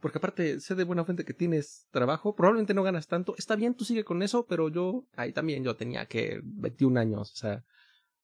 [0.00, 3.34] Porque aparte, sé de buena fuente que tienes trabajo, probablemente no ganas tanto.
[3.38, 7.32] Está bien, tú sigue con eso, pero yo, ahí también yo tenía que 21 años,
[7.32, 7.64] o sea,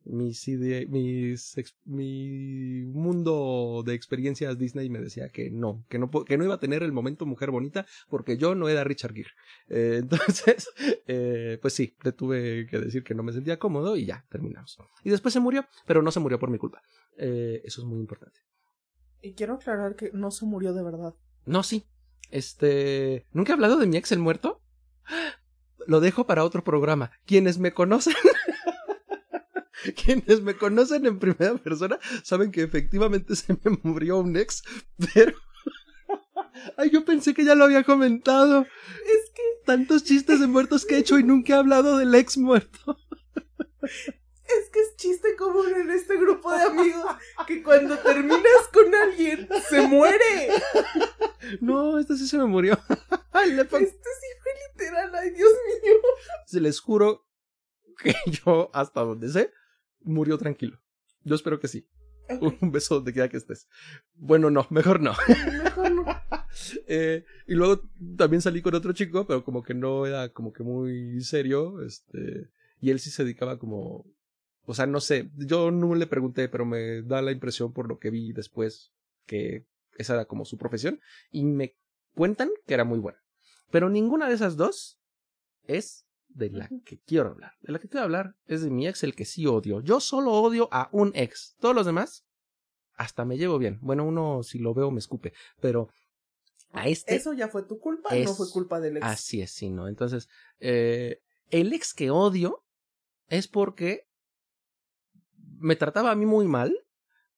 [0.07, 6.11] mis ide- mis ex- mi mundo de experiencias Disney me decía que no, que no
[6.11, 9.31] que no iba a tener el momento mujer bonita porque yo no era Richard Gere.
[9.69, 10.69] Eh, entonces,
[11.09, 14.78] eh, pues sí, le tuve que decir que no me sentía cómodo y ya, terminamos.
[15.03, 16.81] Y después se murió, pero no se murió por mi culpa.
[17.19, 18.39] Eh, eso es muy importante.
[19.23, 21.15] Y quiero aclarar que no se murió de verdad.
[21.47, 21.85] No, sí.
[22.31, 23.27] Este.
[23.33, 24.61] ¿Nunca he hablado de mi ex el muerto?
[25.87, 27.11] Lo dejo para otro programa.
[27.24, 28.15] Quienes me conocen.
[30.05, 34.63] Quienes me conocen en primera persona saben que efectivamente se me murió un ex,
[35.15, 35.33] pero.
[36.77, 38.63] Ay, yo pensé que ya lo había comentado.
[38.63, 42.39] Es que, Tantos chistes de muertos que he hecho y nunca he hablado del ex
[42.39, 42.99] muerto.
[43.83, 49.49] es que es chiste común en este grupo de amigos que cuando terminas con alguien
[49.69, 50.51] se muere.
[51.61, 52.79] No, este sí se me murió.
[53.33, 55.51] Ay, le Este sí fue literal, ay Dios
[55.83, 55.95] mío.
[56.47, 57.27] Se les juro
[57.99, 59.53] que yo, hasta donde sé,
[60.07, 60.81] murió tranquilo.
[61.24, 61.87] Yo espero que sí.
[62.61, 63.69] Un beso donde quiera que estés.
[64.15, 65.12] Bueno, no, mejor no.
[65.65, 66.05] Mejor no.
[66.89, 67.83] Eh, y luego
[68.16, 71.83] también salí con otro chico, pero como que no era como que muy serio.
[71.83, 72.49] Este,
[72.81, 74.07] y él sí se dedicaba como.
[74.65, 75.31] O sea, no sé.
[75.37, 78.95] Yo no le pregunté, pero me da la impresión por lo que vi después
[79.27, 79.66] que
[79.99, 80.99] esa era como su profesión.
[81.31, 81.77] Y me
[82.15, 83.19] cuentan que era muy buena.
[83.70, 84.99] Pero ninguna de esas dos
[85.66, 86.06] es
[86.37, 87.53] de la que quiero hablar.
[87.63, 89.81] De la que quiero hablar es de mi ex, el que sí odio.
[89.81, 91.57] Yo solo odio a un ex.
[91.61, 92.27] Todos los demás,
[92.95, 93.79] hasta me llevo bien.
[93.81, 95.89] Bueno, uno si lo veo me escupe, pero
[96.73, 97.15] a este...
[97.15, 99.07] Eso ya fue tu culpa, no fue culpa del ex.
[99.07, 99.89] Así es, sí, ¿no?
[99.89, 100.29] Entonces,
[100.61, 102.63] eh, el ex que odio
[103.29, 104.07] es porque
[105.59, 106.77] me trataba a mí muy mal,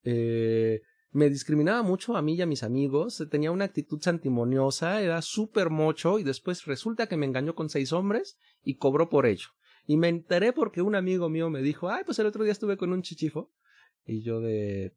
[0.02, 0.82] eh,
[1.18, 5.68] me discriminaba mucho a mí y a mis amigos, tenía una actitud santimoniosa, era súper
[5.70, 9.48] mocho y después resulta que me engañó con seis hombres y cobró por ello.
[9.86, 12.76] Y me enteré porque un amigo mío me dijo, ay, pues el otro día estuve
[12.76, 13.52] con un chichifo.
[14.04, 14.94] Y yo de...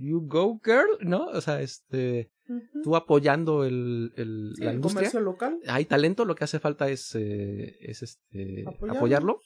[0.00, 1.26] You go, girl, ¿no?
[1.26, 2.82] O sea, este Ujú.
[2.84, 5.00] tú apoyando el, el- Sí, la el industria.
[5.10, 5.58] comercio local.
[5.66, 9.40] Hay talento, lo que hace falta es, eh, es este, Apoyarlo, apoyarlo.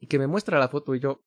[0.00, 1.22] Y que me muestra la foto y yo,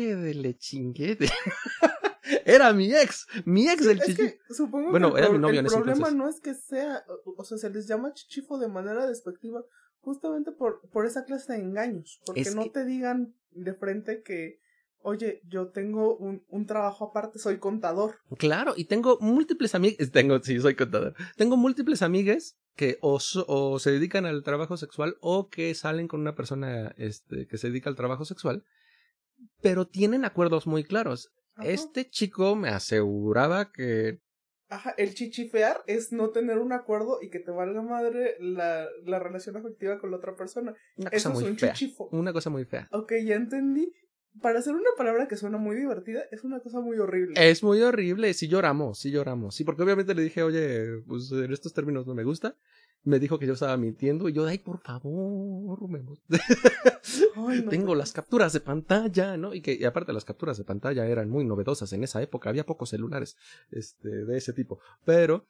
[0.00, 1.28] ¡Hije de le chinguete!
[2.44, 4.16] Era mi ex, mi ex del Es chichi.
[4.22, 6.16] que supongo Bueno, que era el, mi pro- novio el en ese problema entonces.
[6.18, 7.04] no es que sea,
[7.36, 9.62] o- sea, se les llama chichifo de manera despectiva
[10.00, 14.22] justamente por, por esa clase de engaños, porque Es no que- te digan de frente
[14.22, 14.60] que,
[15.00, 18.16] oye, yo tengo un, un trabajo aparte, soy contador.
[18.38, 23.78] Claro, y tengo múltiples amigas, tengo, sí, soy contador, tengo múltiples amigas que o, o,
[23.78, 27.90] se dedican al trabajo sexual o que salen con una persona este, que se dedica
[27.90, 28.64] al trabajo sexual,
[29.60, 31.30] pero tienen acuerdos muy claros.
[31.62, 34.20] Este chico me aseguraba que
[34.68, 39.18] Ajá, el chichifear es no tener un acuerdo y que te valga madre la, la
[39.18, 40.74] relación afectiva con la otra persona.
[40.96, 41.72] Una cosa Eso muy es un fea.
[41.74, 42.08] chichifo.
[42.10, 42.88] Una cosa muy fea.
[42.90, 43.92] Ok, ya entendí.
[44.40, 47.34] Para hacer una palabra que suena muy divertida, es una cosa muy horrible.
[47.36, 48.32] Es muy horrible.
[48.32, 49.54] Sí lloramos, sí lloramos.
[49.54, 52.56] Sí, porque obviamente le dije, oye, pues en estos términos no me gusta.
[53.04, 56.00] Me dijo que yo estaba mintiendo y yo, ay, por favor, me.
[57.34, 59.54] Ay, no, Tengo las capturas de pantalla, ¿no?
[59.54, 62.48] Y que y aparte las capturas de pantalla eran muy novedosas en esa época.
[62.48, 63.36] Había pocos celulares
[63.72, 64.78] este, de ese tipo.
[65.04, 65.46] Pero,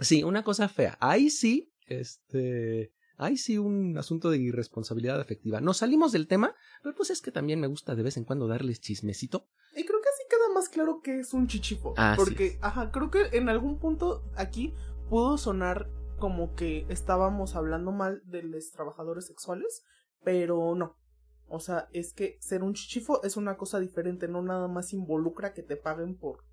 [0.00, 0.98] sí, una cosa fea.
[1.00, 5.60] Ahí sí, este, ahí sí un asunto de irresponsabilidad afectiva.
[5.60, 8.48] Nos salimos del tema, pero pues es que también me gusta de vez en cuando
[8.48, 9.46] darles chismecito.
[9.76, 11.94] Y creo que así queda más claro que es un chichifo.
[11.96, 14.74] Así porque, ajá, creo que en algún punto aquí
[15.08, 15.88] pudo sonar
[16.18, 19.84] como que estábamos hablando mal de los trabajadores sexuales,
[20.22, 20.96] pero no.
[21.48, 25.54] O sea, es que ser un chichifo es una cosa diferente, no nada más involucra
[25.54, 26.44] que te paguen por,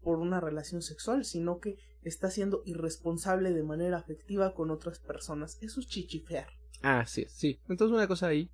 [0.00, 5.58] por una relación sexual, sino que está siendo irresponsable de manera afectiva con otras personas.
[5.60, 6.48] Eso es chichifear.
[6.82, 7.60] Ah, sí, sí.
[7.68, 8.50] Entonces una cosa ahí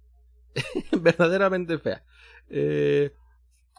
[1.00, 2.04] verdaderamente fea.
[2.48, 3.12] Eh,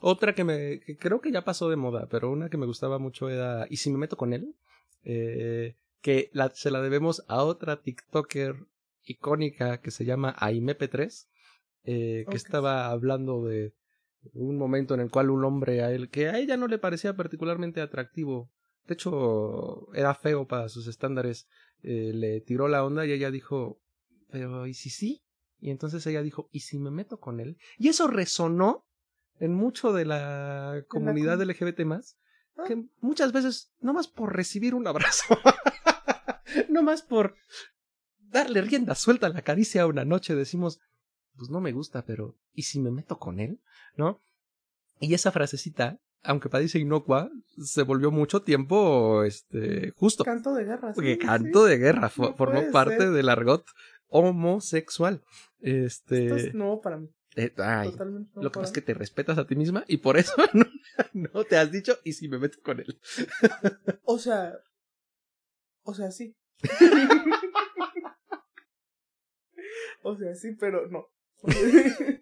[0.01, 2.99] otra que me que creo que ya pasó de moda, pero una que me gustaba
[2.99, 4.55] mucho era ¿y si me meto con él?
[5.03, 8.55] Eh, que la, se la debemos a otra TikToker
[9.03, 11.27] icónica que se llama Aimepe3,
[11.83, 13.73] eh, que estaba hablando de
[14.33, 17.15] un momento en el cual un hombre a él, que a ella no le parecía
[17.15, 18.49] particularmente atractivo,
[18.85, 21.47] de hecho era feo para sus estándares,
[21.83, 23.79] eh, le tiró la onda y ella dijo,
[24.29, 25.21] pero ¿y si sí?
[25.61, 27.57] Y entonces ella dijo, ¿y si me meto con él?
[27.77, 28.85] Y eso resonó
[29.39, 32.17] en mucho de la comunidad com- LGBT más,
[32.57, 32.63] Ah.
[32.67, 35.23] que muchas veces, no más por recibir un abrazo,
[36.69, 37.35] no más por
[38.17, 40.79] darle rienda suelta a la caricia una noche, decimos,
[41.35, 43.59] pues no me gusta, pero ¿y si me meto con él?
[43.95, 44.19] ¿No?
[44.99, 47.31] Y esa frasecita, aunque parece inocua,
[47.63, 50.23] se volvió mucho tiempo, este, justo.
[50.25, 50.91] Canto de guerra.
[50.93, 51.71] Porque sí, canto sí.
[51.71, 53.11] de guerra No formó parte ser.
[53.11, 53.65] del argot
[54.07, 55.23] homosexual.
[55.61, 57.09] Esto Este, es nuevo para mí.
[57.35, 59.85] eh, ay, Totalmente nuevo lo que para pasa es que te respetas a ti misma
[59.87, 60.65] y por eso no,
[61.13, 62.99] no te has dicho y si me meto con él.
[64.03, 64.53] O sea.
[65.83, 66.35] O sea, sí.
[70.03, 71.07] o sea, sí, pero no.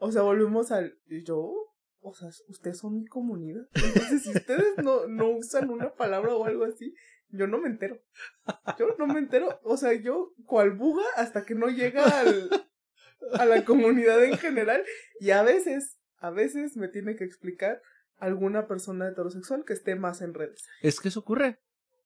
[0.00, 0.98] o sea, volvemos al.
[1.24, 1.52] Yo.
[2.00, 3.68] O sea, ustedes son mi comunidad.
[3.74, 6.94] Entonces, si ustedes no, no usan una palabra o algo así,
[7.30, 8.00] yo no me entero.
[8.78, 9.60] Yo no me entero.
[9.64, 12.48] O sea, yo cual buga hasta que no llega al,
[13.32, 14.84] a la comunidad en general.
[15.20, 17.82] Y a veces, a veces me tiene que explicar
[18.16, 20.66] alguna persona heterosexual que esté más en redes.
[20.82, 21.60] Es que eso ocurre.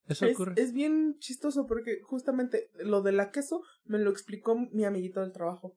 [0.08, 0.54] Eso Es, ocurre.
[0.56, 5.32] es bien chistoso porque justamente lo de la queso me lo explicó mi amiguito del
[5.32, 5.76] trabajo.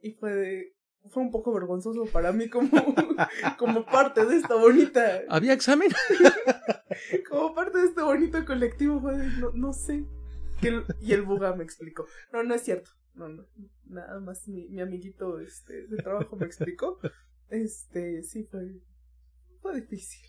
[0.00, 0.76] Y fue de-
[1.10, 2.68] fue un poco vergonzoso para mí como,
[3.58, 5.90] como parte de esta bonita, ¿Había examen?
[7.28, 10.04] como parte de este bonito colectivo, fue de, no, no sé.
[10.60, 12.06] Que el- y el buga me explicó.
[12.32, 12.90] No, no es cierto.
[13.14, 13.46] No, no.
[13.86, 16.98] Nada más mi, mi amiguito este, de trabajo me explicó.
[17.48, 18.80] Este, sí, fue,
[19.60, 20.20] fue difícil.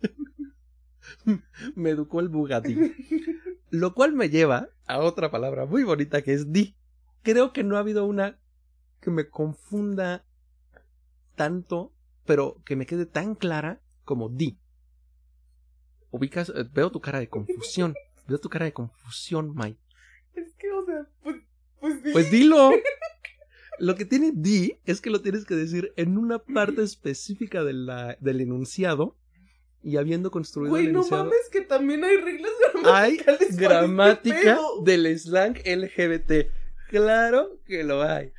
[1.74, 2.94] me educó el Bugatti.
[3.70, 6.76] Lo cual me lleva a otra palabra muy bonita que es di.
[7.22, 8.38] Creo que no ha habido una
[9.00, 10.24] que me confunda
[11.34, 11.92] tanto,
[12.24, 14.58] pero que me quede tan clara como di.
[16.10, 17.94] Ubicas, Eh, veo tu cara de confusión.
[18.28, 19.80] Veo tu cara de confusión, Mike.
[20.34, 21.36] Es que, o sea, pues,
[21.80, 22.10] pues sí.
[22.12, 22.70] Pues dilo.
[23.78, 27.72] Lo que tiene di es que lo tienes que decir en una parte específica de
[27.72, 29.16] la, del enunciado
[29.82, 32.50] y habiendo construido Güey, el no mames que también hay reglas
[32.84, 33.26] Hay gramaticales.
[33.26, 36.32] para este gramática del slang LGBT.
[36.88, 38.32] Claro que lo hay.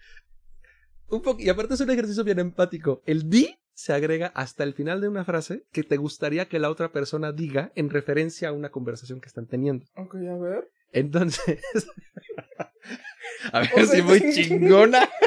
[1.10, 3.02] Un po- y aparte es un ejercicio bien empático.
[3.06, 6.70] El di se agrega hasta el final de una frase que te gustaría que la
[6.70, 9.86] otra persona diga en referencia a una conversación que están teniendo.
[9.96, 10.70] Ok, a ver.
[10.92, 11.60] Entonces,
[13.52, 15.10] a ver O si muy chingona.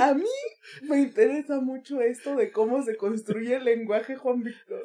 [0.00, 0.24] A mí
[0.82, 4.84] me interesa mucho esto de cómo se construye el lenguaje, Juan Víctor.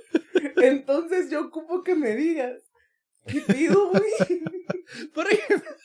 [0.58, 2.62] Entonces yo ocupo que me digas.
[3.28, 4.44] ¿Qué pido, güey?
[5.14, 5.76] Por ejemplo,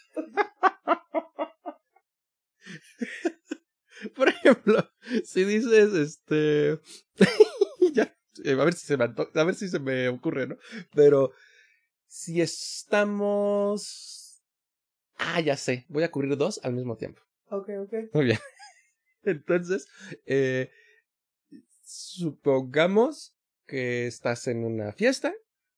[4.17, 4.91] por ejemplo,
[5.25, 6.79] si dices este
[7.93, 8.15] ya
[8.45, 10.57] eh, a ver si se me anto- a ver si se me ocurre, ¿no?
[10.95, 11.33] Pero
[12.07, 14.43] si estamos
[15.17, 17.23] ah, ya sé, voy a cubrir dos al mismo tiempo.
[17.51, 17.95] Ok, ok.
[18.13, 18.39] Muy bien.
[19.29, 19.89] Entonces,
[20.27, 20.71] eh,
[21.85, 23.35] supongamos
[23.67, 25.35] que estás en una fiesta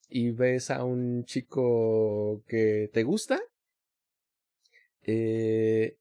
[0.09, 3.41] y ves a un chico que te gusta
[5.03, 5.97] eh,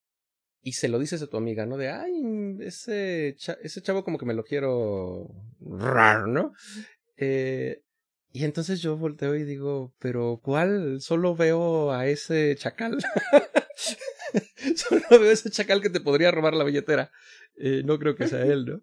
[0.62, 1.78] y se lo dices a tu amiga, ¿no?
[1.78, 5.30] De, ay, ese, ese chavo como que me lo quiero
[5.62, 6.54] raro, ¿no?
[7.18, 7.82] Eh,
[8.32, 11.02] y entonces yo volteo y digo, pero ¿cuál?
[11.02, 12.98] Solo veo a ese chacal.
[14.90, 17.11] Solo veo ese chacal que te podría robar la billetera.
[17.56, 18.82] Eh, no creo que sea él, ¿no?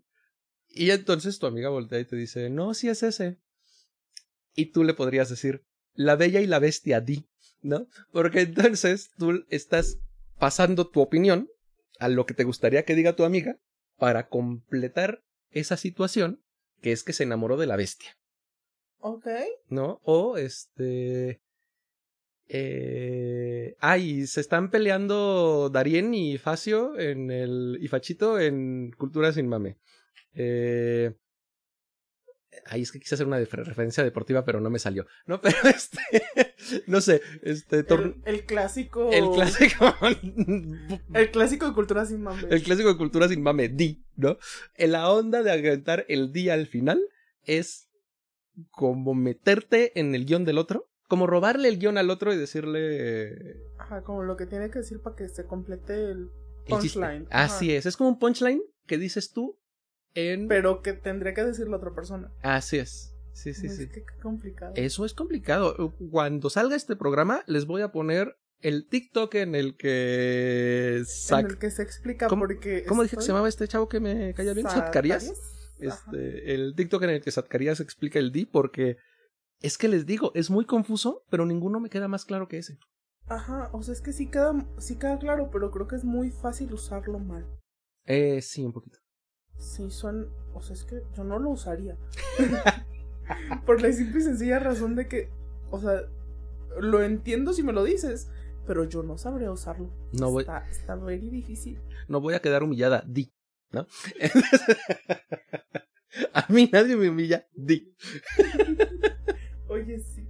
[0.68, 3.38] Y entonces tu amiga voltea y te dice, no, sí es ese.
[4.54, 5.64] Y tú le podrías decir,
[5.94, 7.28] la bella y la bestia di,
[7.62, 7.88] ¿no?
[8.12, 9.98] Porque entonces tú estás
[10.38, 11.48] pasando tu opinión
[11.98, 13.58] a lo que te gustaría que diga tu amiga
[13.96, 16.42] para completar esa situación
[16.82, 18.18] que es que se enamoró de la bestia.
[18.98, 19.26] Ok.
[19.68, 20.00] ¿No?
[20.02, 21.40] O este.
[22.48, 27.78] Eh, ay, se están peleando Darien y Facio en el.
[27.80, 29.76] y Fachito en Cultura sin mame.
[30.34, 31.12] Eh,
[32.64, 35.06] Ahí es que quise hacer una referencia deportiva, pero no me salió.
[35.26, 35.98] No, pero este.
[36.86, 37.20] no sé.
[37.42, 37.84] Este.
[38.24, 39.10] El, clásico.
[39.12, 39.94] El clásico.
[41.14, 42.42] el clásico de cultura sin mame.
[42.50, 44.38] El clásico de cultura sin mame, di, ¿no?
[44.74, 47.00] En la onda de aguantar el día al final
[47.44, 47.88] es
[48.70, 50.88] como meterte en el guion del otro.
[51.08, 53.60] Como robarle el guion al otro y decirle.
[53.78, 56.30] Ajá, como lo que tiene que decir para que se complete el
[56.68, 57.26] punchline.
[57.30, 57.86] Así es.
[57.86, 59.58] Es como un punchline que dices tú
[60.48, 62.32] pero que tendría que decir la otra persona.
[62.42, 63.12] Así es.
[63.32, 63.88] Sí, sí, es sí.
[63.88, 64.72] Que, complicado.
[64.76, 65.94] Eso es complicado.
[66.10, 71.02] Cuando salga este programa, les voy a poner el TikTok en el que.
[71.30, 72.84] En el que se explica ¿Cómo, porque.
[72.84, 74.68] ¿Cómo dije que se llamaba este chavo que me caía bien?
[74.68, 75.30] Satcarías.
[75.78, 78.96] Este, el TikTok en el que Satcarías explica el D, porque
[79.60, 82.78] es que les digo, es muy confuso, pero ninguno me queda más claro que ese.
[83.26, 86.30] Ajá, o sea, es que sí queda, sí queda claro, pero creo que es muy
[86.30, 87.46] fácil usarlo mal.
[88.04, 88.98] Eh, sí, un poquito.
[89.58, 90.30] Sí, son.
[90.54, 91.96] O sea, es que yo no lo usaría.
[93.66, 95.30] Por la simple y sencilla razón de que.
[95.70, 96.02] O sea,
[96.78, 98.30] lo entiendo si me lo dices,
[98.66, 99.90] pero yo no sabría usarlo.
[100.12, 100.42] No voy.
[100.42, 101.80] Está, está muy difícil.
[102.06, 103.32] No voy a quedar humillada, di,
[103.72, 103.86] ¿no?
[106.32, 107.92] a mí nadie me humilla, di.
[109.68, 110.28] Oye, sí.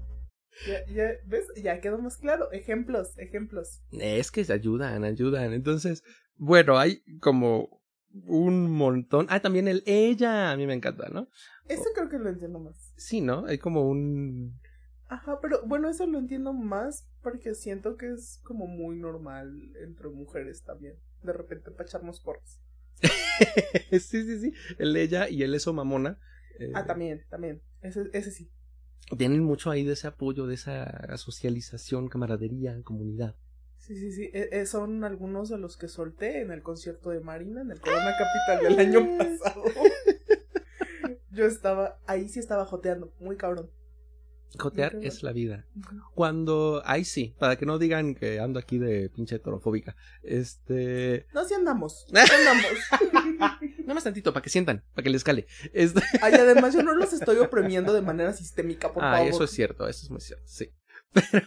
[0.66, 1.46] Ya, ya, ¿ves?
[1.62, 2.50] Ya quedó más claro.
[2.52, 3.82] Ejemplos, ejemplos.
[3.92, 5.52] Es que se ayudan, ayudan.
[5.52, 6.02] Entonces,
[6.36, 7.82] bueno, hay como
[8.24, 9.26] un montón.
[9.28, 11.28] Ah, también el ella, a mí me encanta, ¿no?
[11.68, 12.92] Eso creo que lo entiendo más.
[12.96, 13.44] Sí, ¿no?
[13.46, 14.58] Hay como un...
[15.08, 20.08] Ajá, pero bueno, eso lo entiendo más porque siento que es como muy normal entre
[20.08, 20.94] mujeres también.
[21.22, 22.60] De repente para echarnos porras.
[23.90, 24.52] sí, sí, sí.
[24.78, 26.18] El ella y el eso mamona.
[26.74, 27.62] ah, eh, también, también.
[27.82, 28.50] Ese, ese sí.
[29.16, 33.36] Tienen mucho ahí de ese apoyo, de esa socialización, camaradería, comunidad.
[33.78, 34.30] Sí, sí, sí.
[34.32, 37.80] E, e, son algunos de los que solté en el concierto de Marina en el
[37.80, 39.62] Corona Capital del año pasado.
[41.30, 43.70] Yo estaba, ahí sí estaba joteando, muy cabrón.
[44.58, 45.66] Jotear es la vida.
[46.14, 49.96] Cuando, ahí sí, para que no digan que ando aquí de pinche torofóbica.
[50.22, 51.26] Este.
[51.34, 52.06] No, sí andamos.
[52.14, 53.70] Sí andamos.
[53.80, 55.46] Nada más tantito, para que sientan, para que les cale.
[55.72, 56.00] Este...
[56.22, 59.28] Ay, además yo no los estoy oprimiendo de manera sistémica, por ah, favor.
[59.28, 60.70] eso es cierto, eso es muy cierto, sí.
[61.12, 61.46] Pero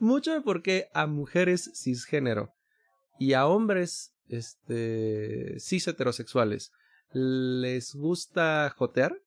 [0.00, 2.54] mucho de por qué a mujeres cisgénero
[3.18, 6.72] y a hombres este cis heterosexuales
[7.12, 9.20] les gusta jotear.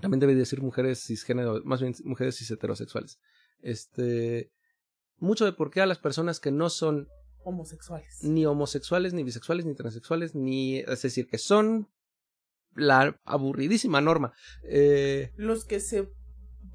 [0.00, 3.18] También debe decir mujeres cisgénero, más bien mujeres cis heterosexuales.
[3.60, 4.50] Este
[5.18, 7.08] mucho de por qué a las personas que no son
[7.44, 8.22] homosexuales.
[8.22, 11.88] Ni homosexuales, ni bisexuales, ni transexuales, ni es decir, que son
[12.74, 14.32] la aburridísima norma.
[14.64, 16.08] Eh, Los que se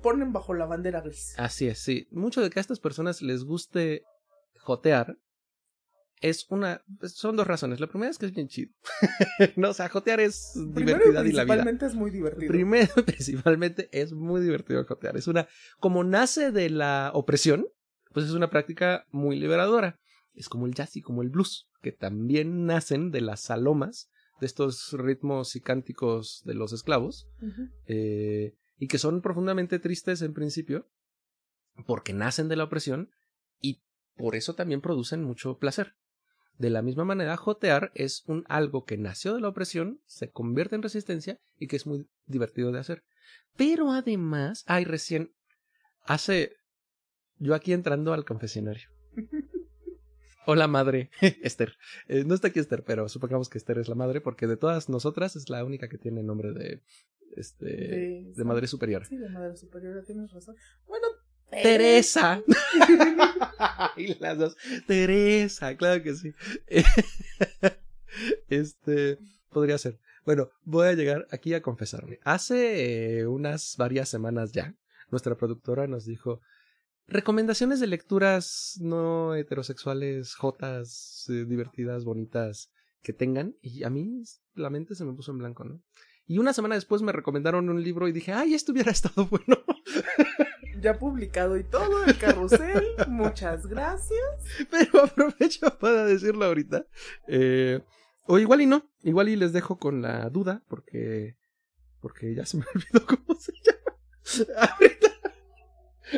[0.01, 1.33] ponen bajo la bandera gris.
[1.37, 2.07] Así es, sí.
[2.11, 4.03] Mucho de que a estas personas les guste
[4.59, 5.17] jotear
[6.21, 7.79] es una son dos razones.
[7.79, 8.73] La primera es que es bien chido.
[9.55, 11.43] no, o sea, jotear es divertida y, la vida.
[11.43, 12.47] Principalmente es muy divertido.
[12.47, 15.17] Primero, principalmente es muy divertido jotear.
[15.17, 15.47] Es una
[15.79, 17.67] como nace de la opresión,
[18.13, 19.99] pues es una práctica muy liberadora.
[20.33, 24.09] Es como el jazz y como el blues, que también nacen de las salomas,
[24.39, 27.29] de estos ritmos y cánticos de los esclavos.
[27.87, 30.89] eh, y que son profundamente tristes en principio
[31.85, 33.09] porque nacen de la opresión
[33.59, 33.83] y
[34.15, 35.95] por eso también producen mucho placer.
[36.57, 40.75] De la misma manera, jotear es un algo que nació de la opresión, se convierte
[40.75, 43.03] en resistencia y que es muy divertido de hacer.
[43.57, 45.33] Pero además, hay recién
[46.05, 46.55] hace
[47.37, 48.89] yo aquí entrando al confesionario.
[50.47, 51.09] Hola madre,
[51.41, 51.73] Esther.
[52.07, 54.89] Eh, no está aquí Esther, pero supongamos que Esther es la madre porque de todas
[54.89, 56.83] nosotras es la única que tiene nombre de
[57.35, 59.05] este de, madre superior.
[59.05, 60.55] Sí, de madre superior, tienes razón.
[60.87, 61.07] Bueno,
[61.61, 62.41] Teresa.
[63.97, 64.57] y las dos.
[64.87, 66.33] Teresa, claro que sí.
[68.49, 69.19] este,
[69.49, 69.99] podría ser.
[70.25, 72.19] Bueno, voy a llegar aquí a confesarme.
[72.23, 74.75] Hace eh, unas varias semanas ya,
[75.11, 76.41] nuestra productora nos dijo,
[77.07, 82.71] recomendaciones de lecturas no heterosexuales, jotas, eh, divertidas, bonitas,
[83.03, 83.55] que tengan.
[83.61, 84.23] Y a mí
[84.55, 85.81] la mente se me puso en blanco, ¿no?
[86.27, 89.63] Y una semana después me recomendaron un libro y dije, ay, esto hubiera estado bueno.
[90.81, 92.83] Ya publicado y todo el carrusel.
[93.07, 94.19] Muchas gracias.
[94.69, 96.85] Pero aprovecho para decirlo ahorita.
[97.27, 97.81] Eh,
[98.25, 98.89] o igual y no.
[99.03, 101.37] Igual y les dejo con la duda porque...
[102.01, 104.69] Porque ya se me olvidó cómo se llama.
[104.69, 105.07] Ahorita.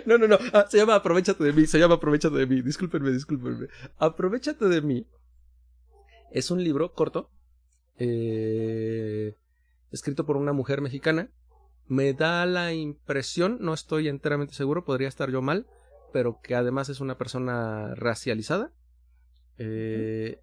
[0.06, 0.38] No, no, no.
[0.54, 1.66] Ah, se llama Aprovechate de mí.
[1.66, 2.62] Se llama Aprovechate de mí.
[2.62, 3.68] Discúlpenme, discúlpenme.
[3.98, 5.08] Aprovechate de mí.
[6.32, 7.32] Es un libro corto.
[7.98, 9.36] Eh,
[9.92, 11.32] escrito por una mujer mexicana.
[11.88, 15.68] Me da la impresión, no estoy enteramente seguro, podría estar yo mal,
[16.12, 18.72] pero que además es una persona racializada.
[19.58, 20.42] Eh,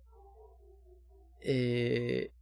[1.41, 2.33] eh,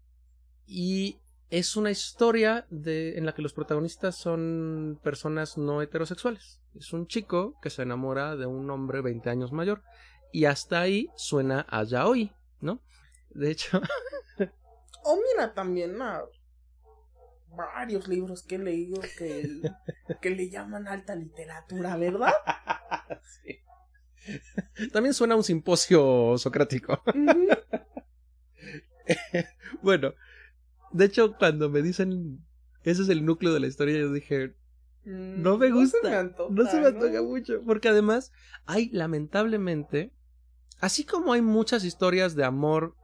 [0.66, 1.20] y
[1.50, 6.62] es una historia de, en la que los protagonistas son personas no heterosexuales.
[6.74, 9.82] Es un chico que se enamora de un hombre 20 años mayor.
[10.32, 12.80] Y hasta ahí suena a yaoi, ¿no?
[13.30, 13.82] De hecho.
[15.04, 16.22] oh, mira, también a
[17.56, 19.60] varios libros que he leído que,
[20.20, 22.32] que le llaman alta literatura, ¿verdad?
[23.44, 23.58] sí.
[24.92, 27.02] También suena a un simposio socrático.
[29.82, 30.14] bueno,
[30.92, 32.40] de hecho, cuando me dicen
[32.84, 34.54] ese es el núcleo de la historia, yo dije,
[35.04, 38.32] no me gusta, no se me antoja, no se me antoja mucho, porque además
[38.66, 40.12] hay lamentablemente,
[40.80, 42.96] así como hay muchas historias de amor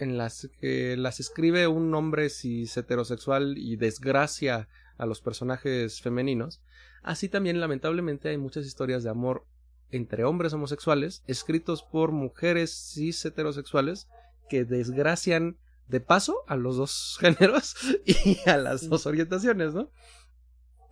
[0.00, 4.68] en las que las escribe un hombre cis heterosexual y desgracia
[4.98, 6.60] a los personajes femeninos,
[7.02, 9.46] así también lamentablemente hay muchas historias de amor
[9.90, 14.08] entre hombres homosexuales escritos por mujeres cis heterosexuales
[14.48, 15.58] que desgracian
[15.88, 17.74] de paso a los dos géneros
[18.04, 19.90] y a las dos orientaciones, ¿no?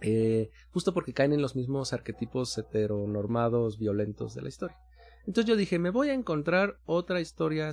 [0.00, 4.78] Eh, justo porque caen en los mismos arquetipos heteronormados violentos de la historia.
[5.26, 7.72] Entonces yo dije, me voy a encontrar otra historia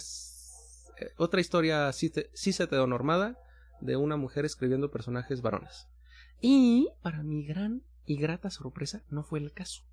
[1.00, 3.40] eh, otra historia cis heteronormada
[3.82, 5.88] de una mujer escribiendo personajes varones.
[6.42, 9.84] Y, para mi gran y grata sorpresa, no fue el caso.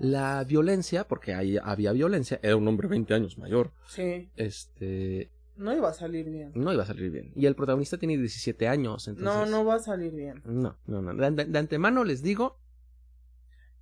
[0.00, 3.72] La violencia, porque ahí había violencia, era un hombre 20 años mayor.
[3.86, 4.30] Sí.
[4.36, 5.30] Este.
[5.56, 6.52] No iba a salir bien.
[6.54, 7.32] No iba a salir bien.
[7.34, 9.24] Y el protagonista tiene 17 años, entonces.
[9.24, 10.40] No, no va a salir bien.
[10.44, 11.30] No, no, no.
[11.30, 12.58] de antemano les digo.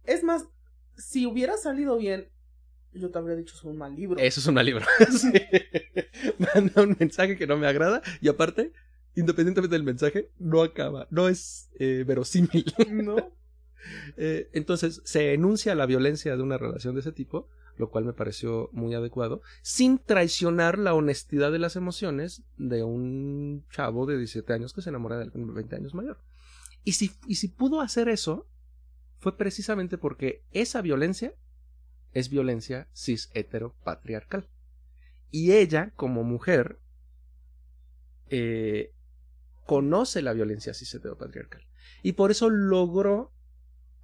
[0.04, 0.48] Es más,
[0.96, 2.28] si hubiera salido bien,
[2.98, 4.18] yo te habría dicho es un mal libro.
[4.18, 4.85] Eso es un mal libro.
[6.55, 8.73] Manda un mensaje que no me agrada y aparte,
[9.14, 12.73] independientemente del mensaje, no acaba, no es eh, verosímil.
[12.90, 13.16] No.
[14.16, 18.12] Eh, entonces se enuncia la violencia de una relación de ese tipo, lo cual me
[18.12, 24.52] pareció muy adecuado, sin traicionar la honestidad de las emociones de un chavo de 17
[24.52, 26.18] años que se enamora de alguien 20 años mayor.
[26.82, 28.48] Y si, y si pudo hacer eso,
[29.18, 31.35] fue precisamente porque esa violencia
[32.16, 33.30] es violencia cis
[33.84, 34.48] patriarcal.
[35.30, 36.80] Y ella, como mujer,
[38.30, 38.94] eh,
[39.66, 41.66] conoce la violencia cis patriarcal.
[42.02, 43.34] Y por eso logró,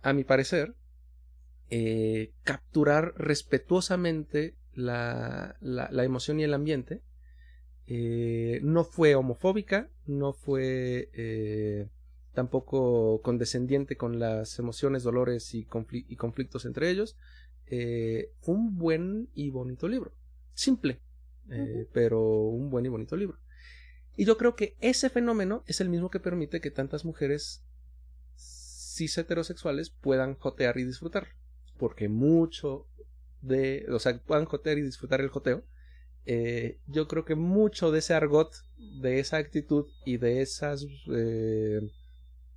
[0.02, 0.76] a mi parecer,
[1.70, 7.00] eh, capturar respetuosamente la, la, emoción y el ambiente.
[7.86, 11.88] Eh, no fue homofóbica, no fue
[12.34, 17.16] tampoco condescendiente con las emociones, dolores y conflictos entre ellos,
[17.74, 20.12] eh, un buen y bonito libro.
[20.52, 21.00] Simple,
[21.48, 23.38] eh, pero un buen y bonito libro.
[24.14, 27.64] Y yo creo que ese fenómeno es el mismo que permite que tantas mujeres
[28.36, 31.28] cis heterosexuales puedan jotear y disfrutar.
[31.78, 32.86] Porque mucho
[33.40, 35.64] de, o sea, puedan jotear y disfrutar el joteo.
[36.26, 38.52] Eh, yo creo que mucho de ese argot,
[39.00, 40.84] de esa actitud y de esas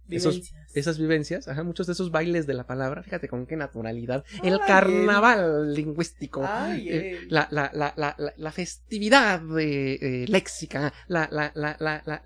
[0.09, 4.23] esas vivencias, ajá, muchos de esos bailes de la palabra, fíjate con qué naturalidad.
[4.43, 6.43] el carnaval lingüístico,
[6.75, 12.23] eh, la, la, la, la, festividad eh, léxica, la, la, la, la,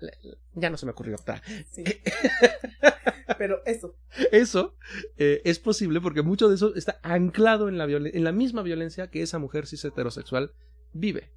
[0.54, 1.42] ya no se me ocurrió otra.
[3.38, 3.94] Pero eso.
[4.32, 4.74] Eso
[5.16, 9.08] eh, es posible porque mucho de eso está anclado en la, en la misma violencia
[9.08, 10.52] que esa mujer cis heterosexual
[10.92, 11.32] vive.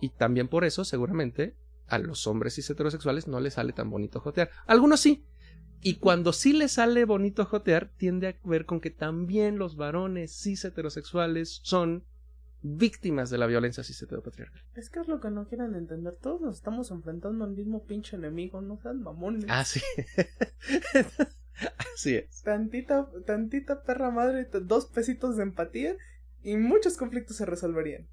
[0.00, 4.20] Y también por eso, seguramente, a los hombres cis heterosexuales no les sale tan bonito
[4.20, 4.50] jotear.
[4.66, 5.24] Algunos sí,
[5.80, 10.32] y cuando sí le sale bonito jotear, tiende a ver con que también los varones
[10.32, 12.04] cis heterosexuales son
[12.62, 14.62] víctimas de la violencia cis heteropatriarcal.
[14.74, 16.16] Es que es lo que no quieren entender.
[16.16, 19.44] Todos nos estamos enfrentando al mismo pinche enemigo, no sean mamones.
[19.48, 19.80] Ah, sí.
[21.94, 22.42] Así es.
[22.42, 25.96] Tantita, tantita perra madre, dos pesitos de empatía
[26.42, 28.06] y muchos conflictos se resolverían.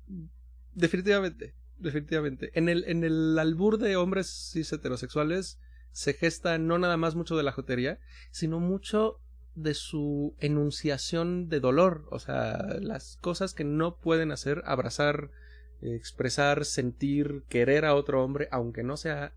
[0.73, 2.51] Definitivamente, definitivamente.
[2.53, 5.59] En el, en el albur de hombres cis heterosexuales
[5.95, 7.99] se gesta no nada más mucho de la jotería,
[8.29, 9.21] sino mucho
[9.55, 15.31] de su enunciación de dolor, o sea, las cosas que no pueden hacer, abrazar,
[15.79, 19.33] expresar, sentir, querer a otro hombre, aunque no sea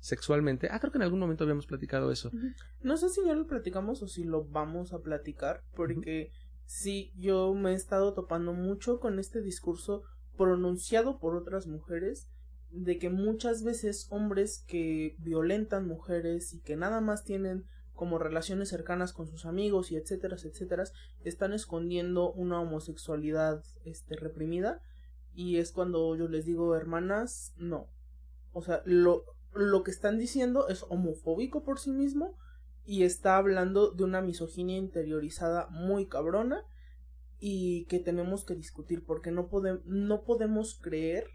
[0.00, 0.68] sexualmente.
[0.70, 2.30] Ah, creo que en algún momento habíamos platicado eso.
[2.82, 6.30] No sé si ya lo platicamos o si lo vamos a platicar, porque
[6.66, 10.02] sí, yo me he estado topando mucho con este discurso
[10.36, 12.28] pronunciado por otras mujeres
[12.72, 18.70] de que muchas veces hombres que violentan mujeres y que nada más tienen como relaciones
[18.70, 20.84] cercanas con sus amigos y etcétera, etcétera,
[21.24, 24.80] están escondiendo una homosexualidad este reprimida
[25.34, 27.86] y es cuando yo les digo, hermanas, no.
[28.52, 29.24] O sea, lo
[29.54, 32.36] lo que están diciendo es homofóbico por sí mismo
[32.84, 36.64] y está hablando de una misoginia interiorizada muy cabrona
[37.38, 39.50] y que tenemos que discutir porque no,
[39.84, 41.26] no podemos creer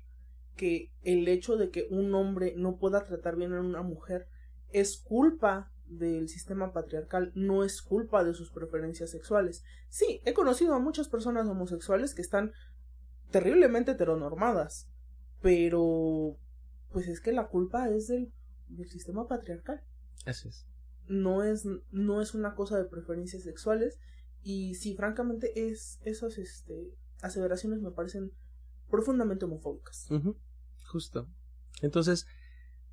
[0.58, 4.28] que el hecho de que un hombre no pueda tratar bien a una mujer
[4.74, 9.64] es culpa del sistema patriarcal, no es culpa de sus preferencias sexuales.
[9.88, 12.52] Sí, he conocido a muchas personas homosexuales que están
[13.32, 14.90] terriblemente heteronormadas,
[15.42, 16.38] pero
[16.92, 18.34] pues es que la culpa es del,
[18.68, 19.82] del sistema patriarcal.
[20.26, 20.66] Así es.
[21.08, 23.98] No es, no es una cosa de preferencias sexuales.
[24.44, 28.32] Y sí, francamente, es, esas este, aseveraciones me parecen
[28.90, 30.08] profundamente homofóbicas.
[30.88, 31.28] Justo.
[31.82, 32.26] Entonces,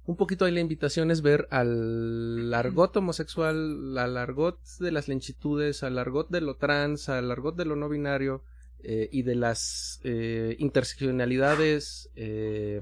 [0.05, 5.83] un poquito ahí la invitación es ver al argot homosexual, al argot de las lenchitudes,
[5.83, 8.43] al argot de lo trans, al argot de lo no binario
[8.81, 12.81] eh, y de las eh, interseccionalidades eh,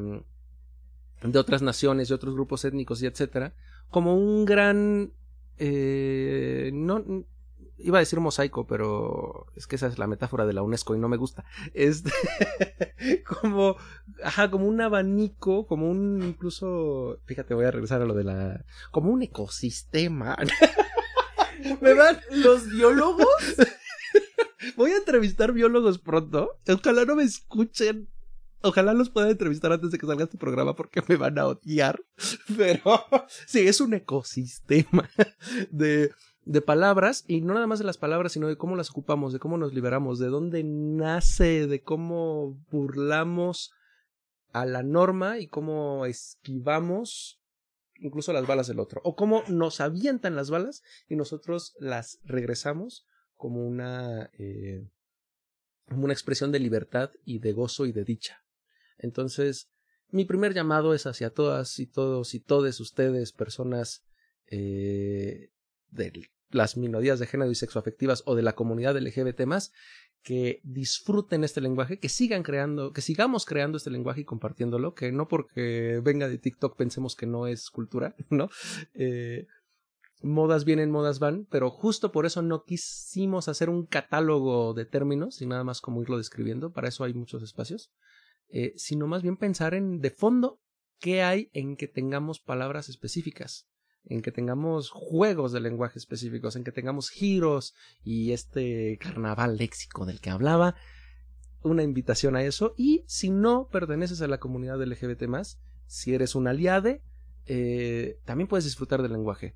[1.23, 3.55] de otras naciones, de otros grupos étnicos y etcétera,
[3.89, 5.13] como un gran
[5.59, 7.25] eh, no
[7.83, 10.99] iba a decir mosaico, pero es que esa es la metáfora de la UNESCO y
[10.99, 11.45] no me gusta.
[11.75, 12.11] Este
[13.27, 13.77] como
[14.23, 18.65] ajá, como un abanico, como un incluso, fíjate, voy a regresar a lo de la
[18.91, 20.37] como un ecosistema.
[21.81, 23.27] me van los biólogos
[24.77, 26.59] Voy a entrevistar biólogos pronto.
[26.69, 28.09] Ojalá no me escuchen
[28.63, 32.01] Ojalá los pueda entrevistar antes de que salga este programa porque me van a odiar.
[32.57, 33.05] Pero
[33.47, 35.11] sí, es un ecosistema
[35.71, 36.13] de,
[36.45, 39.39] de palabras y no nada más de las palabras, sino de cómo las ocupamos, de
[39.39, 43.73] cómo nos liberamos, de dónde nace, de cómo burlamos
[44.53, 47.39] a la norma y cómo esquivamos
[47.97, 49.01] incluso las balas del otro.
[49.05, 54.89] O cómo nos avientan las balas y nosotros las regresamos como una, eh,
[55.89, 58.45] como una expresión de libertad y de gozo y de dicha.
[58.99, 59.71] Entonces,
[60.11, 64.05] mi primer llamado es hacia todas y todos y todes ustedes, personas
[64.47, 65.52] eh,
[65.93, 69.43] de las minorías de género y sexoafectivas o de la comunidad LGBT
[70.23, 75.11] que disfruten este lenguaje, que sigan creando, que sigamos creando este lenguaje y compartiéndolo, que
[75.11, 78.49] no porque venga de TikTok pensemos que no es cultura, ¿no?
[78.95, 79.47] Eh,
[80.23, 85.43] modas vienen, modas van, pero justo por eso no quisimos hacer un catálogo de términos
[85.43, 87.91] y nada más como irlo describiendo, para eso hay muchos espacios.
[88.55, 90.61] Eh, sino más bien pensar en de fondo
[91.01, 93.67] qué hay en que tengamos palabras específicas,
[94.07, 97.75] en que tengamos juegos de lenguaje específicos, en que tengamos giros
[98.05, 100.75] y este carnaval léxico del que hablaba,
[101.63, 105.25] una invitación a eso y si no perteneces a la comunidad LGBT
[105.87, 107.03] si eres un aliade,
[107.47, 109.55] eh, también puedes disfrutar del lenguaje,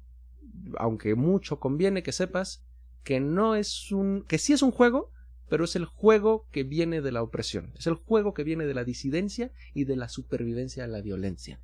[0.76, 2.64] aunque mucho conviene que sepas
[3.02, 5.10] que no es un, que sí es un juego,
[5.48, 8.74] pero es el juego que viene de la opresión, es el juego que viene de
[8.74, 11.60] la disidencia y de la supervivencia a la violencia.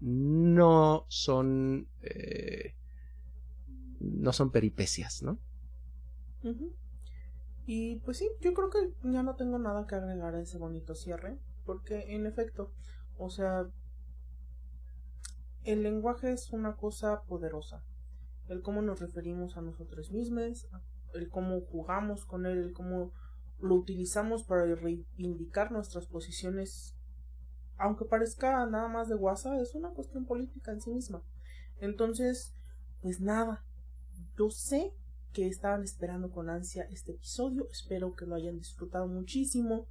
[0.00, 2.74] No son eh,
[4.00, 5.38] no son peripecias, ¿no?
[7.66, 10.94] Y pues sí, yo creo que ya no tengo nada que agregar a ese bonito
[10.94, 12.72] cierre, porque en efecto,
[13.18, 13.68] o sea,
[15.64, 17.82] el lenguaje es una cosa poderosa.
[18.48, 20.68] El cómo nos referimos a nosotros mismos,
[21.14, 23.12] el cómo jugamos con él, el cómo
[23.58, 26.95] lo utilizamos para reivindicar nuestras posiciones,
[27.78, 31.22] aunque parezca nada más de WhatsApp, es una cuestión política en sí misma.
[31.78, 32.54] Entonces,
[33.02, 33.64] pues nada,
[34.38, 34.94] yo sé
[35.32, 39.86] que estaban esperando con ansia este episodio, espero que lo hayan disfrutado muchísimo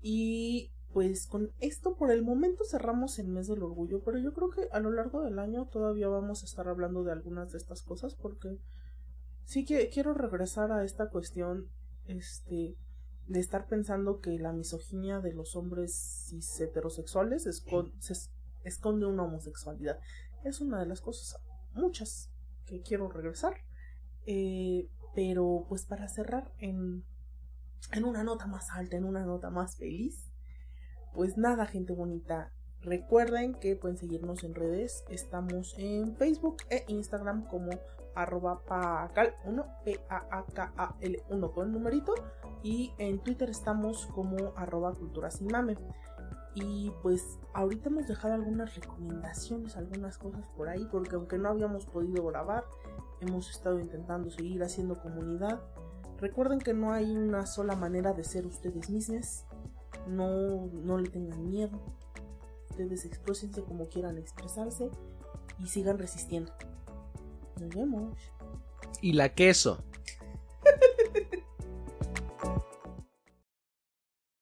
[0.00, 4.50] y pues con esto por el momento cerramos el mes del orgullo, pero yo creo
[4.50, 7.82] que a lo largo del año todavía vamos a estar hablando de algunas de estas
[7.82, 8.58] cosas porque
[9.44, 11.68] sí que quiero regresar a esta cuestión
[12.06, 12.76] este
[13.26, 17.46] de estar pensando que la misoginia de los hombres cis heterosexuales
[18.64, 19.98] esconde una homosexualidad.
[20.44, 21.40] Es una de las cosas,
[21.72, 22.30] muchas,
[22.66, 23.54] que quiero regresar.
[24.26, 27.04] Eh, pero pues para cerrar en,
[27.92, 30.30] en una nota más alta, en una nota más feliz,
[31.14, 32.52] pues nada, gente bonita.
[32.80, 35.04] Recuerden que pueden seguirnos en redes.
[35.08, 37.70] Estamos en Facebook e Instagram como
[38.14, 42.14] arroba pacal1, P-A-A-K-A-L-1 con el numerito.
[42.62, 45.76] Y en Twitter estamos como arroba cultura sin mame.
[46.54, 51.84] Y pues ahorita hemos dejado algunas recomendaciones, algunas cosas por ahí, porque aunque no habíamos
[51.84, 52.64] podido grabar,
[53.20, 55.60] hemos estado intentando seguir haciendo comunidad.
[56.18, 59.44] Recuerden que no hay una sola manera de ser ustedes mismos.
[60.08, 61.80] No, no le tengan miedo.
[62.70, 64.90] Ustedes exprésense como quieran expresarse
[65.58, 66.52] y sigan resistiendo.
[67.60, 68.18] Nos vemos.
[69.00, 69.84] Y la queso.